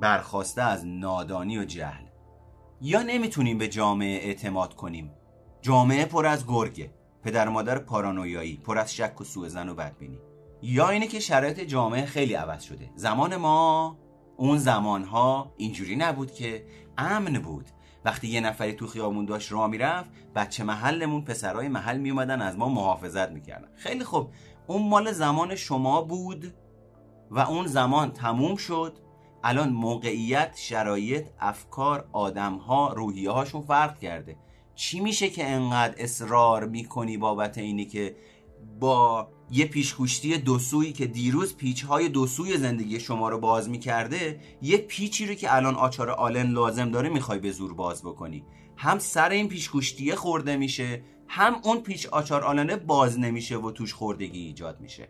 برخواسته 0.00 0.62
از 0.62 0.86
نادانی 0.86 1.58
و 1.58 1.64
جهل. 1.64 2.04
یا 2.80 3.02
نمی‌تونیم 3.02 3.58
به 3.58 3.68
جامعه 3.68 4.16
اعتماد 4.16 4.74
کنیم. 4.74 5.10
جامعه 5.62 6.04
پر 6.04 6.26
از 6.26 6.46
گرگه. 6.46 6.90
پدر 7.22 7.48
مادر 7.48 7.78
پارانویایی 7.78 8.56
پر 8.56 8.78
از 8.78 8.94
شک 8.94 9.20
و 9.20 9.24
سوء 9.24 9.48
زن 9.48 9.68
و 9.68 9.74
بدبینی. 9.74 10.18
یا 10.66 10.88
اینه 10.88 11.06
که 11.06 11.20
شرایط 11.20 11.60
جامعه 11.60 12.06
خیلی 12.06 12.34
عوض 12.34 12.62
شده. 12.62 12.90
زمان 12.96 13.36
ما 13.36 13.98
اون 14.36 14.58
زمانها 14.58 15.54
اینجوری 15.56 15.96
نبود 15.96 16.32
که 16.32 16.66
امن 16.98 17.32
بود. 17.32 17.68
وقتی 18.04 18.28
یه 18.28 18.40
نفری 18.40 18.72
تو 18.72 18.86
خیابون 18.86 19.24
داشت 19.24 19.52
راه 19.52 19.66
می‌رفت 19.66 20.10
بچه 20.34 20.64
محلمون 20.64 21.24
پسرای 21.24 21.68
محل 21.68 21.98
میومدن 21.98 22.42
از 22.42 22.58
ما 22.58 22.68
محافظت 22.68 23.30
می‌کردن. 23.30 23.68
خیلی 23.76 24.04
خوب. 24.04 24.30
اون 24.66 24.88
مال 24.88 25.12
زمان 25.12 25.54
شما 25.54 26.02
بود 26.02 26.54
و 27.30 27.38
اون 27.38 27.66
زمان 27.66 28.10
تموم 28.10 28.56
شد. 28.56 28.98
الان 29.42 29.68
موقعیت 29.68 30.56
شرایط 30.56 31.26
افکار 31.40 32.08
آدمها 32.12 32.92
روحیه 32.92 33.30
هاشون 33.30 33.62
فرق 33.62 33.98
کرده. 33.98 34.36
چی 34.74 35.00
میشه 35.00 35.28
که 35.28 35.50
انقدر 35.50 35.94
اصرار 35.98 36.68
می‌کنی 36.68 37.16
بابت 37.16 37.58
اینی 37.58 37.84
که 37.84 38.16
با 38.80 39.28
یه 39.54 39.64
پیشگوشتی 39.64 40.38
دو 40.38 40.58
سویی 40.58 40.92
که 40.92 41.06
دیروز 41.06 41.56
پیچ 41.56 41.84
های 41.84 42.08
دو 42.08 42.26
سوی 42.26 42.56
زندگی 42.56 43.00
شما 43.00 43.28
رو 43.28 43.38
باز 43.38 43.68
می‌کرده 43.68 44.40
یه 44.62 44.78
پیچی 44.78 45.26
رو 45.26 45.34
که 45.34 45.56
الان 45.56 45.74
آچار 45.74 46.10
آلن 46.10 46.50
لازم 46.50 46.90
داره 46.90 47.08
می‌خوای 47.08 47.38
به 47.38 47.50
زور 47.50 47.74
باز 47.74 48.02
بکنی. 48.02 48.44
هم 48.76 48.98
سر 48.98 49.28
این 49.28 49.48
پیشگوشتیه 49.48 50.14
خورده 50.14 50.56
میشه 50.56 51.02
هم 51.28 51.54
اون 51.64 51.80
پیچ 51.80 52.06
آچار 52.06 52.44
آلنه 52.44 52.76
باز 52.76 53.18
نمیشه 53.18 53.56
و 53.56 53.70
توش 53.70 53.94
خوردگی 53.94 54.40
ایجاد 54.40 54.80
میشه. 54.80 55.08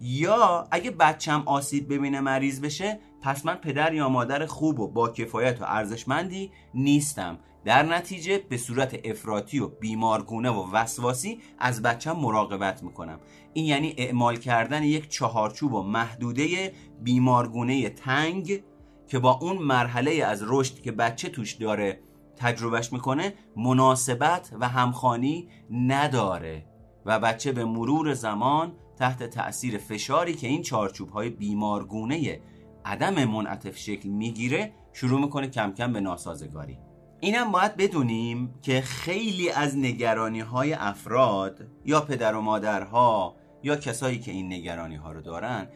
یا 0.00 0.68
اگه 0.70 0.90
بچم 0.90 1.42
آسیب 1.46 1.94
ببینه 1.94 2.20
مریض 2.20 2.60
بشه 2.60 3.00
پس 3.22 3.46
من 3.46 3.54
پدر 3.54 3.94
یا 3.94 4.08
مادر 4.08 4.46
خوب 4.46 4.80
و 4.80 4.88
با 4.88 5.08
کفایت 5.08 5.62
و 5.62 5.64
ارزشمندی 5.64 6.50
نیستم. 6.74 7.38
در 7.66 7.82
نتیجه 7.82 8.38
به 8.48 8.56
صورت 8.56 9.00
افراطی 9.04 9.58
و 9.58 9.68
بیمارگونه 9.68 10.50
و 10.50 10.72
وسواسی 10.72 11.40
از 11.58 11.82
بچم 11.82 12.12
مراقبت 12.12 12.82
می‌کنم. 12.82 13.20
این 13.52 13.64
یعنی 13.64 13.94
اعمال 13.98 14.36
کردن 14.36 14.82
یک 14.82 15.08
چهارچوب 15.08 15.74
و 15.74 15.82
محدوده 15.82 16.72
بیمارگونه 17.02 17.88
تنگ 17.88 18.62
که 19.08 19.18
با 19.18 19.38
اون 19.42 19.58
مرحله 19.58 20.24
از 20.24 20.44
رشد 20.46 20.80
که 20.80 20.92
بچه 20.92 21.28
توش 21.28 21.52
داره 21.52 22.00
تجربهش 22.36 22.92
می‌کنه 22.92 23.34
مناسبت 23.56 24.50
و 24.60 24.68
همخانی 24.68 25.48
نداره 25.70 26.66
و 27.06 27.20
بچه 27.20 27.52
به 27.52 27.64
مرور 27.64 28.14
زمان 28.14 28.72
تحت 28.96 29.22
تأثیر 29.22 29.78
فشاری 29.78 30.34
که 30.34 30.46
این 30.46 30.62
چارچوب 30.62 31.08
های 31.08 31.30
بیمارگونه 31.30 32.40
عدم 32.84 33.24
منعطف 33.24 33.76
شکل 33.76 34.08
می‌گیره 34.08 34.72
شروع 34.92 35.20
می‌کنه 35.20 35.48
کم 35.48 35.72
کم 35.72 35.92
به 35.92 36.00
ناسازگاری. 36.00 36.78
اینم 37.20 37.52
باید 37.52 37.76
بدونیم 37.76 38.54
که 38.62 38.80
خیلی 38.80 39.50
از 39.50 39.76
نگرانی 39.76 40.40
های 40.40 40.72
افراد 40.72 41.66
یا 41.84 42.00
پدر 42.00 42.34
و 42.34 42.40
مادرها 42.40 43.36
یا 43.62 43.76
کسایی 43.76 44.18
که 44.18 44.32
این 44.32 44.52
نگرانی 44.52 44.96
ها 44.96 45.12
رو 45.12 45.22
دارن 45.22 45.68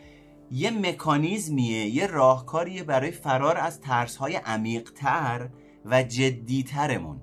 یه 0.50 0.70
مکانیزمیه 0.70 1.86
یه 1.86 2.06
راهکاریه 2.06 2.82
برای 2.82 3.10
فرار 3.10 3.56
از 3.56 3.80
ترس 3.80 4.16
های 4.16 4.36
عمیقتر 4.36 5.48
و 5.84 6.02
جدیترمون. 6.02 7.20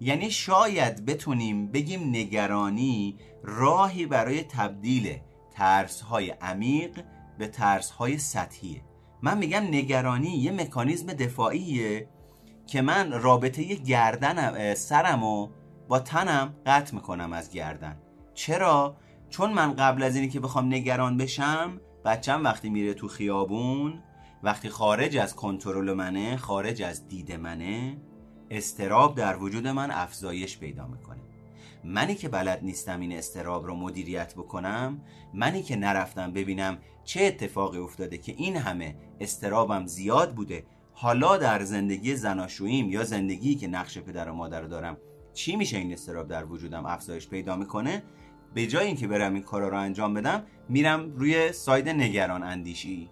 یعنی 0.00 0.30
شاید 0.30 1.06
بتونیم 1.06 1.66
بگیم 1.66 2.08
نگرانی 2.08 3.16
راهی 3.42 4.06
برای 4.06 4.42
تبدیل 4.42 5.16
ترس 5.52 6.00
های 6.00 6.30
عمیق 6.30 7.04
به 7.38 7.48
ترس 7.48 7.90
های 7.90 8.18
سطحیه. 8.18 8.82
من 9.22 9.38
میگم 9.38 9.62
نگرانی 9.62 10.28
یه 10.28 10.52
مکانیزم 10.52 11.12
دفاعیه 11.12 12.08
که 12.66 12.82
من 12.82 13.12
رابطه 13.12 13.74
گردنم 13.74 14.74
سرم 14.74 15.22
و 15.22 15.48
با 15.88 15.98
تنم 15.98 16.54
قطع 16.66 16.94
می‌کنم 16.94 17.32
از 17.32 17.50
گردن 17.50 17.96
چرا؟ 18.34 18.96
چون 19.30 19.52
من 19.52 19.74
قبل 19.74 20.02
از 20.02 20.16
اینی 20.16 20.28
که 20.28 20.40
بخوام 20.40 20.66
نگران 20.74 21.16
بشم 21.16 21.80
بچم 22.04 22.44
وقتی 22.44 22.68
میره 22.70 22.94
تو 22.94 23.08
خیابون 23.08 24.02
وقتی 24.42 24.68
خارج 24.68 25.16
از 25.16 25.36
کنترل 25.36 25.92
منه 25.92 26.36
خارج 26.36 26.82
از 26.82 27.08
دید 27.08 27.32
منه 27.32 27.96
استراب 28.50 29.14
در 29.14 29.36
وجود 29.36 29.66
من 29.68 29.90
افزایش 29.90 30.58
پیدا 30.58 30.86
می‌کنه 30.86 31.20
منی 31.84 32.14
که 32.14 32.28
بلد 32.28 32.60
نیستم 32.62 33.00
این 33.00 33.12
استراب 33.12 33.66
رو 33.66 33.74
مدیریت 33.74 34.34
بکنم 34.34 35.00
منی 35.34 35.62
که 35.62 35.76
نرفتم 35.76 36.32
ببینم 36.32 36.78
چه 37.04 37.22
اتفاقی 37.24 37.78
افتاده 37.78 38.18
که 38.18 38.32
این 38.32 38.56
همه 38.56 38.96
استرابم 39.20 39.86
زیاد 39.86 40.34
بوده 40.34 40.64
حالا 40.98 41.36
در 41.36 41.62
زندگی 41.62 42.16
زناشوییم 42.16 42.90
یا 42.90 43.04
زندگی 43.04 43.54
که 43.54 43.68
نقش 43.68 43.98
پدر 43.98 44.28
و 44.28 44.34
مادر 44.34 44.60
رو 44.60 44.68
دارم 44.68 44.96
چی 45.34 45.56
میشه 45.56 45.76
این 45.76 45.92
استراب 45.92 46.28
در 46.28 46.44
وجودم 46.44 46.86
افزایش 46.86 47.28
پیدا 47.28 47.56
می‌کنه؟ 47.56 48.02
به 48.54 48.66
جای 48.66 48.86
اینکه 48.86 49.06
برم 49.06 49.34
این 49.34 49.42
کارا 49.42 49.68
رو 49.68 49.78
انجام 49.78 50.14
بدم 50.14 50.42
میرم 50.68 51.12
روی 51.16 51.52
ساید 51.52 51.88
نگران 51.88 52.42
اندیشی. 52.42 53.10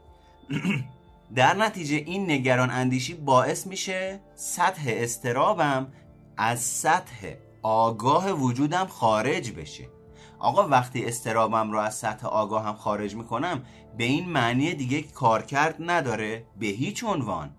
در 1.35 1.57
نتیجه 1.57 1.97
این 1.97 2.31
نگران 2.31 2.71
اندیشی 2.71 3.15
باعث 3.15 3.67
میشه 3.67 4.21
سطح 4.35 4.83
استرابم 4.87 5.93
از 6.37 6.61
سطح 6.61 7.35
آگاه 7.63 8.33
وجودم 8.33 8.87
خارج 8.87 9.53
بشه. 9.53 9.89
آقا 10.39 10.69
وقتی 10.69 11.05
استرابم 11.05 11.73
رو 11.73 11.79
از 11.79 11.95
سطح 11.95 12.27
آگاهم 12.27 12.75
خارج 12.75 13.15
می‌کنم 13.17 13.63
به 13.99 14.05
این 14.05 14.29
معنی 14.29 14.75
دیگه 14.75 15.03
کارکرد 15.03 15.77
نداره 15.79 16.47
به 16.61 16.67
هیچ 16.67 17.05
عنوان. 17.05 17.51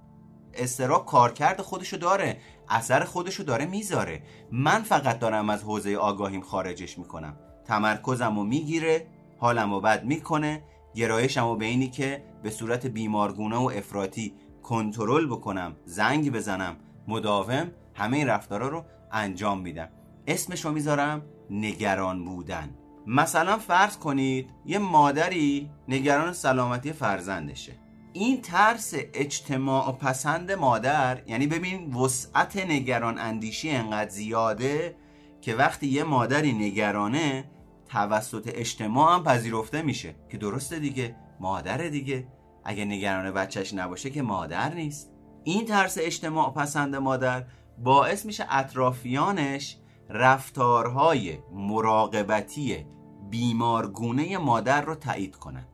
استراب 0.55 1.05
کارکرد 1.05 1.61
خودشو 1.61 1.97
داره 1.97 2.37
اثر 2.69 3.03
خودشو 3.03 3.43
داره 3.43 3.65
می‌ذاره. 3.65 4.21
من 4.51 4.81
فقط 4.81 5.19
دارم 5.19 5.49
از 5.49 5.63
حوزه 5.63 5.95
آگاهیم 5.95 6.41
خارجش 6.41 6.97
می‌کنم. 6.97 7.37
تمرکزم 7.65 8.35
رو 8.37 8.43
می‌گیره 8.43 9.07
حالم 9.37 9.73
رو 9.73 9.81
بد 9.81 10.03
می‌کنه 10.05 10.63
گرایشم 10.95 11.47
رو 11.47 11.55
به 11.55 11.65
اینی 11.65 11.87
که 11.87 12.23
به 12.43 12.49
صورت 12.49 12.85
بیمارگونه 12.85 13.55
و 13.55 13.71
افراطی 13.75 14.33
کنترل 14.63 15.27
بکنم 15.27 15.75
زنگ 15.85 16.31
بزنم 16.31 16.75
مداوم 17.07 17.71
همه 17.93 18.17
این 18.17 18.27
رفتارا 18.27 18.67
رو 18.67 18.85
انجام 19.11 19.61
میدم. 19.61 19.89
اسمش 20.27 20.65
رو 20.65 20.71
می‌ذارم 20.71 21.21
نگران 21.49 22.25
بودن. 22.25 22.69
مثلا 23.07 23.57
فرض 23.57 23.97
کنید 23.97 24.49
یه 24.65 24.79
مادری 24.79 25.69
نگران 25.87 26.33
سلامتی 26.33 26.93
فرزندشه. 26.93 27.73
این 28.18 28.41
ترس 28.41 28.93
اجتماع 29.13 29.91
پسند 29.91 30.51
مادر 30.51 31.22
یعنی 31.28 31.47
ببین 31.47 31.93
وسعت 31.93 32.57
نگران 32.57 33.18
اندیشی 33.20 33.70
انقدر 33.70 34.09
زیاده 34.09 34.95
که 35.41 35.55
وقتی 35.55 35.88
یه 35.88 36.03
مادری 36.03 36.53
نگرانه 36.53 37.51
توسط 37.89 38.51
اجتماع 38.53 39.16
هم 39.16 39.24
پذیرفته 39.24 39.82
میشه. 39.82 40.16
که 40.30 40.38
درسته 40.38 40.80
دیگه 40.80 41.16
مادر 41.39 41.78
دیگه. 41.78 42.28
اگه 42.66 42.86
نگران 42.86 43.32
بچهش 43.32 43.74
نباشه 43.74 44.09
که 44.09 44.22
مادر 44.22 44.74
نیست. 44.74 45.11
این 45.43 45.66
ترس 45.66 45.97
اجتماع 46.01 46.53
پسند 46.53 46.95
مادر 46.95 47.45
باعث 47.78 48.26
میشه 48.26 48.45
اطرافیانش 48.49 49.78
رفتارهای 50.09 51.38
مراقبتی 51.53 52.86
بیمارگونه 53.30 54.38
مادر 54.38 54.82
رو 54.82 54.95
تایید 54.95 55.36
کنن. 55.36 55.66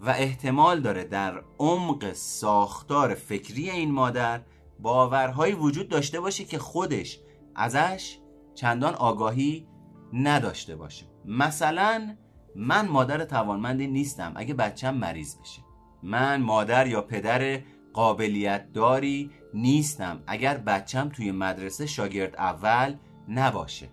و 0.00 0.10
احتمال 0.10 0.80
داره 0.80 1.04
در 1.04 1.42
عمق 1.58 2.12
ساختار 2.12 3.14
فکری 3.14 3.70
این 3.70 3.90
مادر 3.90 4.40
باورهایی 4.80 5.54
وجود 5.54 5.88
داشته 5.88 6.20
باشه 6.20 6.44
که 6.44 6.58
خودش 6.58 7.20
ازش 7.54 8.18
چندان 8.54 8.94
آگاهی 8.94 9.66
نداشته 10.12 10.76
باشه. 10.76 11.06
مثلا 11.24 12.16
من 12.56 12.88
مادر 12.88 13.24
توانمندی 13.24 13.86
نیستم 13.86 14.32
اگه 14.36 14.54
بچم 14.54 14.94
مریض 14.94 15.36
بشه. 15.36 15.62
من 16.02 16.42
مادر 16.42 16.86
یا 16.86 17.02
پدر 17.02 17.60
قابلیت 17.92 18.72
داری 18.72 19.30
نیستم 19.54 20.22
اگر 20.26 20.56
بچم 20.56 21.08
توی 21.08 21.32
مدرسه 21.32 21.86
شاگرد 21.86 22.36
اول 22.36 22.94
نباشه. 23.28 23.88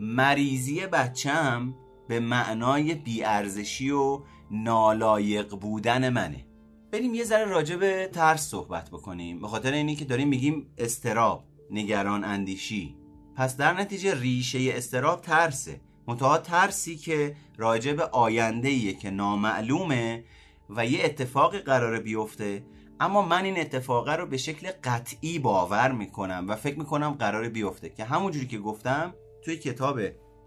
مریضی 0.00 0.86
بچم 0.86 1.74
به 2.08 2.20
معنای 2.20 2.94
بیارزشی 2.94 3.90
و 3.90 4.20
نالایق 4.50 5.54
بودن 5.54 6.08
منه. 6.08 6.46
بریم 6.92 7.14
یه 7.14 7.24
ذره 7.24 7.44
راجع 7.44 7.76
به 7.76 8.10
ترس 8.12 8.48
صحبت 8.48 8.90
بکنیم. 8.90 9.40
به 9.40 9.48
خاطر 9.48 9.72
اینی 9.72 9.96
که 9.96 10.04
داریم 10.04 10.28
میگیم 10.28 10.66
استراب 10.78 11.44
نگران 11.70 12.24
اندیشی. 12.24 12.96
پس 13.36 13.56
در 13.56 13.72
نتیجه 13.80 14.20
ریشه 14.20 14.58
استراب 14.72 15.20
ترسه. 15.20 15.80
منتها 16.08 16.38
ترسی 16.38 16.96
که 16.96 17.36
راجع 17.56 17.92
به 17.92 18.04
آینده 18.04 18.92
که 18.92 19.10
نامعلومه 19.10 20.24
و 20.70 20.86
یه 20.86 21.04
اتفاقی 21.04 21.58
قراره 21.58 22.00
بیفته. 22.00 22.64
اما 23.00 23.22
من 23.22 23.44
این 23.44 23.60
اتفاقه 23.60 24.16
رو 24.16 24.26
به 24.26 24.36
شکل 24.36 24.70
قطعی 24.84 25.38
باور 25.38 25.92
می‌کنم 25.92 26.44
و 26.48 26.56
فکر 26.56 26.78
می‌کنم 26.78 27.10
قراره 27.10 27.48
بیفته. 27.48 27.88
که 27.88 28.04
همونجوری 28.04 28.46
که 28.46 28.58
گفتم 28.58 29.14
توی 29.44 29.56
کتاب 29.56 30.00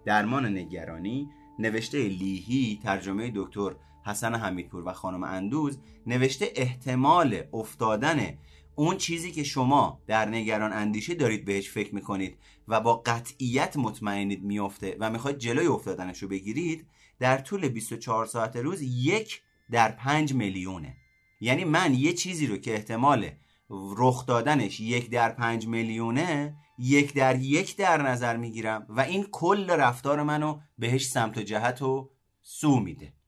درمان 0.04 0.46
نگرانی 0.46 1.28
نوشته 1.58 1.98
لیهی 1.98 2.80
ترجمه 2.84 3.32
دکتر 3.34 3.74
حسن 4.04 4.34
حمیدپور 4.34 4.82
و 4.86 4.92
خانم 4.92 5.24
اندوز 5.24 5.78
نوشته 6.06 6.52
احتمال 6.56 7.42
افتادن 7.52 8.38
اون 8.74 8.96
چیزی 8.96 9.32
که 9.32 9.44
شما 9.44 10.00
در 10.06 10.28
نگران 10.28 10.72
اندیشه 10.72 11.14
دارید 11.14 11.44
بهش 11.44 11.70
فکر 11.70 11.94
می‌کنید 11.94 12.38
و 12.68 12.80
با 12.80 12.96
قطعیت 12.96 13.76
مطمئنید 13.76 14.42
میافته 14.42 14.96
و 15.00 15.10
می‌خواید 15.10 15.38
جلوی 15.38 15.66
افتادنش 15.66 16.22
رو 16.22 16.28
بگیرید 16.28 16.86
در 17.18 17.38
طول 17.38 17.68
24 17.68 18.26
ساعت 18.26 18.56
روز 18.56 18.82
یک 18.82 19.42
در 19.70 19.92
پنج 19.92 20.34
میلیونه. 20.34 20.96
یعنی 21.40 21.64
من 21.64 21.94
یه 21.94 22.12
چیزی 22.12 22.46
رو 22.46 22.56
که 22.56 22.74
احتمال 22.74 23.30
رخ 23.70 24.26
دادنش 24.26 24.80
یک 24.80 25.10
در 25.10 25.28
پنج 25.28 25.66
میلیونه 25.66 26.56
یک 26.78 27.14
در 27.14 27.38
یک 27.38 27.76
در 27.76 28.02
نظر 28.02 28.36
می‌گیرم 28.36 28.86
و 28.88 29.00
این 29.00 29.26
کل 29.32 29.70
رفتار 29.70 30.22
منو 30.22 30.60
بهش 30.78 31.06
سمت 31.06 31.38
و 31.38 31.42
جهت 31.42 31.82
و 31.82 32.10
سو 32.42 32.80
میده. 32.80 33.19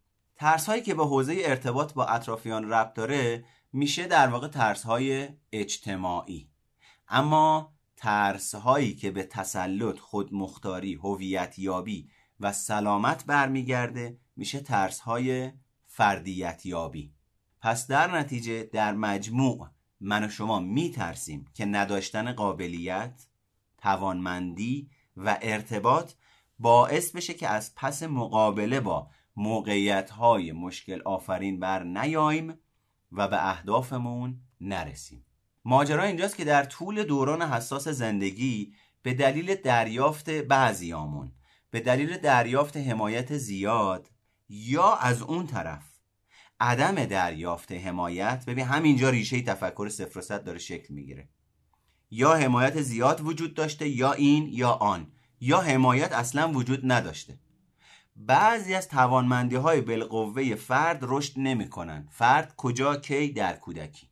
ترس 0.42 0.66
هایی 0.66 0.82
که 0.82 0.94
به 0.94 1.04
حوزه 1.04 1.36
ارتباط 1.44 1.92
با 1.92 2.04
اطرافیان 2.04 2.70
ربط 2.70 2.94
داره 2.94 3.44
میشه 3.72 4.06
در 4.06 4.28
واقع 4.28 4.48
ترس 4.48 4.82
های 4.82 5.28
اجتماعی. 5.52 6.50
اما 7.08 7.72
ترس 7.96 8.54
هایی 8.54 8.94
که 8.94 9.10
به 9.10 9.22
تسلط 9.22 9.98
خودمختاری 9.98 10.94
هویت 10.94 11.58
یابی 11.58 12.10
و 12.40 12.52
سلامت 12.52 13.24
برمیگرده 13.26 14.18
میشه 14.36 14.60
ترس 14.60 15.00
های 15.00 15.52
فردیت 15.86 16.66
یابی 16.66 17.14
پس 17.60 17.86
در 17.86 18.18
نتیجه 18.18 18.62
در 18.62 18.92
مجموع 18.92 19.68
من 20.00 20.24
و 20.24 20.28
شما 20.28 20.58
میترسیم 20.60 21.44
که 21.54 21.64
نداشتن 21.66 22.32
قابلیت 22.32 23.26
توانمندی 23.78 24.90
و 25.16 25.38
ارتباط 25.42 26.12
باعث 26.58 27.12
بشه 27.12 27.34
که 27.34 27.48
از 27.48 27.74
پس 27.74 28.02
مقابله 28.02 28.80
با 28.80 29.10
موقعیت 29.36 30.10
های 30.10 30.52
مشکل 30.52 31.02
آفرین 31.04 31.60
بر 31.60 31.82
نیاییم 31.82 32.58
و 33.12 33.28
به 33.28 33.50
اهدافمون 33.50 34.40
نرسیم. 34.60 35.26
ماجرا 35.64 36.02
اینجاست 36.02 36.36
که 36.36 36.44
در 36.44 36.64
طول 36.64 37.02
دوران 37.02 37.42
حساس 37.42 37.88
زندگی 37.88 38.74
به 39.02 39.14
دلیل 39.14 39.54
دریافت 39.54 40.30
بعضیامون 40.30 41.32
به 41.70 41.80
دلیل 41.80 42.18
دریافت 42.18 42.76
حمایت 42.76 43.36
زیاد 43.36 44.10
یا 44.48 44.94
از 44.94 45.22
اون 45.22 45.46
طرف 45.46 45.92
عدم 46.60 47.04
دریافت 47.04 47.72
حمایت 47.72 48.44
ببین 48.46 48.64
همینجا 48.64 49.10
ریشه 49.10 49.42
تفکر 49.42 49.88
صفر 49.88 50.34
و 50.34 50.38
داره 50.38 50.58
شکل 50.58 50.94
می‌گیره. 50.94 51.28
یا 52.10 52.34
حمایت 52.34 52.82
زیاد 52.82 53.20
وجود 53.20 53.54
داشته 53.54 53.88
یا 53.88 54.12
این 54.12 54.48
یا 54.52 54.70
آن 54.70 55.12
یا 55.40 55.60
حمایت 55.60 56.12
اصلا 56.12 56.52
وجود 56.52 56.80
نداشته. 56.92 57.38
بعضی 58.16 58.74
از 58.74 58.88
توانمندی 58.88 59.56
های 59.56 59.80
بالقوه 59.80 60.54
فرد 60.54 60.98
رشد 61.02 61.32
نمی‌کنن 61.36 62.08
فرد 62.10 62.54
کجا 62.56 62.96
کی 62.96 63.28
در 63.28 63.56
کودکی؟ 63.56 64.08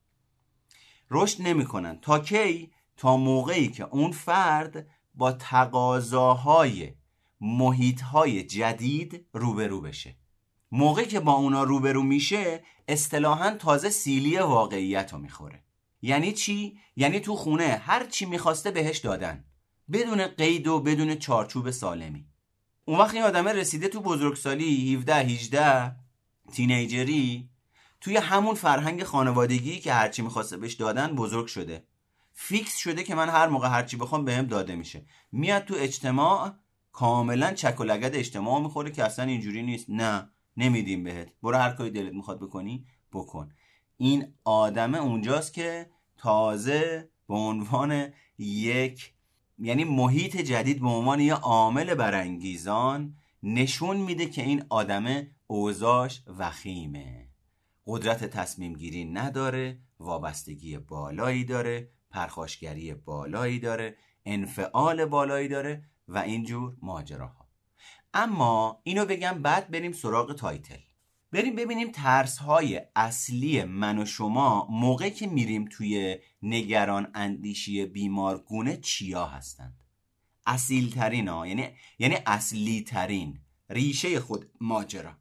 رشد 1.10 1.42
نمی‌کنن 1.42 1.98
تا 2.00 2.18
کی؟ 2.18 2.72
تا 2.96 3.16
موقعی 3.16 3.68
که 3.68 3.84
اون 3.84 4.12
فرد 4.12 4.86
با 5.14 5.32
تقاضاهای 5.32 6.92
محیط 7.40 8.00
های 8.00 8.42
جدید 8.42 9.26
روبرو 9.32 9.80
بشه. 9.80 10.16
موقعی 10.72 11.06
که 11.06 11.20
با 11.20 11.32
اونا 11.32 11.62
روبرو 11.62 12.02
میشه 12.02 12.64
اصطلاحا 12.88 13.50
تازه 13.50 13.90
سیلی 13.90 14.38
واقعیت 14.38 15.12
رو 15.12 15.18
می‌خوره. 15.18 15.64
یعنی 16.02 16.32
چی؟ 16.32 16.78
یعنی 16.96 17.20
تو 17.20 17.36
خونه 17.36 17.82
هر 17.84 18.06
چی 18.06 18.26
می‌خواسته 18.26 18.70
بهش 18.70 18.98
دادن. 18.98 19.44
بدون 19.92 20.26
قید 20.26 20.66
و 20.66 20.80
بدون 20.80 21.14
چارچوب 21.14 21.70
سالمی. 21.70 22.29
اون 22.90 22.98
وقت 22.98 23.14
این 23.14 23.22
آدمه 23.22 23.52
رسیده 23.52 23.88
تو 23.88 24.00
بزرگسالی 24.00 24.94
17 24.94 25.14
18 25.14 25.96
تینیجری 26.52 27.48
توی 28.00 28.16
همون 28.16 28.54
فرهنگ 28.54 29.04
خانوادگی 29.04 29.78
که 29.78 29.92
هرچی 29.92 30.22
می‌خواسته 30.22 30.56
بهش 30.56 30.74
دادن 30.74 31.14
بزرگ 31.14 31.46
شده. 31.46 31.84
فیکس 32.32 32.76
شده 32.76 33.02
که 33.02 33.14
من 33.14 33.28
هر 33.28 33.46
موقع 33.46 33.68
هرچی 33.68 33.96
بخوام 33.96 34.24
بهم 34.24 34.46
داده 34.46 34.76
میشه. 34.76 35.04
میاد 35.32 35.64
تو 35.64 35.74
اجتماع 35.78 36.52
کاملا 36.92 37.52
چک 37.52 37.80
و 37.80 37.84
لگد 37.84 38.16
اجتماع 38.16 38.60
می‌خوره 38.60 38.90
که 38.90 39.04
اصلا 39.04 39.24
اینجوری 39.24 39.62
نیست. 39.62 39.86
نه 39.88 40.30
نمیدیم 40.56 41.04
بهت. 41.04 41.28
برو 41.42 41.56
هر 41.56 41.70
کاری 41.70 41.90
دلت 41.90 42.12
می‌خواد 42.12 42.40
بکنی 42.40 42.86
بکن. 43.12 43.52
این 43.96 44.34
آدمه 44.44 44.98
اونجاست 44.98 45.52
که 45.54 45.90
تازه 46.18 47.08
به 47.28 47.34
عنوان 47.34 48.08
یک 48.38 49.12
یعنی 49.60 49.84
محیط 49.84 50.36
جدید 50.36 50.80
به 50.80 50.88
عنوان 50.88 51.20
یه 51.20 51.34
عامل 51.34 51.94
برانگیزان 51.94 53.16
نشون 53.42 53.96
میده 53.96 54.26
که 54.26 54.42
این 54.42 54.64
آدم 54.68 55.26
اوضاعش 55.46 56.22
وخیمه. 56.38 57.28
قدرت 57.86 58.24
تصمیم 58.24 58.72
گیری 58.72 59.04
نداره 59.04 59.78
وابستگی 60.00 60.78
بالایی 60.78 61.44
داره 61.44 61.90
پرخاشگری 62.10 62.94
بالایی 62.94 63.58
داره 63.58 63.96
انفعال 64.24 65.04
بالایی 65.04 65.48
داره 65.48 65.84
و 66.08 66.18
اینجور 66.18 66.76
ماجراها. 66.82 67.48
اما 68.14 68.80
اینو 68.82 69.04
بگم 69.04 69.42
بعد 69.42 69.70
بریم 69.70 69.92
سراغ 69.92 70.34
title. 70.34 70.89
بریم 71.32 71.56
ببینیم 71.56 71.90
ترس 71.92 72.38
های 72.38 72.80
اصلی 72.96 73.64
من 73.64 73.98
و 73.98 74.04
شما 74.04 74.66
موقعی 74.70 75.10
که 75.10 75.26
میریم 75.26 75.64
توی 75.64 76.18
نگران 76.42 77.10
اندیشی 77.14 77.86
بیمارگونه 77.86 78.76
چیا 78.76 79.26
هستند؟ 79.26 79.80
اصیل 80.46 80.90
ترین 80.90 81.28
ها 81.28 81.46
یعنی 81.46 81.68
یعنی 81.98 82.16
اصلی 82.26 82.82
ترین 82.82 83.40
ریشه 83.70 84.20
خود 84.20 84.50
ماجرا. 84.60 85.12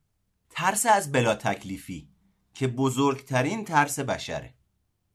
ترس 0.50 0.86
از 0.86 1.12
بلا 1.12 1.36
تکلیفی 1.36 2.10
که 2.54 2.68
بزرگترین 2.68 3.66
ترس 3.66 4.00
بشره. 4.00 4.54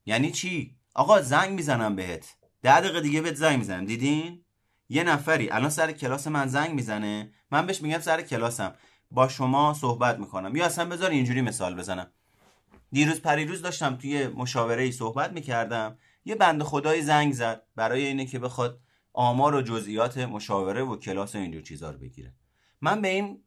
یعنی 0.07 0.31
چی؟ 0.31 0.77
آقا 0.95 1.23
زنگ 1.23 1.51
می‌زنم 1.51 1.97
بهت. 1.97 2.37
ده 2.63 2.81
دقیقه 2.81 3.01
دیگه 3.01 3.21
بهت 3.21 3.35
زنگ 3.35 3.59
می‌زنم. 3.59 3.85
دیدین؟ 3.85 4.45
یه 4.89 5.03
نفری 5.03 5.51
الان 5.51 5.71
سر 5.71 5.93
کلاس 5.93 6.27
من 6.27 6.47
زنگ 6.47 6.71
می‌زنه. 6.71 7.33
من 7.51 7.67
بهش 7.67 7.83
میگم 7.83 8.01
سر 8.01 8.23
کلاسم. 8.23 8.75
با 9.15 9.29
شما 9.29 9.75
صحبت 9.75 10.19
می‌کنم. 10.19 10.57
یا 10.57 10.67
اصلا 10.67 10.85
بذار 10.85 11.11
اینجوری 11.11 11.41
مثال 11.41 11.75
بزنم. 11.75 12.11
دیروز 12.93 13.21
پریروز 13.21 13.63
داشتم 13.63 13.97
توی 13.97 14.27
مشاوره 14.27 14.83
ای 14.83 14.93
صحبت 14.93 15.33
می‌کردم. 15.33 15.99
یه 16.25 16.35
بند 16.35 16.63
خدای 16.63 17.03
زنگ 17.03 17.33
زد 17.33 17.63
برای 17.77 18.07
اینه 18.07 18.27
که 18.27 18.39
بخواد 18.39 18.81
آمار 19.13 19.55
و 19.55 19.63
جزئیات 19.63 20.19
مشاوره 20.19 20.83
و 20.83 20.97
کلاس 20.97 21.35
و 21.35 21.39
اینجور 21.39 21.63
چیزا 21.63 21.91
رو 21.91 21.99
بگیره. 21.99 22.35
من 22.81 23.03
به 23.03 23.09
این 23.09 23.43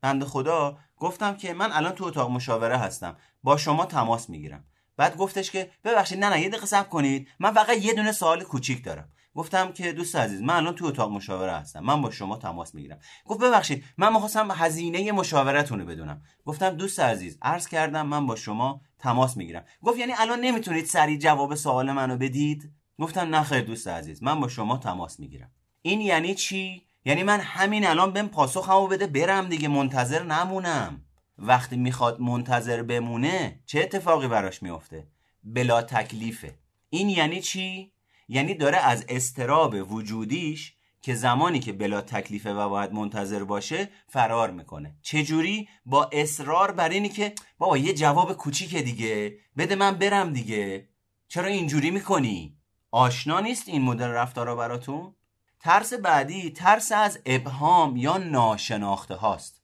بند 0.00 0.24
خدا 0.24 0.78
گفتم 0.96 1.36
که 1.36 1.54
من 1.54 1.72
الان 1.72 1.92
تو 1.92 2.04
اتاق 2.04 2.30
مشاوره 2.30 2.76
هستم. 2.76 3.16
با 3.42 3.56
شما 3.56 3.86
تماس 3.86 4.30
می‌گیرم. 4.30 4.64
بعد 4.96 5.16
گفتش 5.16 5.50
که 5.50 5.70
ببخشید 5.84 6.18
نه 6.24 6.28
نه 6.28 6.40
یه 6.40 6.48
دقیقه 6.48 6.66
صبر 6.66 6.88
کنید. 6.88 7.28
من 7.38 7.52
فقط 7.52 7.76
یه 7.76 7.94
دونه 7.94 8.12
سوال 8.12 8.42
کوچیک 8.42 8.84
دارم. 8.84 9.08
گفتم 9.34 9.72
که 9.72 9.92
دوست 9.92 10.16
عزیز 10.16 10.42
من 10.42 10.54
الان 10.54 10.74
تو 10.74 10.86
اتاق 10.86 11.12
مشاوره 11.12 11.52
هستم. 11.52 11.80
من 11.80 12.02
با 12.02 12.10
شما 12.10 12.36
تماس 12.36 12.74
می‌گیرم. 12.74 12.98
گفت 13.24 13.40
ببخشید 13.40 13.84
من 13.98 14.12
می‌خواستم 14.12 14.50
هزینه 14.50 15.12
مشاورتون 15.12 15.80
رو 15.80 15.86
بدونم. 15.86 16.22
گفتم 16.44 16.70
دوست 16.70 17.00
عزیز 17.00 17.38
عرض 17.42 17.68
کردم 17.68 18.06
من 18.06 18.26
با 18.26 18.36
شما 18.36 18.80
تماس 18.98 19.36
می‌گیرم. 19.36 19.64
گفت 19.82 19.98
یعنی 19.98 20.12
الان 20.18 20.40
نمی‌تونید 20.40 20.84
سریع 20.84 21.18
جواب 21.18 21.54
سوال 21.54 21.92
منو 21.92 22.16
بدید؟ 22.16 22.72
گفتم 22.98 23.34
نه 23.34 23.42
خیر 23.42 23.60
دوست 23.60 23.88
عزیز 23.88 24.22
من 24.22 24.40
با 24.40 24.48
شما 24.48 24.76
تماس 24.76 25.20
می‌گیرم. 25.20 25.50
این 25.82 26.00
یعنی 26.00 26.34
چی؟ 26.34 26.82
یعنی 27.04 27.22
من 27.22 27.40
همین 27.40 27.86
الان 27.86 28.12
بهم 28.12 28.28
پاسخمو 28.28 28.86
بده 28.86 29.06
برم 29.06 29.48
دیگه 29.48 29.68
منتظر 29.68 30.22
نمونم. 30.22 31.00
وقتی 31.38 31.76
می‌خواد 31.76 32.20
منتظر 32.20 32.82
بمونه 32.82 33.60
چه 33.66 33.80
اتفاقی 33.80 34.28
براش 34.28 34.62
میفته 34.62 35.06
بلا 35.44 35.82
تکلیفه. 35.82 36.54
این 36.90 37.08
یعنی 37.08 37.40
چی؟ 37.40 37.93
یعنی 38.28 38.54
داره 38.54 38.78
از 38.78 39.04
استراب 39.08 39.92
وجودیش 39.92 40.74
که 41.00 41.14
زمانی 41.14 41.58
که 41.58 41.72
بلا 41.72 42.00
تکلیفه 42.00 42.54
و 42.54 42.68
باید 42.68 42.92
منتظر 42.92 43.44
باشه 43.44 43.88
فرار 44.08 44.50
می‌کنه. 44.50 44.96
چجوری؟ 45.02 45.68
با 45.86 46.10
اصرار 46.12 46.72
بر 46.72 46.88
اینی 46.88 47.08
که 47.08 47.34
بابا 47.58 47.78
یه 47.78 47.94
جواب 47.94 48.32
کوچیک 48.32 48.76
دیگه. 48.76 49.38
بده 49.56 49.74
من 49.74 49.94
برم 49.94 50.32
دیگه. 50.32 50.88
چرا 51.28 51.46
اینجوری 51.46 51.90
می‌کنی؟ 51.90 52.56
آشنا 52.90 53.40
نیست 53.40 53.68
این 53.68 53.82
مدل 53.82 54.06
رفتارا 54.06 54.56
براتون؟ 54.56 55.14
ترس 55.60 55.92
بعدی 55.92 56.50
ترس 56.50 56.92
از 56.92 57.18
ابهام 57.26 57.96
یا 57.96 58.16
ناشناخته 58.16 59.14
هاست. 59.14 59.62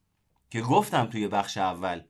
که 0.50 0.60
گفتم 0.60 1.06
توی 1.06 1.28
بخش 1.28 1.56
اول 1.56 2.02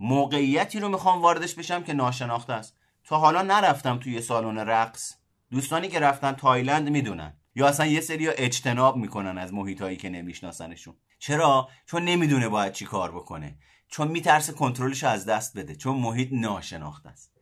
موقعیتی 0.00 0.80
رو 0.80 0.88
می‌خوام 0.88 1.22
واردش 1.22 1.54
بشم 1.54 1.82
که 1.82 1.92
ناشناخته 1.92 2.52
است. 2.52 2.76
تا 3.04 3.18
حالا 3.18 3.42
نرفتم 3.42 3.98
توی 3.98 4.20
سالن 4.20 4.58
رقص. 4.58 5.17
دوستانی 5.50 5.88
که 5.88 6.00
رفتن 6.00 6.32
تایلند 6.32 6.88
می‌دونن 6.88 7.36
یا 7.54 7.68
اصلا 7.68 7.86
یه 7.86 8.00
سری 8.00 8.28
اجتناب 8.28 8.96
می‌کنن 8.96 9.38
از 9.38 9.52
محیط 9.52 9.98
که 9.98 10.08
نمیشناسنشون. 10.08 10.94
چرا؟ 11.18 11.68
چون 11.86 12.04
نمی‌دونه 12.04 12.48
باید 12.48 12.72
چی 12.72 12.84
کار 12.84 13.12
بکنه. 13.12 13.58
چون 13.88 14.08
میترسه 14.08 14.52
کنترلش 14.52 15.04
از 15.04 15.26
دست 15.26 15.58
بده. 15.58 15.76
چون 15.76 15.96
محیط 15.96 16.28
ناشناخته 16.32 17.08
است. 17.08 17.32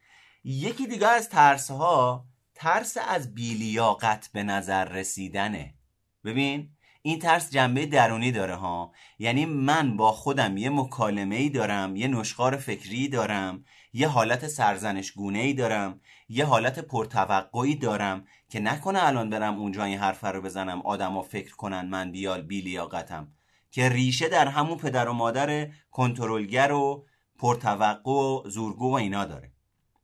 یکی 0.44 0.86
دیگه 0.86 1.08
از 1.08 1.28
ترس 1.28 1.70
ها 1.70 2.26
ترس 2.54 2.96
از 3.08 3.34
بیلیاقت 3.34 4.30
به 4.32 4.42
نظر 4.42 4.84
رسیدنه. 4.84 5.74
ببین 6.24 6.70
این 7.02 7.18
ترس 7.18 7.50
جنبه 7.50 7.86
درونی 7.86 8.32
داره 8.32 8.54
ها. 8.54 8.92
یعنی 9.18 9.46
من 9.46 9.96
با 9.96 10.12
خودم 10.12 10.56
یه 10.56 10.70
مکالمه 10.70 11.36
ای 11.36 11.48
دارم 11.48 11.96
یه 11.96 12.08
نشخار 12.08 12.56
فکری 12.56 13.08
دارم 13.08 13.64
یه 13.92 14.08
حالت 14.08 14.46
سرزنش 14.46 15.12
گونه 15.12 15.38
ای 15.38 15.52
دارم 15.52 16.00
یه 16.28 16.44
حالت 16.44 16.78
پرتوقعی 16.78 17.74
دارم 17.74 18.24
که 18.48 18.60
نکنه 18.60 18.98
الان 19.02 19.30
برم 19.30 19.58
اونجا 19.58 19.84
این 19.84 19.98
حرف 19.98 20.24
رو 20.24 20.42
بزنم 20.42 20.80
آدما 20.80 21.22
فکر 21.22 21.56
کنن 21.56 21.88
من 21.88 22.12
بیال 22.12 22.42
بیلیاقتم 22.42 23.28
که 23.70 23.88
ریشه 23.88 24.28
در 24.28 24.48
همون 24.48 24.78
پدر 24.78 25.08
و 25.08 25.12
مادر 25.12 25.68
کنترلگر 25.90 26.72
و 26.72 27.06
پرتوقع 27.38 28.10
و 28.10 28.48
زورگو 28.48 28.90
و 28.90 28.94
اینا 28.94 29.24
داره. 29.24 29.52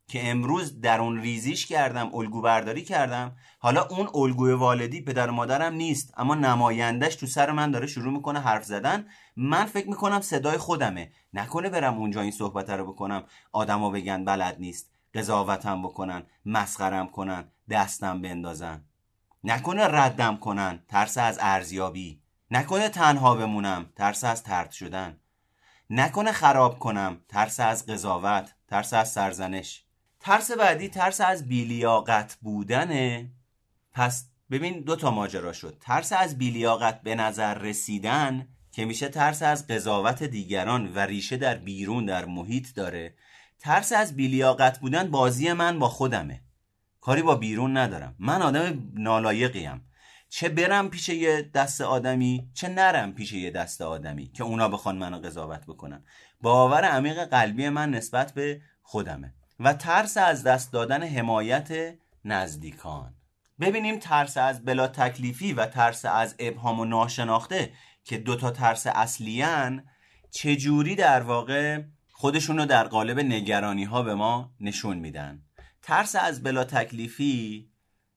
که 0.09 0.31
امروز 0.31 0.81
در 0.81 1.01
اون 1.01 1.21
ریزیش 1.21 1.67
کردم 1.67 2.15
الگو 2.15 2.41
برداری 2.41 2.83
کردم. 2.83 3.37
حالا 3.59 3.83
اون 3.83 4.09
الگوی 4.15 4.53
والدی 4.53 5.01
پدر 5.01 5.31
و 5.31 5.33
مادرم 5.33 5.73
نیست 5.73 6.15
اما 6.17 6.35
نمایندش 6.35 7.17
تو 7.17 7.27
سر 7.27 7.51
من 7.51 7.71
داره 7.71 7.87
شروع 7.87 8.13
می‌کنه 8.13 8.41
حرف 8.41 8.65
زدن. 8.65 9.07
من 9.37 9.65
فکر 9.65 9.89
می‌کنم 9.89 10.21
صدای 10.21 10.59
خودمه. 10.59 11.13
نکنه 11.33 11.69
برم 11.69 11.99
اونجا 11.99 12.21
این 12.21 12.31
صحبت 12.31 12.71
رو 12.71 12.93
بکنم. 12.93 13.25
آدما 13.53 13.91
بگن 13.91 14.25
بلد 14.25 14.57
نیست. 14.59 14.92
قضاوتم 15.15 15.83
بکنن 15.83 16.23
مسخرم 16.47 17.09
کنن 17.09 17.45
دستم 17.71 18.23
بندازن. 18.23 18.85
نکنه 19.45 19.83
ردم 19.85 20.37
کنن 20.37 20.83
ترس 20.89 21.19
از 21.19 21.39
ارزیابی. 21.43 22.23
نکنه 22.51 22.89
تنها 22.89 23.35
بمونم 23.35 23.87
ترس 23.97 24.25
از 24.25 24.43
ترد 24.43 24.71
شدن. 24.71 25.21
نکنه 25.91 26.33
خراب 26.33 26.79
کنم 26.79 27.21
ترس 27.29 27.61
از 27.61 27.87
قضاوت 27.87 28.55
ترس 28.69 28.93
از 28.93 29.13
سرزنش. 29.13 29.85
ترس 30.21 30.51
بعدی 30.51 30.89
ترس 30.89 31.21
از 31.21 31.49
بیلیاقت 31.49 32.39
بودنه. 32.43 33.31
پس 33.93 34.29
ببین 34.51 34.81
دو 34.81 34.97
تا 34.97 35.11
ماجرا 35.11 35.53
شد. 35.53 35.77
ترس 35.81 36.13
از 36.13 36.39
بیلیاقت 36.39 37.03
به 37.03 37.15
نظر 37.15 37.55
رسیدن 37.55 38.49
که 38.73 38.85
میشه 38.85 39.09
ترس 39.09 39.43
از 39.43 39.67
قضاوت 39.67 40.23
دیگران 40.23 40.95
و 40.95 40.99
ریشه 40.99 41.37
در 41.37 41.55
بیرون 41.55 42.07
در 42.07 42.25
محیط 42.25 42.75
داره. 42.75 43.15
ترس 43.63 43.93
از 43.93 44.17
بیلیاقت 44.17 44.79
بودن 44.79 45.11
بازی 45.11 45.53
من 45.53 45.79
با 45.79 45.89
خودمه. 45.89 46.41
کاری 47.01 47.23
با 47.23 47.35
بیرون 47.35 47.77
ندارم. 47.77 48.15
من 48.19 48.43
آدم 48.43 48.93
نالایقیم. 48.95 49.85
چه 50.29 50.49
برم 50.49 50.91
پیش 50.91 51.09
یه 51.09 51.51
دست 51.55 51.81
آدمی 51.81 52.51
چه 52.55 52.69
نرم 52.69 53.13
پیش 53.13 53.33
یه 53.33 53.51
دست 53.51 53.83
آدمی 53.83 54.27
که 54.27 54.43
اونا 54.45 54.69
بخوان 54.69 54.99
منو 54.99 55.19
قضاوت 55.19 55.67
بکنن. 55.67 56.05
باور 56.41 56.85
عمیق 56.85 57.25
قلبی 57.25 57.69
من 57.69 57.91
نسبت 57.91 58.33
به 58.33 58.61
خودمه. 58.83 59.35
و 59.61 59.73
ترس 59.73 60.17
از 60.17 60.45
دست 60.45 60.73
دادن 60.73 61.03
حمایت 61.03 61.95
نزدیکان. 62.25 63.15
ببینیم 63.61 63.99
ترس 63.99 64.37
از 64.37 64.65
بلا 64.65 64.87
تکلیفی 64.89 65.53
و 65.53 65.67
ترس 65.67 66.05
از 66.05 66.35
ابهام 66.39 66.81
و 66.81 66.85
ناشناخته 66.85 67.73
که 68.05 68.19
دوتا 68.19 68.51
ترس 68.51 68.87
اصلیان 68.87 69.85
چجوری 70.31 70.95
در 70.95 71.21
واقع 71.21 71.83
خودشون 72.23 72.59
رو 72.59 72.65
در 72.65 72.85
قالب 72.85 73.21
نگرانی 73.21 73.85
ها 73.85 74.03
به 74.03 74.15
ما 74.15 74.53
نشون 74.61 74.99
میدن. 74.99 75.43
ترس 75.83 76.17
از 76.17 76.43
بلا 76.43 76.65
تکلیفی 76.65 77.71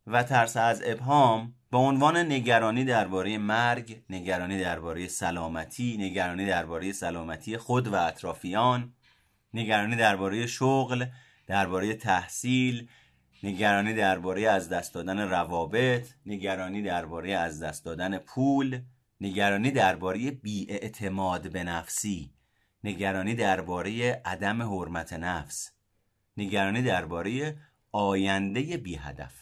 و 0.07 0.23
ترس 0.23 0.57
از 0.57 0.81
ابهام 0.85 1.53
به 1.71 1.77
عنوان 1.77 2.17
نگرانی 2.17 2.83
درباره 2.85 3.37
مرگ، 3.37 4.03
نگرانی 4.09 4.59
درباره 4.59 5.07
سلامتی، 5.07 5.97
نگرانی 5.97 6.45
درباره 6.45 6.91
سلامتی 6.91 7.57
خود 7.57 7.87
و 7.87 7.95
اطرافیان، 7.95 8.93
نگرانی 9.53 9.95
درباره 9.95 10.47
شغل، 10.47 11.05
درباره 11.47 11.93
تحصیل، 11.93 12.87
نگرانی 13.43 13.93
درباره 13.93 14.49
از 14.49 14.69
دست 14.69 14.93
دادن 14.93 15.19
روابط، 15.19 16.07
نگرانی 16.25 16.81
درباره 16.81 17.31
از 17.31 17.63
دست 17.63 17.85
دادن 17.85 18.17
پول، 18.17 18.81
نگرانی 19.21 19.71
درباره 19.71 20.31
بیاعتماد 20.31 21.51
به 21.51 21.63
نفسی، 21.63 22.34
نگرانی 22.85 23.35
درباره 23.35 24.21
عدم 24.25 24.61
حرمت 24.61 25.13
نفس، 25.13 25.71
نگرانی 26.37 26.81
درباره 26.81 27.57
آینده 27.91 28.61
بی 28.77 28.95
هدف 28.95 29.33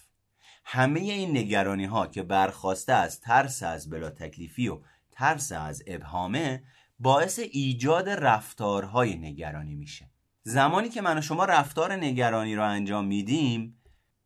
همه 0.65 0.99
این 0.99 1.37
نگرانی 1.37 1.85
ها 1.85 2.07
که 2.07 2.23
برخواسته 2.23 2.93
از 2.93 3.19
ترس 3.21 3.63
از 3.63 3.89
بلا 3.89 4.09
تکلیفی 4.09 4.67
و 4.67 4.79
ترس 5.11 5.51
از 5.51 5.83
ابهامه 5.87 6.63
باعث 6.99 7.39
ایجاد 7.39 8.09
رفتارهای 8.09 9.15
نگرانی 9.15 9.75
میشه. 9.75 10.09
زمانی 10.43 10.89
که 10.89 11.01
من 11.01 11.17
و 11.17 11.21
شما 11.21 11.45
رفتار 11.45 11.93
نگرانی 11.93 12.55
رو 12.55 12.63
انجام 12.63 13.05
میدیم 13.05 13.81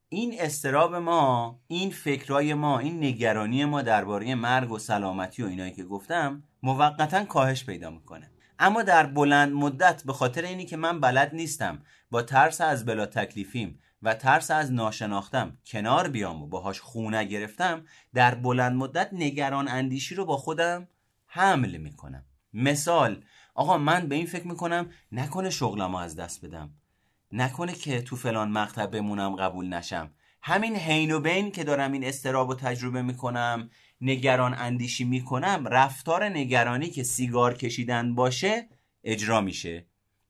این 0.10 0.36
استراب 0.40 0.96
ما 0.96 1.60
این 1.68 1.90
فکرای 1.92 2.54
ما 2.54 2.80
این 2.80 3.04
نگرانی 3.04 3.66
ما 3.66 3.82
درباره 3.82 4.36
مرگ 4.36 4.72
و 4.72 4.80
سلامتی 4.80 5.44
و 5.44 5.48
اینایی 5.48 5.72
که 5.72 5.84
گفتم 5.84 6.44
موقتا 6.64 7.26
کاهش 7.26 7.66
پیدا 7.66 7.90
می‌کنه. 7.90 8.37
اما 8.60 8.84
در 8.84 9.06
بلند 9.06 9.54
مدت 9.54 10.04
به 10.04 10.14
خاطر 10.14 10.42
اینی 10.42 10.66
که 10.66 10.78
من 10.78 11.00
بلد 11.00 11.36
نیستم. 11.36 11.82
با 12.12 12.22
ترس 12.22 12.62
از 12.62 12.86
بلا 12.86 13.06
تکلیفیم 13.06 13.80
و 14.02 14.14
ترس 14.14 14.52
از 14.52 14.74
ناشناختم. 14.74 15.58
کنار 15.66 16.08
بیام 16.08 16.44
و 16.44 16.48
باهاش 16.48 16.82
خونه 16.82 17.24
گرفتم. 17.24 17.86
در 18.14 18.36
بلند 18.36 18.76
مدت 18.76 19.10
نگران 19.12 19.68
اندیشی 19.68 20.16
رو 20.16 20.26
با 20.26 20.38
خودم 20.38 20.88
حمل 21.26 21.78
می‌کنم. 21.78 22.26
مثال 22.54 23.24
آقا 23.56 23.78
من 23.78 24.08
به 24.08 24.16
این 24.16 24.26
فکر 24.26 24.48
می‌کنم 24.48 24.90
نکنه 25.12 25.50
شغلم 25.50 25.96
از 25.96 26.16
دست 26.16 26.46
بدم. 26.46 26.74
نکنه 27.32 27.74
که 27.74 28.02
تو 28.02 28.16
فلان 28.16 28.52
مقطع 28.52 28.86
بمونم 28.86 29.36
قبول 29.36 29.68
نشم. 29.68 30.12
همین 30.42 30.76
حین 30.76 31.12
و 31.12 31.20
بین 31.20 31.52
که 31.52 31.64
دارم 31.64 31.92
این 31.92 32.04
استراب 32.04 32.50
و 32.50 32.56
تجربه 32.56 33.02
می‌کنم. 33.02 33.70
نگران 34.02 34.56
اندیشی 34.58 35.04
می‌کنم 35.04 35.68
رفتار 35.68 36.30
نگرانی 36.30 36.90
که 36.90 37.04
سیگار 37.04 37.54
کشیدن 37.54 38.16
باشه 38.16 38.70
اجرا 39.04 39.42
میشه. 39.42 39.86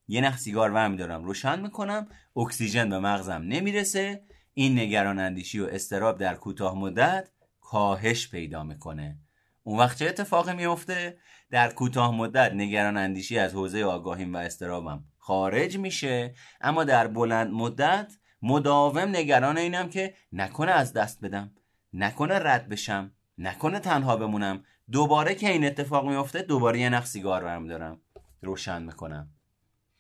یه 0.08 0.22
نخ 0.22 0.38
سیگار 0.38 0.72
ورم 0.72 0.96
دارم 0.96 1.24
روشن 1.24 1.62
می‌کنم 1.62 2.08
اکسیژن 2.36 2.90
به 2.90 3.00
مغزم 3.00 3.42
نمی‌رسه. 3.46 4.24
این 4.54 4.80
نگران 4.80 5.20
اندیشی 5.20 5.60
و 5.60 5.66
استراب 5.66 6.18
در 6.18 6.36
کوتاه 6.36 6.80
مدت 6.80 7.30
کاهش 7.62 8.30
پیدا 8.30 8.64
می‌کنه. 8.64 9.20
اون 9.64 9.80
وقت 9.80 10.00
چه 10.00 10.06
اتفاقی 10.06 10.54
میفته 10.54 11.18
در 11.50 11.74
کوتاه 11.74 12.16
مدت 12.16 12.52
نگران 12.54 12.98
اندیشی 12.98 13.40
از 13.40 13.54
حوزه 13.54 13.84
آگاهیم 13.84 14.34
و 14.34 14.38
استرابم 14.38 15.06
خارج 15.18 15.78
میشه. 15.78 16.34
اما 16.62 16.84
در 16.84 17.08
بلند 17.08 17.52
مدت 17.52 18.14
مداوم 18.42 19.10
نگران 19.10 19.58
اینم 19.58 19.90
که 19.90 20.14
نکنه 20.32 20.72
از 20.72 20.94
دست 20.94 21.22
بدم 21.22 21.56
نکنه 21.94 22.34
رد 22.36 22.70
بشم. 22.70 23.12
نکنه 23.38 23.80
تنها 23.80 24.18
بمونم. 24.18 24.64
دوباره 24.92 25.36
که 25.36 25.50
این 25.50 25.66
اتفاق 25.66 26.10
میفته 26.10 26.42
دوباره 26.42 26.80
یه 26.80 26.90
نخ 26.90 27.06
سیگار 27.06 27.44
برم 27.44 27.68
دارم. 27.68 28.02
روشن 28.42 28.84
می‌کنم. 28.84 29.30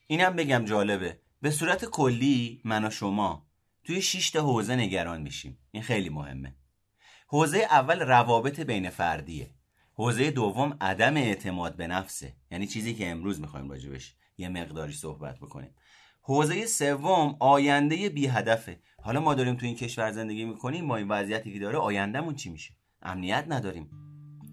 اینم 0.07 0.35
بگم 0.35 0.65
جالبه. 0.65 1.19
به 1.41 1.51
صورت 1.51 1.85
کلی 1.85 2.61
من 2.65 2.85
و 2.85 2.89
شما 2.89 3.47
توی 3.83 4.01
6 4.01 4.29
تا 4.29 4.41
حوزه 4.41 4.75
نگران 4.75 5.21
میشیم. 5.21 5.57
این 5.71 5.83
خیلی 5.83 6.09
مهمه. 6.09 6.55
حوزه 7.27 7.57
اول 7.57 7.99
روابط 7.99 8.59
بین 8.59 8.89
فردیه. 8.89 9.51
حوزه 9.93 10.31
دوم 10.31 10.77
عدم 10.81 11.17
اعتماد 11.17 11.75
به 11.75 11.87
نفسه. 11.87 12.35
یعنی 12.51 12.67
چیزی 12.67 12.93
که 12.93 13.09
امروز 13.09 13.41
می‌خوایم 13.41 13.69
راجبش 13.69 14.15
یه 14.37 14.49
مقداری 14.49 14.93
صحبت 14.93 15.37
بکنیم. 15.37 15.75
حوزه 16.21 16.65
سوم 16.65 17.37
آینده 17.39 18.09
بی 18.09 18.27
هدفه. 18.27 18.79
حالا 19.01 19.21
ما 19.21 19.33
داریم 19.33 19.55
تو 19.55 19.65
این 19.65 19.75
کشور 19.75 20.11
زندگی 20.11 20.45
می‌کنیم 20.45 20.87
با 20.87 20.97
این 20.97 21.07
وضعیتی 21.07 21.53
که 21.53 21.59
داره 21.59 21.77
آیندهمون 21.77 22.35
چی 22.35 22.49
میشه؟ 22.49 22.73
امنیت 23.01 23.45
نداریم. 23.47 23.89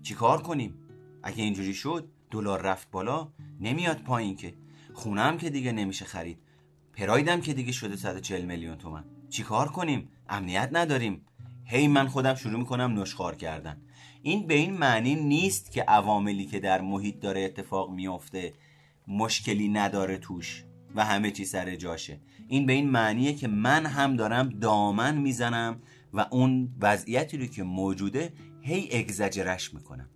چیکار 0.03 0.43
کنیم؟ 0.43 0.75
اگه 1.23 1.43
اینجوری 1.43 1.75
شد 1.75 2.09
دلار 2.31 2.63
رفت 2.63 2.91
بالا 2.91 3.29
نمیاد 3.61 3.99
پایین 4.03 4.37
که. 4.37 4.55
خونم 4.95 5.39
که 5.39 5.51
دیگه 5.51 5.73
نمیشه 5.73 6.05
خرید. 6.05 6.39
پرایدم 6.97 7.41
که 7.41 7.55
دیگه 7.55 7.73
شده 7.73 7.97
140 7.97 8.45
میلیون 8.45 8.79
تومن. 8.79 9.05
چیکار 9.31 9.69
کنیم؟ 9.69 10.09
امنیت 10.29 10.69
نداریم. 10.73 11.21
هی 11.65 11.89
من 11.89 12.09
خودم 12.09 12.35
شروع 12.35 12.59
می‌کنم 12.59 13.01
نشخار 13.01 13.35
کردن. 13.35 13.77
این 14.23 14.47
به 14.47 14.55
این 14.55 14.75
معنی 14.75 15.15
نیست 15.15 15.73
که 15.73 15.83
عواملی 15.83 16.47
که 16.47 16.61
در 16.61 16.81
محیط 16.81 17.21
داره 17.21 17.41
اتفاق 17.41 17.91
میافته 17.91 18.53
مشکلی 19.09 19.69
نداره 19.69 20.19
توش 20.19 20.65
و 20.95 21.05
همه 21.05 21.31
چی 21.31 21.45
سر 21.45 21.77
جاشه. 21.77 22.21
این 22.49 22.67
به 22.67 22.73
این 22.73 22.91
معنیه 22.91 23.35
که 23.35 23.49
من 23.49 23.87
هم 23.87 24.17
دارم 24.17 24.49
دامن 24.49 25.17
می‌زنم 25.17 25.81
و 26.15 26.27
اون 26.31 26.75
وضعیتی 26.81 27.39
رو 27.39 27.47
که 27.47 27.63
موجوده 27.63 28.33
هی 28.61 28.89
اگزجرش 28.93 29.75
می‌کنم 29.75 30.09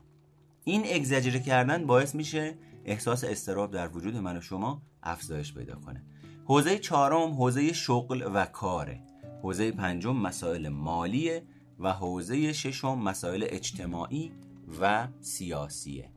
این 0.64 0.82
اگزجره 0.94 1.40
کردن 1.40 1.86
باعث 1.86 2.14
میشه 2.14 2.54
احساس 2.84 3.24
استراب 3.24 3.70
در 3.70 3.88
وجود 3.88 4.16
من 4.16 4.36
و 4.36 4.40
شما 4.40 4.82
افزایش 5.02 5.54
پیدا 5.54 5.74
کنه. 5.74 6.02
حوزه 6.44 6.78
چهارم 6.78 7.32
حوزه 7.32 7.72
شغل 7.72 8.30
و 8.34 8.44
کاره. 8.44 9.00
حوزه 9.42 9.72
پنجم 9.72 10.16
مسائل 10.16 10.68
مالیه 10.68 11.42
و 11.78 11.92
حوزه 11.92 12.52
ششم 12.52 12.98
مسائل 12.98 13.46
اجتماعی 13.48 14.32
و 14.80 15.08
سیاسیه. 15.20 16.10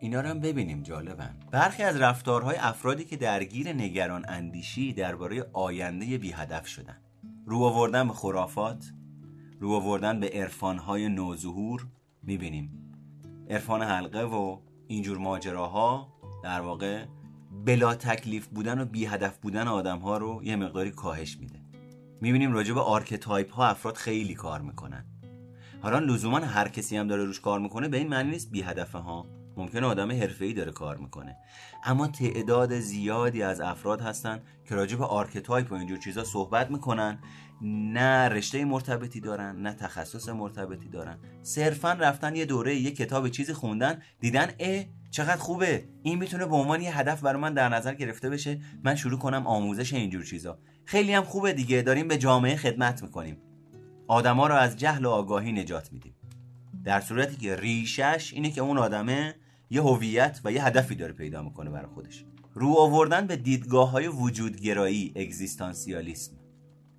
اینا 0.00 0.20
رو 0.20 0.28
هم 0.28 0.40
ببینیم 0.40 0.82
جالبن 0.82 1.36
برخی 1.50 1.82
از 1.82 1.96
رفتارهای 1.96 2.56
افرادی 2.56 3.04
که 3.04 3.16
درگیر 3.16 3.72
نگران 3.72 4.24
اندیشی 4.28 4.92
درباره 4.92 5.46
آینده 5.52 6.18
بی 6.18 6.32
هدف 6.32 6.66
شدن. 6.66 6.96
رو 7.48 7.58
آوردن 7.58 8.08
به 8.08 8.14
خرافات 8.14 8.92
رو 9.60 9.70
آوردن 9.70 10.20
به 10.20 10.28
عرفانهای 10.28 11.08
نوظهور 11.08 11.86
می‌بینیم. 12.22 12.92
عرفان 13.50 13.82
حلقه 13.82 14.22
و 14.22 14.58
اینجور 14.88 15.18
ماجراها 15.18 16.08
در 16.42 16.60
واقع 16.60 17.04
بلا 17.64 17.94
تکلیف 17.94 18.46
بودن 18.46 18.80
و 18.80 18.84
بی 18.84 19.06
هدف 19.06 19.38
بودن 19.38 19.68
آدم 19.68 19.98
ها 19.98 20.18
رو 20.18 20.40
یه 20.44 20.56
مقداری 20.56 20.90
کاهش 20.90 21.36
میده. 21.36 21.60
می‌بینیم 22.20 22.52
راجع 22.52 22.74
به 22.74 22.80
archetype 22.80 23.52
ها 23.52 23.66
افراد 23.66 23.96
خیلی 23.96 24.34
کار 24.34 24.60
می‌کنن. 24.60 25.04
حالا 25.82 25.98
لزوما 25.98 26.38
هر 26.38 26.68
کسی 26.68 26.96
هم 26.96 27.06
داره 27.06 27.24
روش 27.24 27.40
کار 27.40 27.60
می‌کنه 27.60 27.88
به 27.88 27.96
این 27.96 28.08
معنی 28.08 28.30
نیست 28.30 28.50
بی 28.50 28.62
هدفه 28.62 28.98
ها 28.98 29.26
ممکنه 29.58 29.86
آدم 29.86 30.08
ای 30.40 30.52
داره 30.52 30.72
کار 30.72 30.96
می‌کنه. 30.96 31.36
اما 31.84 32.08
تعداد 32.08 32.80
زیادی 32.80 33.42
از 33.42 33.60
افراد 33.60 34.00
هستن 34.00 34.40
که 34.68 34.74
راجع 34.74 34.96
به 34.96 35.04
archetype 35.04 35.72
و 35.72 35.74
اینجور 35.74 35.98
چیزا 35.98 36.24
صحبت 36.24 36.70
می‌کنن. 36.70 37.18
نه 37.62 38.28
رشته 38.28 38.64
مرتبطی 38.64 39.20
دارن 39.20 39.56
نه 39.56 39.72
تخصص 39.72 40.28
مرتبطی 40.28 40.88
دارن. 40.88 41.18
صرفا 41.42 41.92
رفتن 41.92 42.36
یه 42.36 42.44
دوره 42.44 42.76
یه 42.76 42.90
کتاب 42.90 43.28
چیزی 43.28 43.52
خوندن 43.52 44.02
دیدن 44.20 44.50
ا 44.60 44.82
چقدر 45.10 45.36
خوبه. 45.36 45.84
این 46.02 46.18
می‌تونه 46.18 46.46
به 46.46 46.54
عنوان 46.54 46.80
یه 46.80 46.98
هدف 46.98 47.20
برای 47.20 47.42
من 47.42 47.54
در 47.54 47.68
نظر 47.68 47.94
گرفته 47.94 48.30
بشه. 48.30 48.60
من 48.84 48.94
شروع 48.94 49.18
کنم 49.18 49.46
آموزش 49.46 49.92
اینجور 49.92 50.24
چیزا. 50.24 50.58
خیلی 50.84 51.12
هم 51.12 51.22
خوبه 51.22 51.52
دیگه. 51.52 51.82
داریم 51.82 52.08
به 52.08 52.18
جامعه 52.18 52.56
خدمت 52.56 53.02
می‌کنیم. 53.02 53.36
آدما 54.08 54.46
رو 54.46 54.54
از 54.54 54.76
جهل 54.76 55.04
و 55.04 55.10
آگاهی 55.10 55.52
نجات 55.52 55.92
میدیم. 55.92 56.14
در 56.84 57.00
صورتی 57.00 57.36
که 57.36 57.56
ریشش 57.56 58.32
اینه 58.34 58.50
که 58.50 58.60
اون 58.60 58.78
آدمه 58.78 59.34
یه 59.70 59.82
هویت 59.82 60.40
و 60.44 60.52
یه 60.52 60.64
هدفی 60.64 60.94
داره 60.94 61.12
پیدا 61.12 61.42
می‌کنه 61.42 61.70
برای 61.70 61.86
خودش. 61.94 62.24
رو 62.54 62.74
آوردن 62.78 63.26
به 63.26 63.36
دیدگاه 63.36 63.90
های 63.90 64.08
وجودگرایی 64.08 65.12
اگزیستانسیالیسم. 65.16 66.32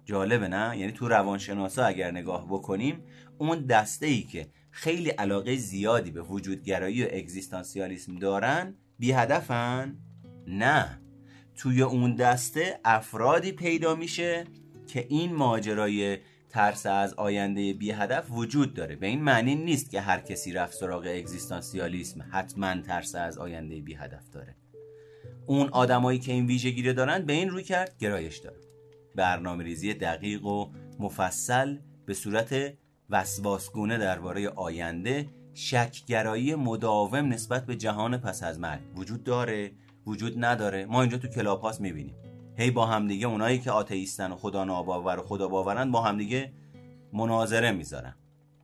جالبه 0.06 0.48
نه؟ 0.48 0.78
یعنی 0.78 0.92
تو 0.92 1.08
روانشناسا 1.08 1.84
اگر 1.84 2.12
نگاه 2.12 2.48
بکنیم 2.48 3.04
اون 3.38 3.66
دسته 3.66 4.06
ای 4.06 4.22
که 4.22 4.48
خیلی 4.72 5.10
علاقه 5.10 5.56
زیادی 5.56 6.12
به 6.12 6.22
وجودگرایی 6.22 7.04
و 7.04 7.08
اگزیستانسیالیسم 7.14 8.16
دارن 8.16 8.76
بی 9.00 9.12
هدفن 9.12 9.98
نه. 10.48 11.02
توی 11.56 11.82
اون 11.82 12.16
دسته 12.16 12.80
افرادی 12.86 13.52
پیدا 13.52 13.96
میشه 13.96 14.44
که 14.88 15.06
این 15.10 15.36
ماجرای 15.36 16.18
ترس 16.50 16.86
از 16.86 17.14
آینده 17.14 17.74
بی 17.74 17.92
هدف 17.92 18.32
وجود 18.32 18.74
داره. 18.74 18.96
به 18.96 19.08
این 19.08 19.24
معنی 19.24 19.56
نیست 19.56 19.90
که 19.90 20.02
هر 20.02 20.20
کسی 20.20 20.54
رفت 20.54 20.74
سراغ 20.74 21.08
اگزیستانسیالیسم 21.08 22.26
حتما 22.32 22.82
ترس 22.82 23.16
از 23.16 23.38
آینده 23.38 23.82
بی 23.82 23.94
هدف 23.94 24.30
داره. 24.30 24.56
اون 25.46 25.70
آدمایی 25.70 26.20
که 26.20 26.32
این 26.32 26.46
ویژگی 26.46 26.84
رو 26.84 26.94
دارن 26.94 27.26
به 27.26 27.34
این 27.34 27.50
روی 27.50 27.64
کرد 27.64 27.96
گرایش 28.00 28.38
داره. 28.38 28.58
برنامه 29.16 29.64
ریزی 29.64 29.94
دقیق 29.94 30.46
و 30.46 30.72
مفصل 31.00 31.78
به 32.06 32.14
صورت 32.14 32.74
وسواسگونه 33.10 33.98
درباره 33.98 34.50
آینده 34.50 35.28
شکگرایی 35.54 36.56
مداوم 36.56 37.16
نسبت 37.16 37.66
به 37.66 37.76
جهان 37.76 38.18
پس 38.18 38.44
از 38.44 38.60
مرگ 38.60 38.82
وجود 38.96 39.24
داره 39.24 39.72
وجود 40.06 40.46
نداره. 40.46 40.86
ما 40.86 41.02
اینجا 41.02 41.18
تو 41.18 41.28
کلاب 41.28 41.62
هاست 41.62 41.82
می‌بینیم. 41.82 42.16
هی 42.60 42.72
با 42.72 42.86
همدیگه 42.86 43.28
اونایی 43.28 43.60
که 43.60 43.72
آتئیستن 43.72 44.32
و 44.32 44.36
خدا 44.36 44.64
ناباور 44.64 45.20
و 45.20 45.22
خدا 45.22 45.48
باورن 45.48 45.92
با 45.92 46.02
همدیگه 46.02 46.52
مناظره 47.14 47.72
می‌ذارن. 47.72 48.16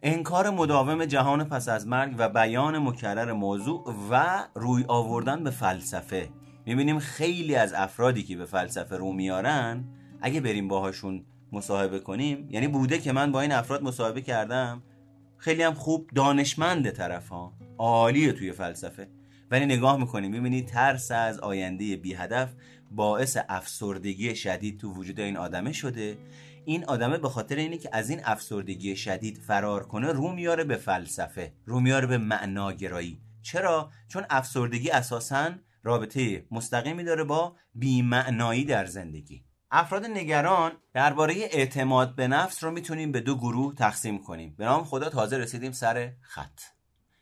انکار 0.04 0.50
مداوم 0.50 1.06
جهان 1.06 1.44
پس 1.44 1.70
از 1.70 1.88
مرگ 1.88 2.16
و 2.18 2.30
بیان 2.30 2.78
مکرر 2.78 3.34
موضوع 3.34 3.94
و 4.12 4.44
روی 4.56 4.86
آوردن 4.88 5.44
به 5.44 5.50
فلسفه. 5.50 6.30
می‌بینیم 6.66 7.00
خیلی 7.00 7.56
از 7.56 7.74
افرادی 7.74 8.24
که 8.24 8.38
به 8.38 8.46
فلسفه 8.46 8.98
رو 8.98 9.12
میارن 9.12 9.84
اگه 10.22 10.42
بریم 10.42 10.68
باهاشون 10.68 11.26
مصاحبه 11.52 12.00
کنیم 12.00 12.48
یعنی 12.52 12.68
بوده 12.68 13.00
که 13.00 13.12
من 13.12 13.32
با 13.32 13.42
این 13.42 13.52
افراد 13.52 13.84
مصاحبه 13.84 14.22
کردم 14.22 14.84
خیلی 15.38 15.64
هم 15.64 15.74
خوب 15.74 16.10
دانشمند 16.16 16.90
طرف 16.90 17.28
ها 17.28 17.54
عالیه 17.78 18.32
توی 18.32 18.52
فلسفه. 18.52 19.08
ولی 19.52 19.66
نگاه 19.66 19.98
می‌کنیم 19.98 20.32
می‌بینی 20.32 20.62
ترس 20.62 21.12
از 21.12 21.40
آینده 21.40 21.96
بی 21.96 22.14
هدف 22.14 22.54
باعث 22.92 23.38
افسردگی 23.50 24.36
شدید 24.36 24.80
تو 24.80 24.94
وجود 24.94 25.20
این 25.20 25.38
آدمه 25.38 25.74
شده. 25.74 26.18
این 26.66 26.86
آدمه 26.86 27.18
به 27.18 27.30
خاطر 27.30 27.56
اینه 27.56 27.78
که 27.78 27.90
از 27.92 28.10
این 28.10 28.22
افسردگی 28.24 28.96
شدید 28.96 29.38
فرار 29.38 29.88
کنه 29.88 30.12
رو 30.12 30.32
میاره 30.32 30.64
به 30.64 30.76
فلسفه 30.76 31.54
رو 31.66 31.80
میاره 31.80 32.08
به 32.08 32.18
معناگرایی. 32.18 33.22
چرا؟ 33.42 33.92
چون 34.08 34.26
افسردگی 34.30 34.90
اساسا 34.90 35.52
رابطه 35.84 36.46
مستقیمی 36.52 37.04
داره 37.04 37.24
با 37.24 37.56
بیمعنایی 37.76 38.66
در 38.66 38.86
زندگی. 38.86 39.46
افراد 39.72 40.06
نگران 40.06 40.72
درباره 40.94 41.34
اعتماد 41.52 42.16
به 42.16 42.28
نفس 42.28 42.64
رو 42.64 42.72
می‌تونیم 42.72 43.12
به 43.12 43.22
دو 43.22 43.36
گروه 43.36 43.76
تقسیم 43.76 44.24
کنیم. 44.24 44.56
به 44.58 44.66
نام 44.66 44.84
خدا 44.84 45.10
تازه 45.10 45.38
رسیدیم 45.38 45.72
سر 45.72 46.14
خط. 46.22 46.60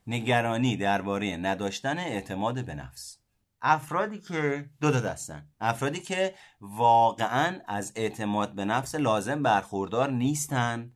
نگرانی 0.08 0.78
درباره 0.78 1.38
نداشتن 1.38 1.98
اعتماد 1.98 2.66
به 2.66 2.76
نفس. 2.76 3.23
افرادی 3.64 4.20
که 4.20 4.70
دو 4.82 4.92
تا 4.92 5.00
دستن. 5.00 5.48
افرادی 5.62 6.00
که 6.00 6.34
واقعا 6.62 7.60
از 7.68 7.94
اعتماد 7.96 8.56
به 8.56 8.66
نفس 8.66 8.96
لازم 8.96 9.44
برخوردار 9.44 10.12
نیستن 10.12 10.92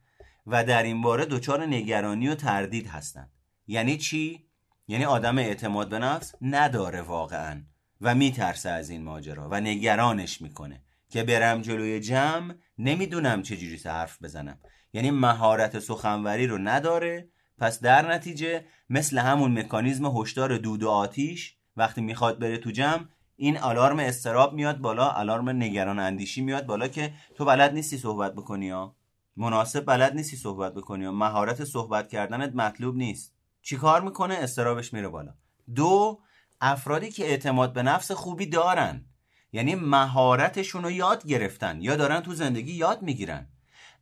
و 0.48 0.64
در 0.64 0.84
این 0.84 1.02
باره 1.02 1.26
دچار 1.26 1.66
نگرانی 1.66 2.28
و 2.28 2.36
تردید 2.36 2.88
هستند. 2.88 3.32
یعنی 3.68 3.98
چی؟ 3.98 4.48
یعنی 4.88 5.06
آدم 5.06 5.38
اعتماد 5.38 5.90
به 5.90 6.00
نفس 6.00 6.36
نداره 6.42 7.02
واقعا 7.02 7.62
و 8.02 8.16
میترسه 8.16 8.70
از 8.70 8.90
این 8.90 9.04
ماجرا 9.04 9.50
و 9.50 9.60
نگرانش 9.60 10.42
می‌کنه 10.42 10.82
که 11.10 11.24
برم 11.24 11.62
جلوی 11.62 12.00
جمع 12.00 12.56
نمی‌دونم 12.78 13.42
چجوری 13.42 13.82
حرف 13.86 14.24
بزنم. 14.24 14.60
یعنی 14.94 15.12
مهارت 15.12 15.80
سخنوری 15.80 16.48
رو 16.48 16.58
نداره 16.58 17.30
پس 17.58 17.80
در 17.80 18.14
نتیجه 18.14 18.66
مثل 18.90 19.18
همون 19.18 19.60
مکانیزم 19.60 20.06
هشدار 20.06 20.58
دود 20.58 20.84
و 20.84 20.90
آتیش 20.90 21.57
وقتی 21.78 22.02
می‌خواد 22.02 22.40
بره 22.40 22.58
تو 22.58 22.72
جمع 22.72 23.06
این 23.36 23.58
آلارم 23.58 24.00
استراب 24.00 24.54
میاد 24.54 24.78
بالا 24.78 25.08
آلارم 25.08 25.50
نگران 25.50 26.00
اندیشی 26.00 26.42
میاد 26.42 26.66
بالا 26.66 26.88
که 26.88 27.14
تو 27.36 27.46
بلد 27.46 27.74
نیستی 27.74 27.98
صحبت 27.98 28.34
بکنی 28.34 28.70
ها. 28.70 28.96
مناسب 29.36 29.86
بلد 29.86 30.16
نیستی 30.16 30.38
صحبت 30.38 30.74
بکنی 30.74 31.06
ها. 31.06 31.12
مهارت 31.12 31.64
صحبت 31.64 32.08
کردنت 32.08 32.56
مطلوب 32.56 32.96
نیست. 32.96 33.34
چیکار 33.62 34.02
می‌کنه؟ 34.02 34.34
استرابش 34.34 34.94
میره 34.94 35.08
بالا. 35.08 35.34
دو 35.76 36.20
افرادی 36.62 37.12
که 37.12 37.26
اعتماد 37.26 37.74
به 37.74 37.84
نفس 37.84 38.12
خوبی 38.12 38.46
دارن. 38.46 39.06
یعنی 39.52 39.76
مهارتشون 39.76 40.84
رو 40.84 40.92
یاد 40.92 41.28
گرفتن 41.28 41.82
یا 41.82 41.96
دارن 41.96 42.20
تو 42.20 42.34
زندگی 42.34 42.74
یاد 42.74 43.02
می‌گیرن. 43.02 43.48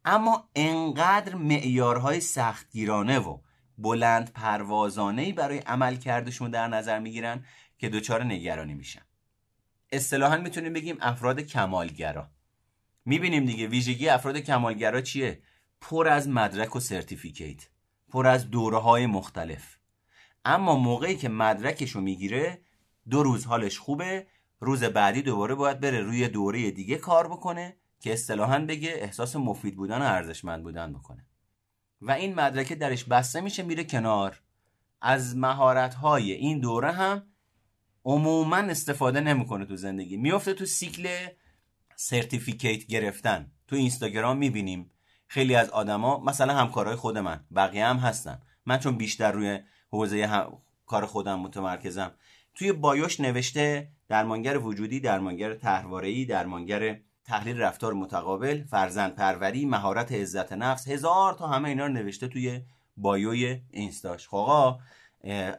اما 0.05 0.49
انقدر 0.55 1.35
معیارهای 1.35 2.19
سختگیرانه 2.19 3.19
و 3.19 3.37
بلند 3.77 4.31
پروازانه 4.31 5.33
برای 5.33 5.57
عمل 5.57 5.95
کردشون 5.95 6.51
در 6.51 6.67
نظر 6.67 6.99
می‌گیرن 6.99 7.45
که 7.85 7.89
دچار 7.89 8.23
نگرانی 8.23 8.73
میشن. 8.73 9.01
اصطلاحا 9.91 10.37
می‌تونیم 10.37 10.73
بگیم 10.73 10.97
افراد 11.01 11.39
کمالگرا. 11.39 12.29
می‌بینیم 13.05 13.45
دیگه 13.45 13.67
ویژگی 13.67 14.09
افراد 14.09 14.37
کمالگرا 14.37 15.01
چیه؟ 15.01 15.41
پر 15.81 16.07
از 16.07 16.29
مدرک 16.29 16.75
و 16.75 16.79
سرتیفیکیت 16.79 17.67
پر 18.09 18.27
از 18.27 18.51
دوره 18.51 18.77
های 18.77 19.05
مختلف. 19.05 19.77
اما 20.45 20.75
موقعی 20.75 21.15
که 21.15 21.29
مدرکشو 21.29 22.01
می‌گیره 22.01 22.61
دو 23.09 23.23
روز 23.23 23.45
حالش 23.45 23.79
خوبه 23.79 24.27
روز 24.59 24.83
بعدی 24.83 25.21
دوباره 25.21 25.55
باید 25.55 25.79
بره 25.79 25.99
روی 25.99 26.27
دوره 26.27 26.71
دیگه 26.71 26.95
کار 26.95 27.27
بکنه 27.27 27.75
که 27.99 28.13
اصطلاحا 28.13 28.59
بگه 28.59 28.89
احساس 28.95 29.35
مفید 29.35 29.75
بودن 29.75 30.01
و 30.01 30.05
ارزشمند 30.05 30.63
بودن 30.63 30.93
بکنه. 30.93 31.25
و 32.01 32.11
این 32.11 32.35
مدرکه 32.35 32.75
درش 32.75 33.03
بسته 33.03 33.41
میشه 33.41 33.63
میره 33.63 33.83
کنار. 33.83 34.41
از 35.01 35.37
مهارت 35.37 35.93
های 35.93 36.31
این 36.31 36.59
دوره 36.59 36.91
هم 36.91 37.27
عموما 38.05 38.57
استفاده 38.57 39.19
نمی‌کنه 39.21 39.65
تو 39.65 39.75
زندگی. 39.75 40.17
میفته 40.17 40.53
تو 40.53 40.65
سیکل 40.65 41.27
certificate 41.95 42.85
گرفتن. 42.85 43.51
تو 43.67 43.75
اینستاگرام 43.75 44.37
می‌بینیم 44.37 44.91
خیلی 45.27 45.55
از 45.55 45.69
آدما 45.69 46.19
مثلا 46.19 46.53
همکارای 46.53 46.95
خود 46.95 47.17
من 47.17 47.45
بقیه 47.55 47.85
هم 47.85 47.97
هستن. 47.97 48.41
من 48.65 48.77
چون 48.77 48.97
بیشتر 48.97 49.31
روی 49.31 49.59
حوزه 49.91 50.45
کار 50.85 51.05
خودم 51.05 51.39
متمرکزم. 51.39 52.11
توی 52.55 52.71
bio 52.71 53.00
ش 53.00 53.19
نوشته 53.19 53.89
درمانگر 54.07 54.57
وجودی 54.57 54.99
درمانگر 54.99 55.53
طرحواره‌ای 55.53 56.25
درمانگر 56.25 56.99
تحلیل 57.23 57.57
رفتار 57.57 57.93
متقابل 57.93 58.63
فرزند 58.63 59.15
پروری 59.15 59.65
مهارت 59.65 60.11
عزت 60.11 60.53
نفس 60.53 60.87
هزار 60.87 61.33
تا 61.33 61.47
همه 61.47 61.69
اینا 61.69 61.85
رو 61.85 61.93
نوشته 61.93 62.27
توی 62.27 62.61
bio 62.97 63.45
ی 63.45 63.61
اینستاش. 63.71 64.27
خب 64.27 64.79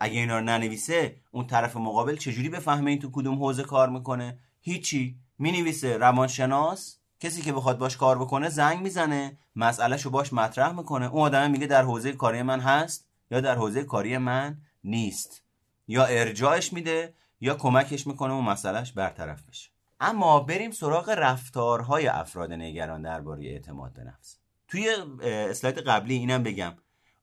اگه 0.00 0.20
اینا 0.20 0.38
رو 0.38 0.44
ننویسه 0.44 1.16
اون 1.30 1.46
طرف 1.46 1.76
مقابل 1.76 2.16
چجوری 2.16 2.48
بفهمه 2.48 2.90
این 2.90 3.00
تو 3.00 3.10
کدوم 3.12 3.38
حوزه 3.38 3.62
کار 3.62 3.88
می‌کنه؟ 3.88 4.38
هیچی. 4.60 5.16
می‌نویسه 5.38 5.96
روانشناس 5.96 6.98
کسی 7.20 7.42
که 7.42 7.52
بخواد 7.52 7.78
باش 7.78 7.96
کار 7.96 8.18
بکنه 8.18 8.48
زنگ 8.48 8.80
می‌زنه 8.80 9.38
مسئلهشو 9.56 10.10
باش 10.10 10.32
مطرح 10.32 10.72
می‌کنه. 10.72 11.06
اون 11.06 11.22
آدم 11.22 11.50
میگه 11.50 11.66
در 11.66 11.82
حوزه 11.82 12.12
کاری 12.12 12.42
من 12.42 12.60
هست 12.60 13.06
یا 13.30 13.40
در 13.40 13.54
حوزه 13.54 13.84
کاری 13.84 14.18
من 14.18 14.58
نیست. 14.84 15.42
یا 15.88 16.04
ارجاعش 16.04 16.72
میده 16.72 17.14
یا 17.40 17.54
کمکش 17.54 18.06
می‌کنه 18.06 18.34
و 18.34 18.40
مسئلهش 18.40 18.92
برطرف 18.92 19.42
بشه. 19.42 19.70
اما 20.00 20.40
بریم 20.40 20.70
سراغ 20.70 21.08
رفتارهای 21.08 22.06
افراد 22.06 22.52
نگران 22.52 23.02
درباره 23.02 23.44
اعتماد 23.44 23.92
به 23.92 24.04
نفس. 24.04 24.38
توی 24.68 24.88
اسلاید 25.22 25.78
قبلی 25.78 26.14
اینم 26.14 26.42
بگم. 26.42 26.74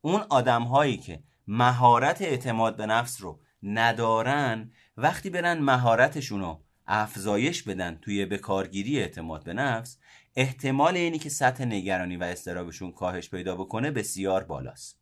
اون 0.02 0.22
آدم 0.30 0.64
هایی 0.64 0.98
که 0.98 1.24
مهارت 1.48 2.22
اعتماد 2.22 2.78
به 2.78 2.86
نفس 2.86 3.22
رو 3.22 3.40
ندارن 3.64 4.72
وقتی 4.98 5.30
برن 5.30 5.60
مهارتشون 5.60 6.40
رو 6.40 6.62
افزایش 6.88 7.64
بدن 7.64 7.96
توی 8.02 8.26
بکارگیری 8.26 9.00
اعتماد 9.00 9.44
به 9.44 9.54
نفس 9.54 9.98
احتمال 10.36 10.96
اینی 10.96 11.20
که 11.20 11.30
سطح 11.30 11.66
نگرانی 11.66 12.18
و 12.18 12.24
استرابشون 12.24 12.92
کاهش 12.92 13.30
پیدا 13.30 13.56
بکنه 13.56 13.92
بسیار 13.92 14.44
بالاست. 14.44 15.00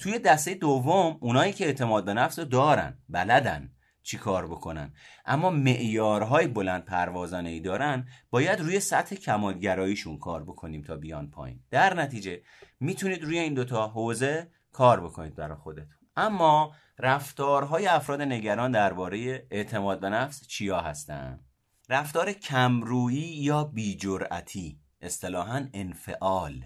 توی 0.00 0.18
دسته 0.18 0.54
دوم 0.54 1.18
اونایی 1.20 1.52
که 1.52 1.66
اعتماد 1.66 2.04
به 2.04 2.14
نفس 2.14 2.38
رو 2.38 2.44
دارن 2.44 2.98
بلدن 3.08 3.70
چی 4.02 4.18
کار 4.18 4.46
بکنن. 4.46 4.92
اما 5.26 5.50
معیارهای 5.50 6.46
بلند 6.46 6.84
پروازانه 6.84 7.50
ای 7.50 7.60
دارن 7.60 8.08
باید 8.30 8.60
روی 8.60 8.80
سطح 8.80 9.16
کمالگراییشون 9.16 10.18
کار 10.18 10.44
بکنیم 10.44 10.82
تا 10.82 10.96
بیان 10.96 11.30
پایین. 11.30 11.60
در 11.70 11.94
نتیجه 11.94 12.42
می‌تونید 12.80 13.24
روی 13.24 13.38
این 13.38 13.54
دوتا 13.54 13.88
حوزه 13.88 14.50
کار 14.74 15.00
بکنید 15.00 15.34
برای 15.34 15.56
خودتون. 15.56 15.94
اما 16.16 16.74
رفتارهای 16.98 17.86
افراد 17.86 18.22
نگران 18.22 18.70
درباره 18.70 19.46
اعتماد 19.50 20.00
به 20.00 20.08
نفس 20.08 20.46
چیا 20.46 20.80
هستن؟ 20.80 21.40
رفتار 21.88 22.32
کمرویی 22.32 23.20
یا 23.20 23.64
بیجرعتی 23.64 24.80
اصطلاحا 25.00 25.66
انفعال. 25.72 26.64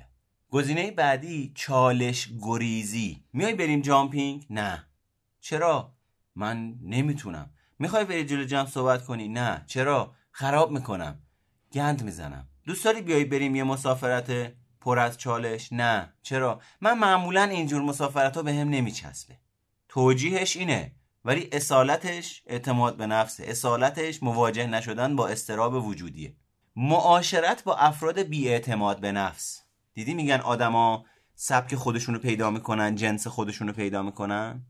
گزینه 0.50 0.90
بعدی 0.90 1.52
چالش 1.54 2.28
گریزی. 2.42 3.24
میای 3.32 3.54
بریم 3.54 3.80
جامپینگ؟ 3.80 4.46
نه. 4.50 4.86
چرا؟ 5.40 5.92
من 6.34 6.74
نمی‌تونم. 6.82 7.50
می‌خوای 7.78 8.04
بری 8.04 8.24
جلو 8.24 8.44
جمع 8.44 8.66
صحبت 8.66 9.04
کنی؟ 9.04 9.28
نه. 9.28 9.64
چرا؟ 9.66 10.14
خراب 10.30 10.70
می‌کنم. 10.70 11.22
گند 11.72 12.02
می‌زنم. 12.02 12.48
دوست 12.64 12.84
داری 12.84 13.02
بیای 13.02 13.24
بریم 13.24 13.54
یه 13.54 13.64
مسافرت 13.64 14.52
پر 14.89 14.99
از 14.99 15.18
چالش؟ 15.18 15.68
نه. 15.72 16.12
چرا؟ 16.22 16.61
من 16.80 16.99
معمولا 16.99 17.43
اینجور 17.43 17.82
مسافرت 17.82 18.36
ها 18.36 18.43
به 18.43 18.55
هم 18.55 18.68
نمیچسبه. 18.68 19.34
توجیهش 19.89 20.57
اینه. 20.57 20.93
ولی 21.24 21.49
اصالتش 21.53 22.43
اعتماد 22.47 22.97
به 22.97 23.07
نفسه. 23.07 23.45
اصالتش 23.47 24.22
مواجه 24.22 24.66
نشدن 24.66 25.16
با 25.16 25.28
استراب 25.28 25.74
وجودیه. 25.86 26.36
معاشرت 26.76 27.64
با 27.64 27.76
افراد 27.76 28.18
بیاعتماد 28.18 29.01
به 29.01 29.12
نفس. 29.12 29.62
دیدی 29.95 30.14
میگن 30.14 30.41
آدما 30.41 31.05
سبک 31.34 31.74
خودشونو 31.74 32.18
پیدا 32.18 32.51
می‌کنن 32.51 32.95
جنس 32.95 33.26
خودشونو 33.26 33.72
پیدا 33.72 34.03
می‌کنن؟ 34.03 34.62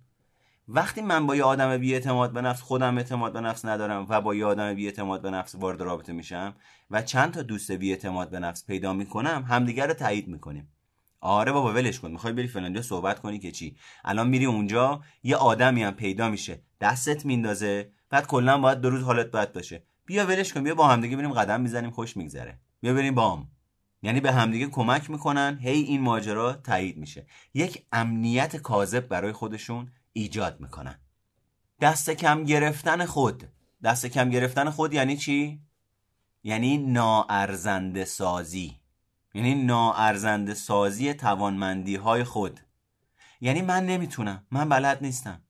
وقتی 0.70 1.02
من 1.02 1.26
با 1.26 1.36
یه 1.36 1.44
آدم 1.44 1.76
بی 1.78 1.94
اعتماد 1.94 2.32
به 2.32 2.40
نفس 2.40 2.62
خودم 2.62 2.98
اعتماد 2.98 3.32
به 3.32 3.40
نفس 3.40 3.64
ندارم 3.64 4.06
و 4.08 4.20
با 4.20 4.34
یه 4.34 4.46
آدم 4.46 4.74
بی 4.74 4.86
اعتماد 4.86 5.22
به 5.22 5.30
نفس 5.30 5.54
وارد 5.54 5.80
رابطه 5.80 6.12
میشم 6.12 6.54
و 6.90 7.02
چند 7.02 7.32
تا 7.32 7.42
دوست 7.42 7.72
بی 7.72 7.90
اعتماد 7.90 8.30
به 8.30 8.38
نفس 8.38 8.66
پیدا 8.66 8.92
می‌کنم 8.92 9.44
همدیگر 9.48 9.86
رو 9.86 9.94
تایید 9.94 10.28
می‌کنیم. 10.28 10.68
آره 11.20 11.52
بابا 11.52 11.72
ولش 11.72 12.00
کن. 12.00 12.10
می‌خوای 12.10 12.32
بری 12.32 12.46
فلانجا 12.46 12.82
صحبت 12.82 13.20
کنی 13.20 13.38
که 13.38 13.50
چی؟ 13.50 13.76
الان 14.04 14.28
میری 14.28 14.44
اونجا 14.44 15.00
یه 15.22 15.36
آدمی 15.36 15.82
هم 15.82 15.94
پیدا 15.94 16.28
میشه. 16.28 16.62
دستت 16.80 17.24
میندازه. 17.26 17.90
بعد 18.10 18.26
کلا 18.26 18.58
باید 18.58 18.80
دو 18.80 18.90
روز 18.90 19.02
حالت 19.02 19.30
بد 19.30 19.52
باشه. 19.52 19.82
بیا 20.06 20.26
ولش 20.26 20.52
کن. 20.52 20.64
بیا 20.64 20.74
با 20.74 20.88
همدیگه 20.88 21.16
بریم 21.16 21.32
قدم 21.32 21.60
می‌زنیم 21.60 21.90
خوش 21.90 22.16
میگذره. 22.16 22.58
بیا 22.80 22.94
بریم 22.94 23.14
بام. 23.14 23.48
یعنی 24.02 24.20
به 24.20 24.32
همدیگه 24.32 24.66
کمک 24.66 25.10
می‌کنن. 25.10 25.58
هی 25.62 25.80
این 25.80 26.00
ماجرا 26.00 26.52
تایید 26.52 26.96
میشه. 26.96 27.26
یک 27.54 27.86
امنیت 27.92 28.56
کاذب 28.56 29.08
برای 29.08 29.32
خودشون. 29.32 29.92
ایجاد 30.12 30.60
می‌کنن. 30.60 31.00
دست 31.80 32.10
کم 32.10 32.44
گرفتن 32.44 33.04
خود. 33.04 33.48
دست 33.84 34.06
کم 34.06 34.30
گرفتن 34.30 34.70
خود 34.70 34.94
یعنی 34.94 35.16
چی؟ 35.16 35.60
یعنی 36.42 36.78
ناارزنده 36.78 38.04
سازی. 38.04 38.80
یعنی 39.34 39.54
ناارزنده 39.54 40.54
سازی 40.54 41.14
توانمندی 41.14 41.96
های 41.96 42.24
خود. 42.24 42.60
یعنی 43.40 43.62
من 43.62 43.86
نمی‌تونم. 43.86 44.46
من 44.50 44.68
بلد 44.68 44.98
نیستم. 45.02 45.42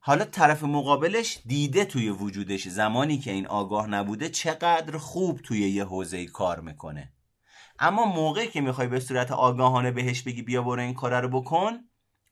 حالا 0.00 0.24
طرف 0.24 0.62
مقابلش 0.62 1.42
دیده 1.46 1.84
توی 1.84 2.10
وجودش 2.10 2.68
زمانی 2.68 3.18
که 3.18 3.32
این 3.32 3.46
آگاه 3.46 3.86
نبوده 3.86 4.28
چقدر 4.28 4.98
خوب 4.98 5.40
توی 5.40 5.70
یه 5.70 5.84
حوزه 5.84 6.26
کار 6.26 6.60
می‌کنه. 6.60 7.12
اما 7.78 8.04
موقعی 8.04 8.48
که 8.48 8.60
می‌خوای 8.60 8.88
به 8.88 9.00
صورت 9.00 9.32
آگاهانه 9.32 9.90
بهش 9.90 10.22
بگی 10.22 10.42
بیا 10.42 10.62
برو 10.62 10.80
این 10.80 10.94
کار 10.94 11.20
رو 11.20 11.28
بکن 11.40 11.78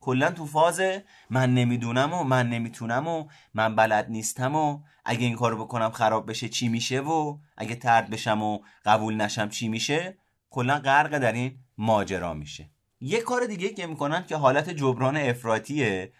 کلا 0.05 0.31
تو 0.31 0.45
فاز 0.45 0.81
من 1.29 1.53
نمی‌دونم 1.53 2.13
و 2.13 2.23
من 2.23 2.49
نمی‌تونم 2.49 3.07
و 3.07 3.27
من 3.53 3.75
بلد 3.75 4.09
نیستم 4.09 4.55
و 4.55 4.79
اگه 5.05 5.25
این 5.25 5.35
کارو 5.35 5.65
بکنم 5.65 5.91
خراب 5.91 6.29
بشه 6.29 6.49
چی 6.49 6.67
میشه 6.67 6.99
و 6.99 7.37
اگه 7.57 7.75
ترد 7.75 8.09
بشم 8.09 8.41
و 8.41 8.59
قبول 8.85 9.15
نشم 9.15 9.49
چی 9.49 9.67
میشه؟ 9.67 10.17
کلا 10.49 10.79
غرق 10.79 11.17
در 11.17 11.31
این 11.31 11.57
ماجرا 11.77 12.33
میشه. 12.33 12.69
یه 12.99 13.21
کار 13.21 13.45
دیگه 13.45 13.69
که 13.69 13.87
می‌کنن 13.87 14.25
که 14.25 14.35
حالت 14.35 14.69
جبران 14.69 15.17
افراتیه 15.17 16.13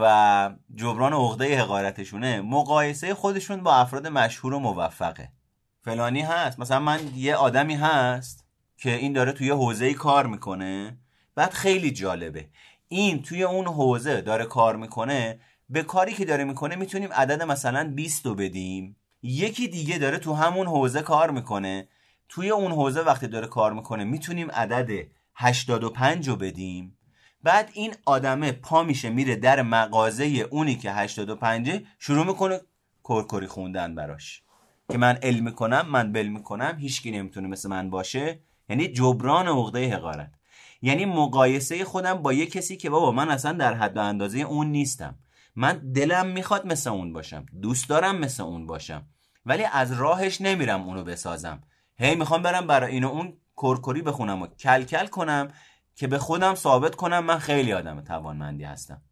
و 0.00 0.50
جبران 0.74 1.12
عقده 1.12 1.60
حقارتشونه 1.60 2.40
مقایسه 2.40 3.14
خودشون 3.14 3.62
با 3.62 3.74
افراد 3.74 4.06
مشهور 4.06 4.54
و 4.54 4.58
موفقه. 4.58 5.28
فلانی 5.84 6.20
هست 6.20 6.60
مثلا 6.60 6.80
من 6.80 7.00
یه 7.14 7.34
آدمی 7.34 7.74
هست 7.74 8.44
که 8.76 8.94
این 8.94 9.12
داره 9.12 9.32
توی 9.32 9.50
حوزه 9.50 9.94
کار 9.94 10.26
می‌کنه 10.26 10.98
بعد 11.34 11.50
خیلی 11.50 11.90
جالبه. 11.90 12.48
این 12.94 13.22
توی 13.22 13.42
اون 13.42 13.66
حوزه 13.66 14.20
داره 14.20 14.44
کار 14.44 14.76
می‌کنه 14.76 15.40
به 15.68 15.82
کاری 15.82 16.12
که 16.12 16.24
داره 16.24 16.44
می‌کنه 16.44 16.76
می‌تونیم 16.76 17.12
عدد 17.12 17.42
مثلا 17.42 17.92
20 17.94 18.26
رو 18.26 18.34
بدیم. 18.34 18.96
یکی 19.22 19.68
دیگه 19.68 19.98
داره 19.98 20.18
تو 20.18 20.34
همون 20.34 20.66
حوزه 20.66 21.02
کار 21.02 21.30
می‌کنه. 21.30 21.88
توی 22.28 22.50
اون 22.50 22.72
حوزه 22.72 23.00
وقتی 23.00 23.28
داره 23.28 23.46
کار 23.46 23.72
می‌کنه 23.72 24.04
می‌تونیم 24.04 24.50
عدد 24.50 25.06
85 25.34 26.28
رو 26.28 26.36
بدیم. 26.36 26.98
بعد 27.42 27.70
این 27.72 27.94
آدمه 28.06 28.52
پا 28.52 28.82
میشه 28.82 29.10
میره 29.10 29.36
در 29.36 29.62
مغازه 29.62 30.24
اونی 30.50 30.76
که 30.76 30.92
85 30.92 31.82
شروع 31.98 32.26
می‌کنه 32.26 32.60
کرکری 33.04 33.46
خوندن 33.46 33.94
براش. 33.94 34.42
که 34.92 34.98
من 34.98 35.18
علم 35.22 35.44
می‌کنم 35.44 35.86
من 35.90 36.12
بل 36.12 36.26
می‌کنم 36.26 36.76
هیچکی 36.78 37.10
نمی‌تونه 37.10 37.48
مثل 37.48 37.68
من 37.68 37.90
باشه. 37.90 38.40
یعنی 38.68 38.88
جبران 38.88 39.48
عقده 39.48 39.94
حقارت. 39.94 40.32
یعنی 40.84 41.04
مقایسه 41.04 41.84
خودم 41.84 42.14
با 42.14 42.32
یه 42.32 42.46
کسی 42.46 42.76
که 42.76 42.90
بابا 42.90 43.12
من 43.12 43.30
اصلا 43.30 43.52
در 43.52 43.74
حد 43.74 43.96
و 43.96 44.00
اندازه 44.00 44.38
اون 44.38 44.66
نیستم. 44.66 45.18
من 45.56 45.92
دلم 45.92 46.26
می‌خواد 46.26 46.66
مثل 46.66 46.90
اون 46.90 47.12
باشم. 47.12 47.46
دوست 47.62 47.88
دارم 47.88 48.16
مثل 48.16 48.42
اون 48.42 48.66
باشم. 48.66 49.06
ولی 49.46 49.64
از 49.72 49.92
راهش 49.92 50.40
نمیرم 50.40 50.82
اونو 50.82 51.04
بسازم. 51.04 51.62
هی 51.98 52.14
می‌خوام 52.14 52.42
برم 52.42 52.66
برای 52.66 52.92
اینو 52.92 53.08
اون 53.08 53.32
کرکری 53.62 54.02
بخونم 54.02 54.42
و 54.42 54.46
کل 54.46 54.82
کل 54.82 55.06
کنم 55.06 55.48
که 55.94 56.06
به 56.06 56.18
خودم 56.18 56.54
ثابت 56.54 56.94
کنم 56.94 57.24
من 57.24 57.38
خیلی 57.38 57.72
آدم 57.72 58.00
توانمندی 58.00 58.64
هستم. 58.64 59.02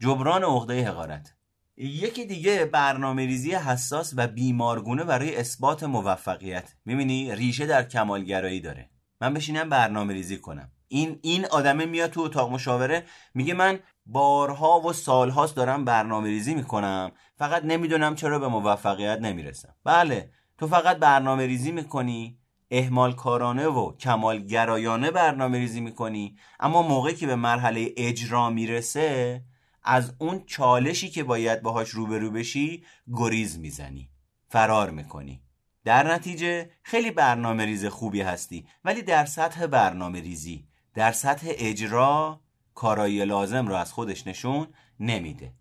جبران 0.00 0.44
عقده 0.44 0.88
حقارت. 0.88 1.34
یکی 1.76 2.26
دیگه 2.26 2.64
برنامه 2.64 3.26
ریزی 3.26 3.52
حساس 3.52 4.14
و 4.16 4.26
بیمارگونه 4.26 5.04
برای 5.04 5.36
اثبات 5.36 5.82
موفقیت. 5.82 6.74
می‌بینی 6.84 7.34
ریشه 7.34 7.66
در 7.66 7.82
کمالگرایی 7.82 8.60
داره. 8.60 8.90
من 9.20 9.34
بشینم 9.34 9.68
برنامه 9.68 10.14
ریزی 10.14 10.36
کنم. 10.36 10.70
این 10.92 11.18
این 11.22 11.46
آدمه 11.46 11.86
میاد 11.86 12.10
تو 12.10 12.20
اتاق 12.20 12.52
مشاوره 12.52 13.04
میگه 13.34 13.54
من 13.54 13.78
بارها 14.06 14.80
و 14.80 14.92
سالهاست 14.92 15.56
دارم 15.56 15.84
برنامه 15.84 16.28
ریزی 16.28 16.54
می‌کنم. 16.54 17.12
فقط 17.36 17.64
نمی‌دونم 17.64 18.14
چرا 18.14 18.38
به 18.38 18.48
موفقیت 18.48 19.18
نمی‌رسم. 19.20 19.74
بله 19.84 20.30
تو 20.58 20.66
فقط 20.66 20.96
برنامه 20.96 21.46
ریزی 21.46 21.72
می‌کنی 21.72 22.38
اهمال 22.70 23.12
کارانه 23.12 23.66
و 23.66 23.96
کمالگرایانه 23.96 25.10
برنامه 25.10 25.58
ریزی 25.58 25.80
می‌کنی. 25.80 26.36
اما 26.60 26.82
موقعی 26.82 27.14
که 27.14 27.26
به 27.26 27.36
مرحله 27.36 27.92
اجرا 27.96 28.50
می‌رسه 28.50 29.44
از 29.82 30.14
اون 30.18 30.44
چالشی 30.46 31.10
که 31.10 31.24
باید 31.24 31.62
باهاش 31.62 31.88
روبرو 31.88 32.30
بشی 32.30 32.84
گریز 33.12 33.58
می‌زنی 33.58 34.10
فرار 34.48 34.90
می‌کنی. 34.90 35.42
در 35.84 36.14
نتیجه 36.14 36.70
خیلی 36.82 37.10
برنامه 37.10 37.64
ریز 37.64 37.86
خوبی 37.86 38.20
هستی 38.20 38.66
ولی 38.84 39.02
در 39.02 39.24
سطح 39.24 39.66
برنامه 39.66 40.20
ریزی 40.20 40.71
در 40.94 41.12
سطح 41.12 41.46
اجرا 41.50 42.40
کارایی 42.74 43.24
لازم 43.24 43.66
رو 43.66 43.74
از 43.74 43.92
خودش 43.92 44.26
نشون 44.26 44.66
نمیده. 45.00 45.52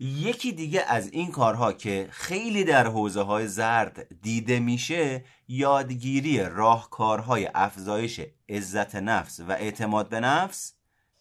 یکی 0.00 0.52
دیگه 0.52 0.84
از 0.88 1.12
این 1.12 1.30
کارها 1.30 1.72
که 1.72 2.08
خیلی 2.10 2.64
در 2.64 2.86
حوزه 2.86 3.22
های 3.22 3.46
زرد 3.46 4.20
دیده 4.22 4.60
میشه 4.60 5.24
یادگیری 5.48 6.44
راهکارهای 6.44 7.50
افزایش 7.54 8.20
عزت 8.48 8.94
نفس 8.94 9.40
و 9.40 9.52
اعتماد 9.52 10.08
به 10.08 10.20
نفس 10.20 10.74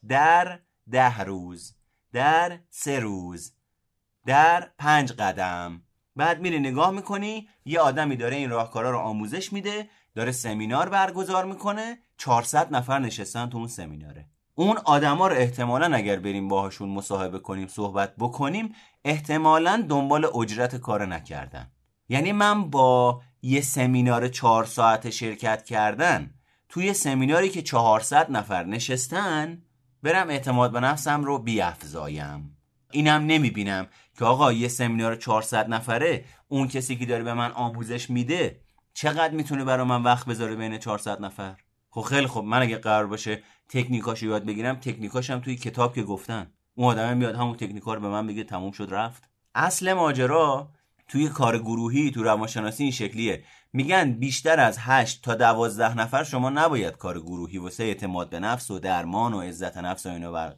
در 0.07 0.59
ده 0.91 1.19
روز 1.19 1.75
در 2.13 2.59
سه 2.69 2.99
روز 2.99 3.53
در 4.25 4.71
پنج 4.77 5.11
قدم. 5.11 5.82
بعد 6.15 6.41
میری 6.41 6.59
نگاه 6.59 6.91
می‌کنی 6.91 7.49
یه 7.65 7.80
آدمی 7.80 8.15
داره 8.15 8.36
این 8.36 8.49
راهکارا 8.49 8.91
رو 8.91 8.97
آموزش 8.97 9.53
میده 9.53 9.89
داره 10.15 10.32
سمینار 10.32 10.89
برگزار 10.89 11.45
می‌کنه 11.45 11.97
400 12.20 12.76
نفر 12.76 12.99
نشستن 12.99 13.49
تو 13.49 13.57
اون 13.57 13.67
سمیناره. 13.67 14.26
اون 14.55 14.78
آدما 14.78 15.28
رو 15.28 15.36
احتمالا 15.36 15.95
اگر 15.95 16.20
بریم 16.20 16.47
باهاشون 16.47 16.89
مصاحبه 16.89 17.39
کنیم 17.39 17.67
صحبت 17.67 18.15
بکنیم 18.15 18.76
احتمالا 19.05 19.86
دنبال 19.89 20.26
اجرت 20.38 20.76
کار 20.76 21.05
نکردن. 21.05 21.72
یعنی 22.09 22.32
من 22.32 22.70
با 22.70 23.22
یه 23.41 23.61
سمینار 23.61 24.28
چهار 24.28 24.65
ساعت 24.65 25.09
شرکت 25.09 25.65
کردن 25.65 26.34
توی 26.70 26.93
سمیناری 26.93 27.49
که 27.49 27.61
400 27.61 28.32
نفر 28.32 28.63
نشستن 28.63 29.61
برم 30.03 30.30
اعتماد 30.30 30.72
به 30.72 30.80
نفسم 30.80 31.24
رو 31.24 31.38
بیافزایم. 31.39 32.57
اینم 32.91 33.26
نمی‌بینم 33.26 33.88
که 34.17 34.26
آقا 34.26 34.53
یه 34.53 34.67
سمینار 34.67 35.15
400 35.15 35.70
نفره 35.70 36.26
اون 36.47 36.67
کسی 36.67 36.95
که 36.95 37.05
داره 37.05 37.24
به 37.24 37.34
من 37.34 37.51
آموزش 37.51 38.09
میده 38.09 38.61
چقدر 38.93 39.34
می‌تونه 39.34 39.63
برای 39.63 39.86
من 39.86 40.03
وقت 40.03 40.26
بذاره 40.26 40.55
بین 40.55 40.78
400 40.78 41.22
نفر؟ 41.22 41.55
خب 41.89 42.01
خیلی 42.01 42.27
خب 42.27 42.43
من 42.43 42.61
اگه 42.61 42.77
قرار 42.77 43.07
باشه 43.07 43.43
تکنیکاشو 43.69 44.25
یاد 44.25 44.45
بگیرم 44.45 44.75
تکنیکاشم 44.75 45.39
توی 45.39 45.55
کتاب 45.55 45.95
که 45.95 46.03
گفتن. 46.03 46.51
اون 46.75 46.87
آدم 46.87 47.17
میاد 47.17 47.35
همون 47.35 47.55
تکنیکا 47.55 47.93
رو 47.93 48.01
به 48.01 48.09
من 48.09 48.27
بگه 48.27 48.43
تموم 48.43 48.71
شد 48.71 48.87
رفت. 48.91 49.29
اصل 49.55 49.93
ماجرا 49.93 50.69
توی 51.07 51.29
کار 51.29 51.59
گروهی 51.59 52.11
تو 52.11 52.23
روانشناسی 52.23 52.83
این 52.83 52.91
شکلیه. 52.91 53.43
میگن 53.73 54.11
بیشتر 54.11 54.59
از 54.59 54.77
8 54.79 55.23
تا 55.23 55.35
12 55.35 55.97
نفر 55.97 56.23
شما 56.23 56.49
نباید 56.49 56.97
کار 56.97 57.19
گروهی 57.19 57.57
واسه 57.57 57.83
اعتماد 57.83 58.29
به 58.29 58.39
نفس 58.39 58.71
و 58.71 58.79
درمان 58.79 59.33
و 59.33 59.41
عزت 59.41 59.77
نفس 59.77 60.05
و 60.05 60.09
اینو 60.09 60.31
بر 60.31 60.55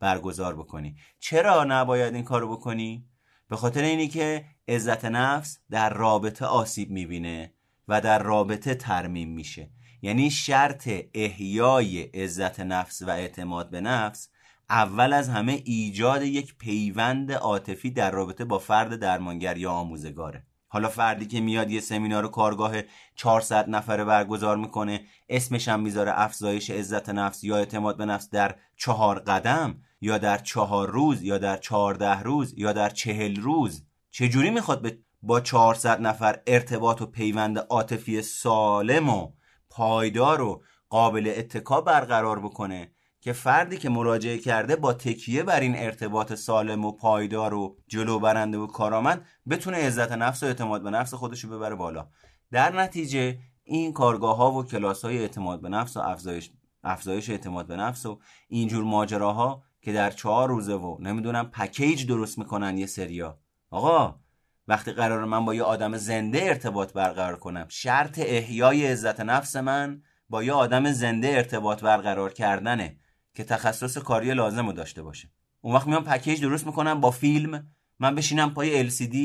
برگزار 0.00 0.56
بکنی. 0.56 0.96
چرا 1.18 1.64
نباید 1.64 2.14
این 2.14 2.24
کارو 2.24 2.56
بکنی؟ 2.56 3.06
به 3.48 3.56
خاطر 3.56 3.82
اینی 3.82 4.08
که 4.08 4.44
عزت 4.68 5.04
نفس 5.04 5.58
در 5.70 5.90
رابطه 5.90 6.46
آسیب 6.46 6.90
می‌بینه 6.90 7.52
و 7.88 8.00
در 8.00 8.22
رابطه 8.22 8.74
ترمیم 8.74 9.28
میشه. 9.28 9.70
یعنی 10.02 10.30
شرط 10.30 10.88
احیای 11.14 12.02
عزت 12.02 12.60
نفس 12.60 13.02
و 13.02 13.10
اعتماد 13.10 13.70
به 13.70 13.80
نفس 13.80 14.28
اول 14.70 15.12
از 15.12 15.28
همه 15.28 15.62
ایجاد 15.64 16.22
یک 16.22 16.54
پیوند 16.58 17.32
عاطفی 17.32 17.90
در 17.90 18.10
رابطه 18.10 18.44
با 18.44 18.58
فرد 18.58 18.96
درمانگر 18.96 19.56
یا 19.56 19.70
آموزگاره. 19.70 20.46
حالا 20.68 20.88
فردی 20.88 21.26
که 21.26 21.40
میاد 21.40 21.70
یه 21.70 21.80
سمینار 21.80 22.28
کارگاه 22.28 22.74
400 23.16 23.68
نفره 23.68 24.04
برگزار 24.04 24.56
می‌کنه 24.56 25.00
اسمش 25.28 25.68
هم 25.68 25.80
می‌ذاره 25.80 26.12
افزایش 26.20 26.70
عزت 26.70 27.08
نفس 27.08 27.44
یا 27.44 27.56
اعتماد 27.56 27.96
به 27.96 28.04
نفس 28.04 28.30
در 28.30 28.54
چهار 28.76 29.18
قدم 29.18 29.74
یا 30.00 30.18
در 30.18 30.38
چهار 30.38 30.90
روز 30.90 31.22
یا 31.22 31.38
در 31.38 31.56
چهارده 31.56 32.20
روز 32.20 32.54
یا 32.56 32.72
در 32.72 32.90
چهل 32.90 33.36
روز. 33.36 33.84
چجوری 34.10 34.50
می‌خواد 34.50 34.92
با 35.22 35.40
400 35.40 36.00
نفر 36.00 36.40
ارتباط 36.46 37.02
و 37.02 37.06
پیوند 37.06 37.58
عاطفی 37.58 38.22
سالم 38.22 39.08
و 39.08 39.28
پایدار 39.76 40.40
و 40.40 40.62
قابل 40.88 41.32
اتکا 41.36 41.80
برقرار 41.80 42.40
بکنه 42.40 42.92
که 43.20 43.32
فردی 43.32 43.78
که 43.78 43.88
مراجعه 43.88 44.38
کرده 44.38 44.76
با 44.76 44.92
تکیه 44.92 45.42
بر 45.42 45.60
این 45.60 45.76
ارتباط 45.76 46.34
سالم 46.34 46.84
و 46.84 46.92
پایدار 46.92 47.54
و 47.54 47.76
جلو 47.86 48.18
برنده 48.18 48.58
و 48.58 48.66
کارآمد 48.66 49.26
بتونه 49.50 49.76
عزت 49.76 50.12
نفس 50.12 50.42
و 50.42 50.46
اعتماد 50.46 50.82
به 50.82 50.90
نفس 50.90 51.14
خودش 51.14 51.44
رو 51.44 51.50
ببره 51.50 51.74
بالا. 51.74 52.08
در 52.50 52.80
نتیجه 52.80 53.38
این 53.64 53.92
کارگاه 53.92 54.36
ها 54.36 54.52
و 54.52 54.64
کلاس 54.64 55.04
های 55.04 55.18
اعتماد 55.18 55.60
به 55.60 55.68
نفس 55.68 55.96
و 55.96 56.00
افزایش 56.00 56.50
افزایش 56.84 57.30
اعتماد 57.30 57.66
به 57.66 57.76
نفس 57.76 58.06
و 58.06 58.20
اینجور 58.48 58.84
ماجراها 58.84 59.62
که 59.80 59.92
در 59.92 60.10
چهار 60.10 60.48
روزه 60.48 60.74
و 60.74 60.96
نمی‌دونم 61.00 61.50
پکیج 61.50 62.06
درست 62.06 62.38
می‌کنن 62.38 62.78
یه 62.78 62.86
سریا 62.86 63.38
آقا 63.70 64.20
وقتی 64.68 64.92
قرار 64.92 65.24
من 65.24 65.44
با 65.44 65.54
یه 65.54 65.62
آدم 65.62 65.96
زنده 65.96 66.42
ارتباط 66.42 66.92
برقرار 66.92 67.36
کنم. 67.36 67.66
شرط 67.68 68.18
احیای 68.18 68.86
عزت 68.86 69.20
نفس 69.20 69.56
من 69.56 70.02
با 70.28 70.42
یه 70.42 70.52
آدم 70.52 70.92
زنده 70.92 71.28
ارتباط 71.28 71.80
برقرار 71.80 72.32
کردنه 72.32 72.96
که 73.34 73.44
تخصص 73.44 73.98
کاری 73.98 74.34
لازم 74.34 74.66
رو 74.66 74.72
داشته 74.72 75.02
باشه. 75.02 75.30
اون 75.60 75.74
وقت 75.74 75.86
میام 75.86 76.04
پکیج 76.04 76.40
درست 76.40 76.66
می‌کنم 76.66 77.00
با 77.00 77.10
فیلم 77.10 77.70
من 77.98 78.14
بشینم 78.14 78.54
پای 78.54 78.90
LCD 78.90 79.16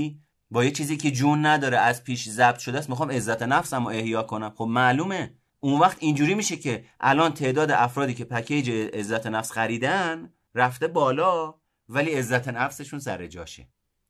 با 0.52 0.64
یه 0.64 0.72
چیزی 0.72 0.98
که 0.98 1.12
جون 1.12 1.46
نداره 1.46 1.78
از 1.78 2.04
پیش 2.04 2.30
ضبط 2.30 2.58
شده 2.58 2.78
است 2.78 2.90
می‌خوام 2.90 3.12
عزت 3.12 3.44
نفسم 3.44 3.84
رو 3.84 3.90
احیا 3.90 4.24
کنم. 4.24 4.54
خب 4.56 4.66
معلومه 4.66 5.34
اون 5.60 5.80
وقت 5.80 5.98
اینجوری 6.00 6.36
میشه 6.36 6.56
که 6.56 6.86
الان 7.00 7.34
تعداد 7.34 7.72
افرادی 7.72 8.14
که 8.14 8.26
پکیج 8.26 8.70
عزت 8.70 9.28
نفس 9.28 9.52
خریدن 9.52 10.34
رفته 10.56 10.88
بالا 10.88 11.54
ولی 11.90 12.12
عزت 12.12 12.48
نفسشون 12.48 13.00
سر 13.00 13.28
جاشه. 13.28 13.68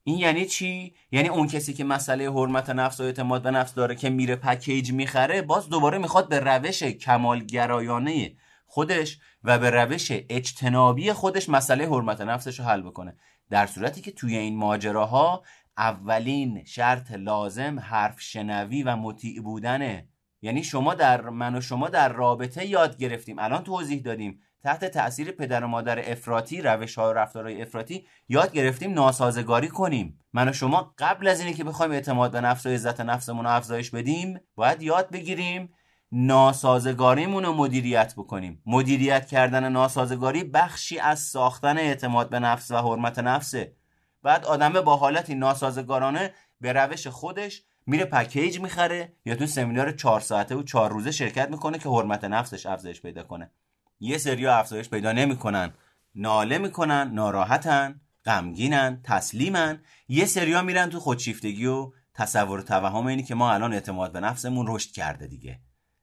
این 0.08 0.18
یعنی 0.18 0.46
چی؟ 0.46 0.94
یعنی 1.12 1.30
اون 1.30 1.48
کسی 1.48 1.74
که 1.74 1.84
مسئله 1.84 2.32
حرمت 2.32 2.70
نفس 2.70 3.00
و 3.00 3.04
اعتماد 3.04 3.44
به 3.44 3.52
نفس 3.52 3.74
داره 3.74 3.96
که 3.96 4.10
میره 4.10 4.36
پکیج 4.36 4.92
می‌خره 4.92 5.42
باز 5.42 5.70
دوباره 5.70 5.98
می‌خواد 5.98 6.30
به 6.30 6.40
روش 6.40 6.84
کمالگرایانه 6.84 8.36
خودش 8.66 9.20
و 9.44 9.60
به 9.60 9.70
روش 9.70 10.08
اجتنابی 10.12 11.14
خودش 11.14 11.50
مسئله 11.50 11.86
حرمت 11.86 12.22
نفسش 12.22 12.60
رو 12.60 12.66
حل 12.66 12.82
بکنه. 12.82 13.16
در 13.50 13.66
صورتی 13.66 14.02
که 14.02 14.12
توی 14.12 14.38
این 14.38 14.58
ماجراها 14.58 15.44
اولین 15.78 16.64
شرط 16.66 17.12
لازم 17.12 17.80
حرف 17.80 18.22
شنوی 18.22 18.84
و 18.84 18.96
مطیع 18.96 19.42
بودنه. 19.42 20.08
یعنی 20.42 20.64
شما 20.64 20.94
در 20.94 21.22
من 21.22 21.56
و 21.56 21.62
شما 21.62 21.90
در 21.90 22.14
رابطه 22.14 22.66
یاد 22.66 22.98
گرفتیم. 22.98 23.40
الان 23.40 23.64
توضیح 23.64 24.02
دادیم. 24.02 24.42
تحت 24.64 24.86
تاثیر 24.86 25.32
پدر 25.32 25.64
و 25.64 25.68
مادر 25.68 26.12
افراطی 26.12 26.62
روش 26.62 26.98
ها 26.98 27.10
و 27.10 27.14
رفتارهای 27.14 27.62
افراطی 27.62 28.08
یاد 28.30 28.54
گرفتیم 28.54 28.94
ناسازگاری 28.94 29.68
کنیم. 29.68 30.20
من 30.34 30.50
و 30.50 30.54
شما 30.54 30.94
قبل 30.98 31.28
از 31.28 31.40
اینی 31.40 31.54
که 31.54 31.64
بخوایم 31.64 31.92
اعتماد 31.92 32.32
به 32.32 32.42
نفس 32.42 32.66
و 32.66 32.70
عزت 32.70 33.02
نفسمون 33.02 33.46
رو 33.46 33.52
افزایش 33.52 33.90
بدیم 33.90 34.40
باید 34.56 34.82
یاد 34.82 35.12
بگیریم 35.12 35.74
ناسازگاریمون 36.12 37.46
رو 37.46 37.54
مدیریت 37.54 38.14
بکنیم. 38.14 38.62
مدیریت 38.66 39.28
کردن 39.28 39.72
ناسازگاری 39.72 40.44
بخشی 40.44 41.00
از 41.00 41.20
ساختن 41.20 41.78
اعتماد 41.78 42.30
به 42.30 42.40
نفس 42.40 42.72
و 42.72 42.78
حرمت 42.78 43.20
نفسه. 43.20 43.76
بعد 44.24 44.46
آدم 44.46 44.82
با 44.82 44.96
حالتی 44.96 45.36
ناسازگارانه 45.36 46.34
به 46.62 46.74
روش 46.74 47.08
خودش 47.08 47.64
میره 47.86 48.06
پکیج 48.06 48.60
می‌خره 48.60 49.14
یا 49.26 49.36
تو 49.36 49.46
سمینار 49.46 49.92
چهار 49.92 50.20
ساعته 50.20 50.56
و 50.56 50.64
چهار 50.64 50.92
روزه 50.92 51.12
شرکت 51.12 51.50
می‌کنه 51.50 51.80
که 51.80 51.90
حرمت 51.90 52.24
نفسش 52.24 52.66
افزایش 52.66 53.02
پیدا 53.02 53.24
کنه. 53.24 53.52
یه 54.00 54.18
سری 54.18 54.48
افزایش 54.48 54.90
پیدا 54.90 55.12
نمی‌کنن. 55.12 55.74
ناله 56.16 56.58
می‌کنن 56.58 57.12
ناراحتن 57.14 58.02
غمگینن 58.26 59.02
تسلیمن. 59.04 59.80
یه 60.08 60.26
سریا 60.26 60.62
میرن 60.62 60.90
تو 60.90 61.00
خودشیفتگی 61.00 61.66
و 61.66 61.92
تصور 62.14 62.60
و 62.60 62.64
توهم 62.64 63.06
اینی 63.06 63.24
که 63.24 63.36
ما 63.36 63.54
الان 63.54 63.74
اعتماد 63.74 64.12
به 64.12 64.20
نفسمون 64.20 64.66
رشد 64.70 64.92
کرده 64.92 65.28
دیگه. 65.28 65.60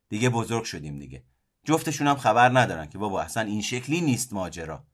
دیگه 0.09 0.29
بزرگ 0.29 0.65
شدیم 0.65 0.99
دیگه. 0.99 1.23
جفتشون 1.65 2.07
هم 2.07 2.17
خبر 2.17 2.59
ندارن 2.59 2.87
که 2.87 2.99
بابا 2.99 3.23
اصلا 3.23 3.43
این 3.43 3.63
شکلی 3.63 4.01
نیست 4.01 4.33
ماجرا. 4.33 4.85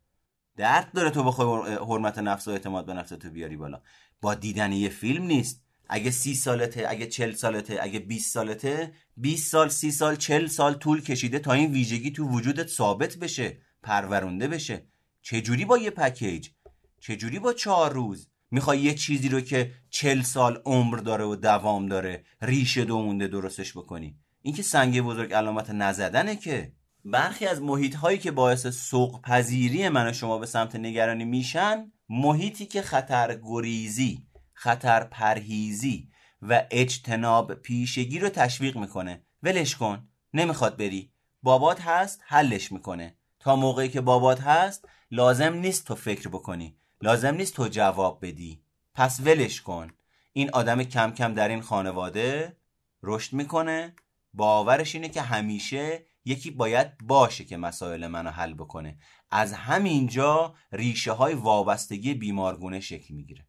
درد 0.56 0.92
داره 0.92 1.10
تو 1.10 1.24
بخوای 1.24 1.74
حرمت 1.74 2.18
نفس 2.18 2.48
و 2.48 2.50
اعتماد 2.50 2.86
به 2.86 2.94
نفس 2.94 3.08
تو 3.08 3.30
بیاری 3.30 3.56
بالا. 3.56 3.80
با 4.20 4.34
دیدن 4.34 4.72
یه 4.72 4.88
فیلم 4.88 5.24
نیست. 5.24 5.62
اگه 5.92 6.10
سی 6.10 6.34
سالته 6.34 6.86
اگه 6.88 7.06
چل 7.06 7.32
سالته 7.32 7.78
اگه 7.82 7.98
20 7.98 8.34
سالته 8.34 8.92
20 9.16 9.50
سال 9.50 9.68
سی 9.68 9.90
سال 9.90 10.16
چل 10.16 10.46
سال 10.46 10.74
طول 10.74 11.02
کشیده 11.02 11.38
تا 11.38 11.52
این 11.52 11.72
ویژگی 11.72 12.10
تو 12.10 12.28
وجودت 12.28 12.68
ثابت 12.68 13.16
بشه 13.16 13.58
پرورونده 13.82 14.48
بشه. 14.48 14.86
چجوری 15.22 15.64
با 15.64 15.78
یه 15.78 15.90
پکیج؟ 15.90 16.48
چجوری 17.00 17.38
با 17.38 17.52
چهار 17.52 17.92
روز؟ 17.92 18.28
می‌خوای 18.50 18.80
یه 18.80 18.94
چیزی 18.94 19.28
رو 19.28 19.40
که 19.40 19.70
چل 19.90 20.22
سال 20.22 20.62
عمر 20.64 20.96
داره 20.96 21.24
و 21.24 21.36
دوام 21.36 21.86
داره 21.86 22.24
ریشه 22.42 22.84
دومونده 22.84 23.28
درستش 23.28 23.72
بکنی؟ 23.72 24.18
این 24.42 24.54
که 24.54 24.62
سنگ 24.62 25.00
بزرگ 25.00 25.32
علامت 25.32 25.70
نزدنه 25.70 26.36
که. 26.36 26.72
برخی 27.04 27.46
از 27.46 27.62
محیط 27.62 27.94
هایی 27.94 28.18
که 28.18 28.30
باعث 28.30 28.66
سوق 28.66 29.22
پذیری 29.22 29.88
من 29.88 30.08
و 30.08 30.12
شما 30.12 30.38
به 30.38 30.46
سمت 30.46 30.76
نگرانی 30.76 31.24
میشن 31.24 31.92
محیطی 32.08 32.66
که 32.66 32.82
خطر 32.82 33.40
گریزی 33.42 34.29
خطر 34.62 35.04
پرهیزی 35.04 36.08
و 36.42 36.66
اجتناب 36.70 37.54
پیشگی 37.54 38.18
رو 38.18 38.28
تشویق 38.28 38.76
می‌کنه. 38.76 39.22
ولش 39.42 39.76
کن. 39.76 40.08
نمی‌خواد 40.34 40.76
بری. 40.76 41.12
بابات 41.42 41.80
هست 41.80 42.20
حلش 42.26 42.72
می‌کنه. 42.72 43.16
تا 43.38 43.56
موقعی 43.56 43.88
که 43.88 44.00
بابات 44.00 44.40
هست 44.40 44.88
لازم 45.10 45.54
نیست 45.54 45.86
تو 45.86 45.94
فکر 45.94 46.28
بکنی. 46.28 46.76
لازم 47.02 47.34
نیست 47.34 47.54
تو 47.54 47.68
جواب 47.68 48.26
بدی. 48.26 48.62
پس 48.94 49.20
ولش 49.20 49.60
کن. 49.60 49.90
این 50.32 50.50
آدم 50.50 50.82
کم 50.82 51.10
کم 51.10 51.34
در 51.34 51.48
این 51.48 51.60
خانواده 51.60 52.56
رشد 53.02 53.32
می‌کنه. 53.32 53.94
باورش 54.34 54.94
اینه 54.94 55.08
که 55.08 55.22
همیشه 55.22 56.06
یکی 56.24 56.50
باید 56.50 56.98
باشه 56.98 57.44
که 57.44 57.56
مسائل 57.56 58.06
منو 58.06 58.30
حل 58.30 58.54
بکنه. 58.54 58.98
از 59.30 59.52
همینجا 59.52 60.54
ریشه 60.72 61.12
های 61.12 61.34
وابستگی 61.34 62.14
بیمارگونه 62.14 62.80
شکل 62.80 63.14
می‌گیره. 63.14 63.46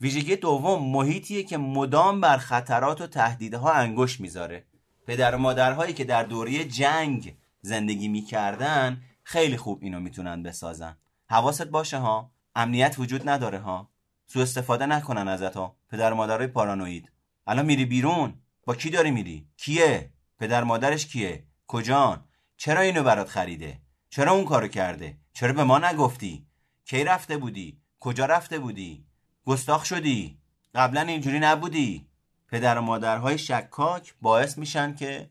ویژگی 0.00 0.36
دوم 0.36 0.90
محیطیه 0.92 1.42
که 1.42 1.58
مدام 1.58 2.20
بر 2.20 2.36
خطرات 2.36 3.00
و 3.00 3.06
تهدیدها 3.06 3.72
انگوش 3.72 4.20
می‌ذاره. 4.20 4.64
پدر 5.06 5.34
و 5.34 5.38
مادرهایی 5.38 5.94
که 5.94 6.04
در 6.04 6.22
دوره 6.22 6.64
جنگ 6.64 7.36
زندگی 7.60 8.08
می‌کردن 8.08 9.02
خیلی 9.22 9.56
خوب 9.56 9.78
اینو 9.82 10.00
می‌تونن 10.00 10.42
بسازن. 10.42 10.96
حواست 11.26 11.66
باشه 11.66 11.98
ها؟ 11.98 12.30
امنیت 12.54 12.98
وجود 12.98 13.28
نداره 13.28 13.58
ها؟ 13.58 13.90
سو 14.26 14.40
استفاده 14.40 14.86
نکنن 14.86 15.28
ازت 15.28 15.56
ها. 15.56 15.76
پدر 15.90 16.12
و 16.12 16.16
مادرهای 16.16 16.46
پارانوید. 16.46 17.12
الان 17.46 17.66
میری 17.66 17.84
بیرون. 17.84 18.34
با 18.64 18.74
کی 18.74 18.90
داری 18.90 19.10
میری؟ 19.10 19.48
کیه؟ 19.56 20.10
پدر 20.38 20.64
مادرش 20.64 21.06
کیه؟ 21.06 21.44
کجان؟ 21.66 22.24
چرا 22.56 22.80
اینو 22.80 23.02
برات 23.02 23.28
خریده؟ 23.28 23.80
چرا 24.10 24.32
اون 24.32 24.44
کارو 24.44 24.68
کرده؟ 24.68 25.18
چرا 25.32 25.52
به 25.52 25.64
ما 25.64 25.78
نگفتی؟ 25.78 26.46
کی 26.84 27.04
رفته 27.04 27.36
بودی؟ 27.36 27.80
کجا 28.00 28.26
رفته 28.26 28.58
بودی؟ 28.58 29.09
گستاخ 29.46 29.84
شدی. 29.84 30.38
قبلا 30.74 31.00
اینجوری 31.00 31.38
نبودی. 31.38 32.06
پدر 32.48 32.78
و 32.78 32.80
مادرهای 32.80 33.38
شکاک 33.38 34.14
باعث 34.22 34.58
میشن 34.58 34.94
که 34.94 35.30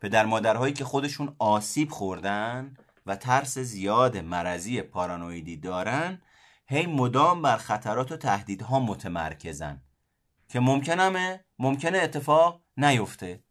پدر 0.00 0.26
مادرهایی 0.26 0.74
که 0.74 0.84
خودشون 0.84 1.36
آسیب 1.38 1.90
خوردن 1.90 2.76
و 3.06 3.16
ترس 3.16 3.58
زیاد 3.58 4.16
مرضی 4.16 4.82
پارانویدی 4.82 5.56
دارن 5.56 6.22
هی 6.66 6.86
مدام 6.86 7.42
بر 7.42 7.56
خطرات 7.56 8.12
و 8.12 8.16
تهدیدها 8.16 8.80
متمرکزن. 8.80 9.82
که 10.48 10.60
ممکنمه 10.60 11.44
ممکنه 11.58 11.98
اتفاق 11.98 12.62
نیفته. 12.76 13.42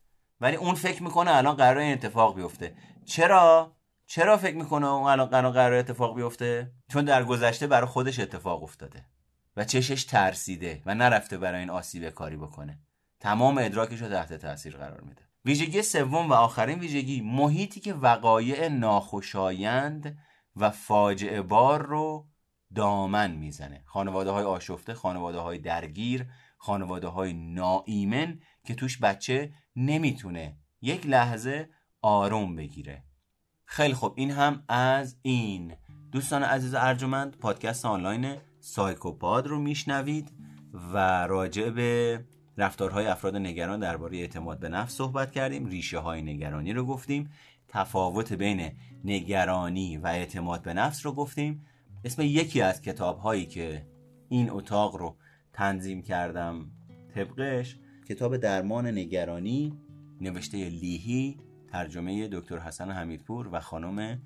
ولی 0.42 0.56
اون 0.56 0.76
فکر 0.76 1.04
می‌کنه 1.04 1.36
الان 1.36 1.56
قرار 1.56 1.78
این 1.78 1.94
اتفاق 1.94 2.36
بیفته. 2.36 2.76
چرا؟ 3.06 3.76
چرا 4.08 4.38
فکر 4.38 4.56
می‌کنه 4.56 4.88
اون 4.88 5.08
الان 5.08 5.52
قرار 5.52 5.74
اتفاق 5.74 6.16
بیفته؟ 6.16 6.72
چون 6.92 7.06
در 7.06 7.24
گذشته 7.24 7.68
برای 7.68 7.88
خودش 7.88 8.20
اتفاق 8.20 8.64
افتاده. 8.64 9.06
و 9.58 9.64
چشش 9.64 10.04
ترسیده 10.04 10.82
و 10.86 10.96
نرفته 10.96 11.38
برای 11.38 11.60
این 11.60 11.70
آسیب 11.70 12.10
کاری 12.10 12.38
بکنه. 12.38 12.80
تمام 13.20 13.58
ادراکش 13.58 14.02
رو 14.02 14.10
تحت 14.10 14.34
تاثیر 14.34 14.78
قرار 14.78 15.02
میده. 15.02 15.22
ویژگی 15.46 15.82
سوم 15.82 16.30
و 16.30 16.34
آخرین 16.34 16.80
ویژگی 16.80 17.22
محیطی 17.22 17.80
که 17.80 17.94
وقایع 17.94 18.68
ناخوشایند 18.68 20.18
و 20.56 20.70
فاجعه 20.70 21.42
بار 21.42 21.86
رو 21.86 22.28
دامن 22.76 23.32
می‌زنه. 23.32 23.84
خانواده 23.86 24.32
های 24.32 24.46
آشفته 24.46 24.94
خانواده 24.94 25.40
های 25.40 25.58
درگیر 25.58 26.26
خانواده 26.58 27.08
های 27.08 27.34
ناایمن 27.34 28.40
که 28.66 28.76
توش 28.76 28.98
بچه 28.98 29.54
نمی‌تونه 29.76 30.58
یک 30.82 31.06
لحظه 31.06 31.70
آروم 32.02 32.56
بگیره. 32.56 33.04
خیلی 33.66 33.94
خوب. 33.94 34.14
این 34.16 34.32
هم 34.32 34.64
از 34.70 35.18
این. 35.22 35.76
دوستان 36.12 36.44
عزیز 36.44 36.74
ارجمند 36.74 37.38
پادکست 37.38 37.86
آنلاین 37.86 38.38
سایکوپاد 38.68 39.48
رو 39.48 39.60
میشنوید 39.60 40.32
و 40.94 41.28
راجع 41.28 41.70
به 41.70 42.20
رفتارهای 42.58 43.06
افراد 43.06 43.36
نگران 43.36 43.80
درباره 43.80 44.18
اعتماد 44.18 44.60
به 44.60 44.70
نفس 44.70 44.94
صحبت 44.94 45.32
کردیم 45.32 45.66
ریشه 45.66 46.00
های 46.00 46.22
نگرانی 46.22 46.74
رو 46.74 46.86
گفتیم 46.86 47.30
تفاوت 47.68 48.34
بین 48.34 48.72
نگرانی 49.04 49.98
و 49.98 50.08
اعتماد 50.08 50.62
به 50.62 50.74
نفس 50.74 51.06
رو 51.06 51.12
گفتیم. 51.12 51.66
اسم 52.06 52.22
یکی 52.22 52.62
از 52.62 52.82
کتاب 52.82 53.20
هایی 53.20 53.46
که 53.46 53.88
این 54.30 54.50
اتاق 54.50 54.96
رو 54.96 55.18
تنظیم 55.54 56.02
کردم 56.02 56.72
طبقش 57.16 57.78
کتاب 58.10 58.38
درمان 58.38 58.88
نگرانی 58.88 59.74
نوشته 60.22 60.58
لیهی 60.58 61.38
ترجمه 61.72 62.28
دکتر 62.32 62.60
حسن 62.60 62.92
حمیدپور 62.92 63.50
و 63.52 63.60
خانم 63.60 64.22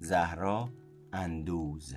زهرا 0.00 0.68
اندوز. 1.12 1.94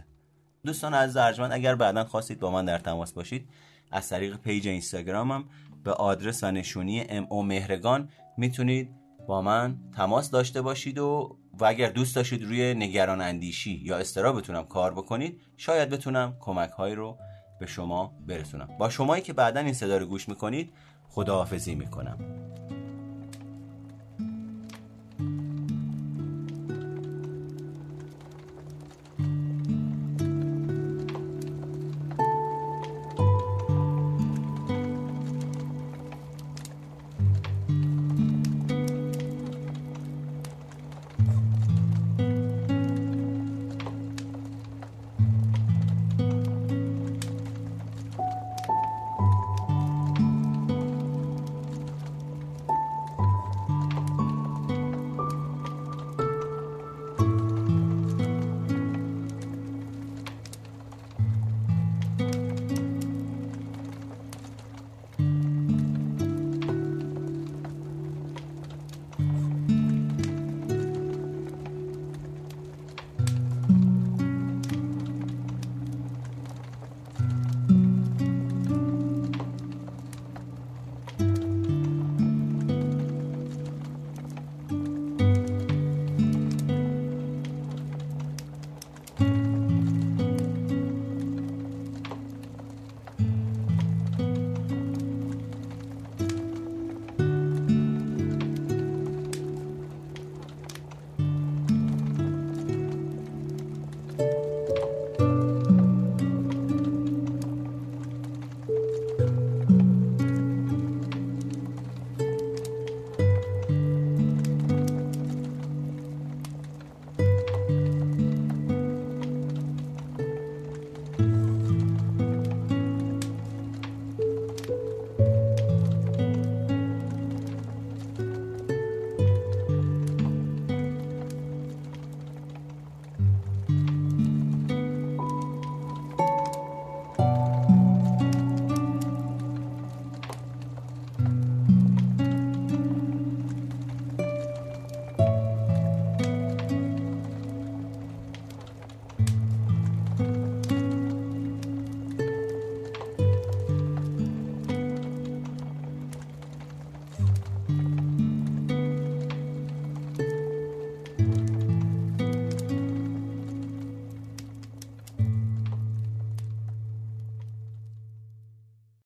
دوستان 0.65 0.93
از 0.93 1.17
ارجمند 1.17 1.51
اگر 1.51 1.75
بعدا 1.75 2.03
خواستید 2.03 2.39
با 2.39 2.51
من 2.51 2.65
در 2.65 2.77
تماس 2.77 3.13
باشید 3.13 3.49
از 3.91 4.09
طریق 4.09 4.37
page 4.37 4.67
اینستاگرامم 4.67 5.43
به 5.83 5.93
آدرس 5.93 6.43
و 6.43 6.51
نشونی 6.51 7.01
M 7.01 7.27
O 7.29 7.43
مهرگان 7.43 8.09
می‌تونید 8.37 8.89
با 9.27 9.41
من 9.41 9.77
تماس 9.95 10.31
داشته 10.31 10.61
باشید 10.61 10.99
و 10.99 11.37
و 11.59 11.65
اگر 11.65 11.89
دوست 11.89 12.15
داشتید 12.15 12.43
روی 12.43 12.73
نگران 12.73 13.21
اندیشی 13.21 13.81
یا 13.83 13.97
بتونم 14.33 14.63
کار 14.63 14.93
بکنید 14.93 15.41
شاید 15.57 15.89
بتونم 15.89 16.37
کمک 16.39 16.69
هایی 16.69 16.95
رو 16.95 17.17
به 17.59 17.65
شما 17.65 18.13
برسونم. 18.27 18.69
با 18.79 18.89
شمایی 18.89 19.23
که 19.23 19.33
بعدا 19.33 19.59
این 19.59 19.73
صدا 19.73 19.97
رو 19.97 20.05
گوش 20.05 20.29
می‌کنید 20.29 20.73
خداحافظی 21.09 21.75
می‌کنم. 21.75 22.46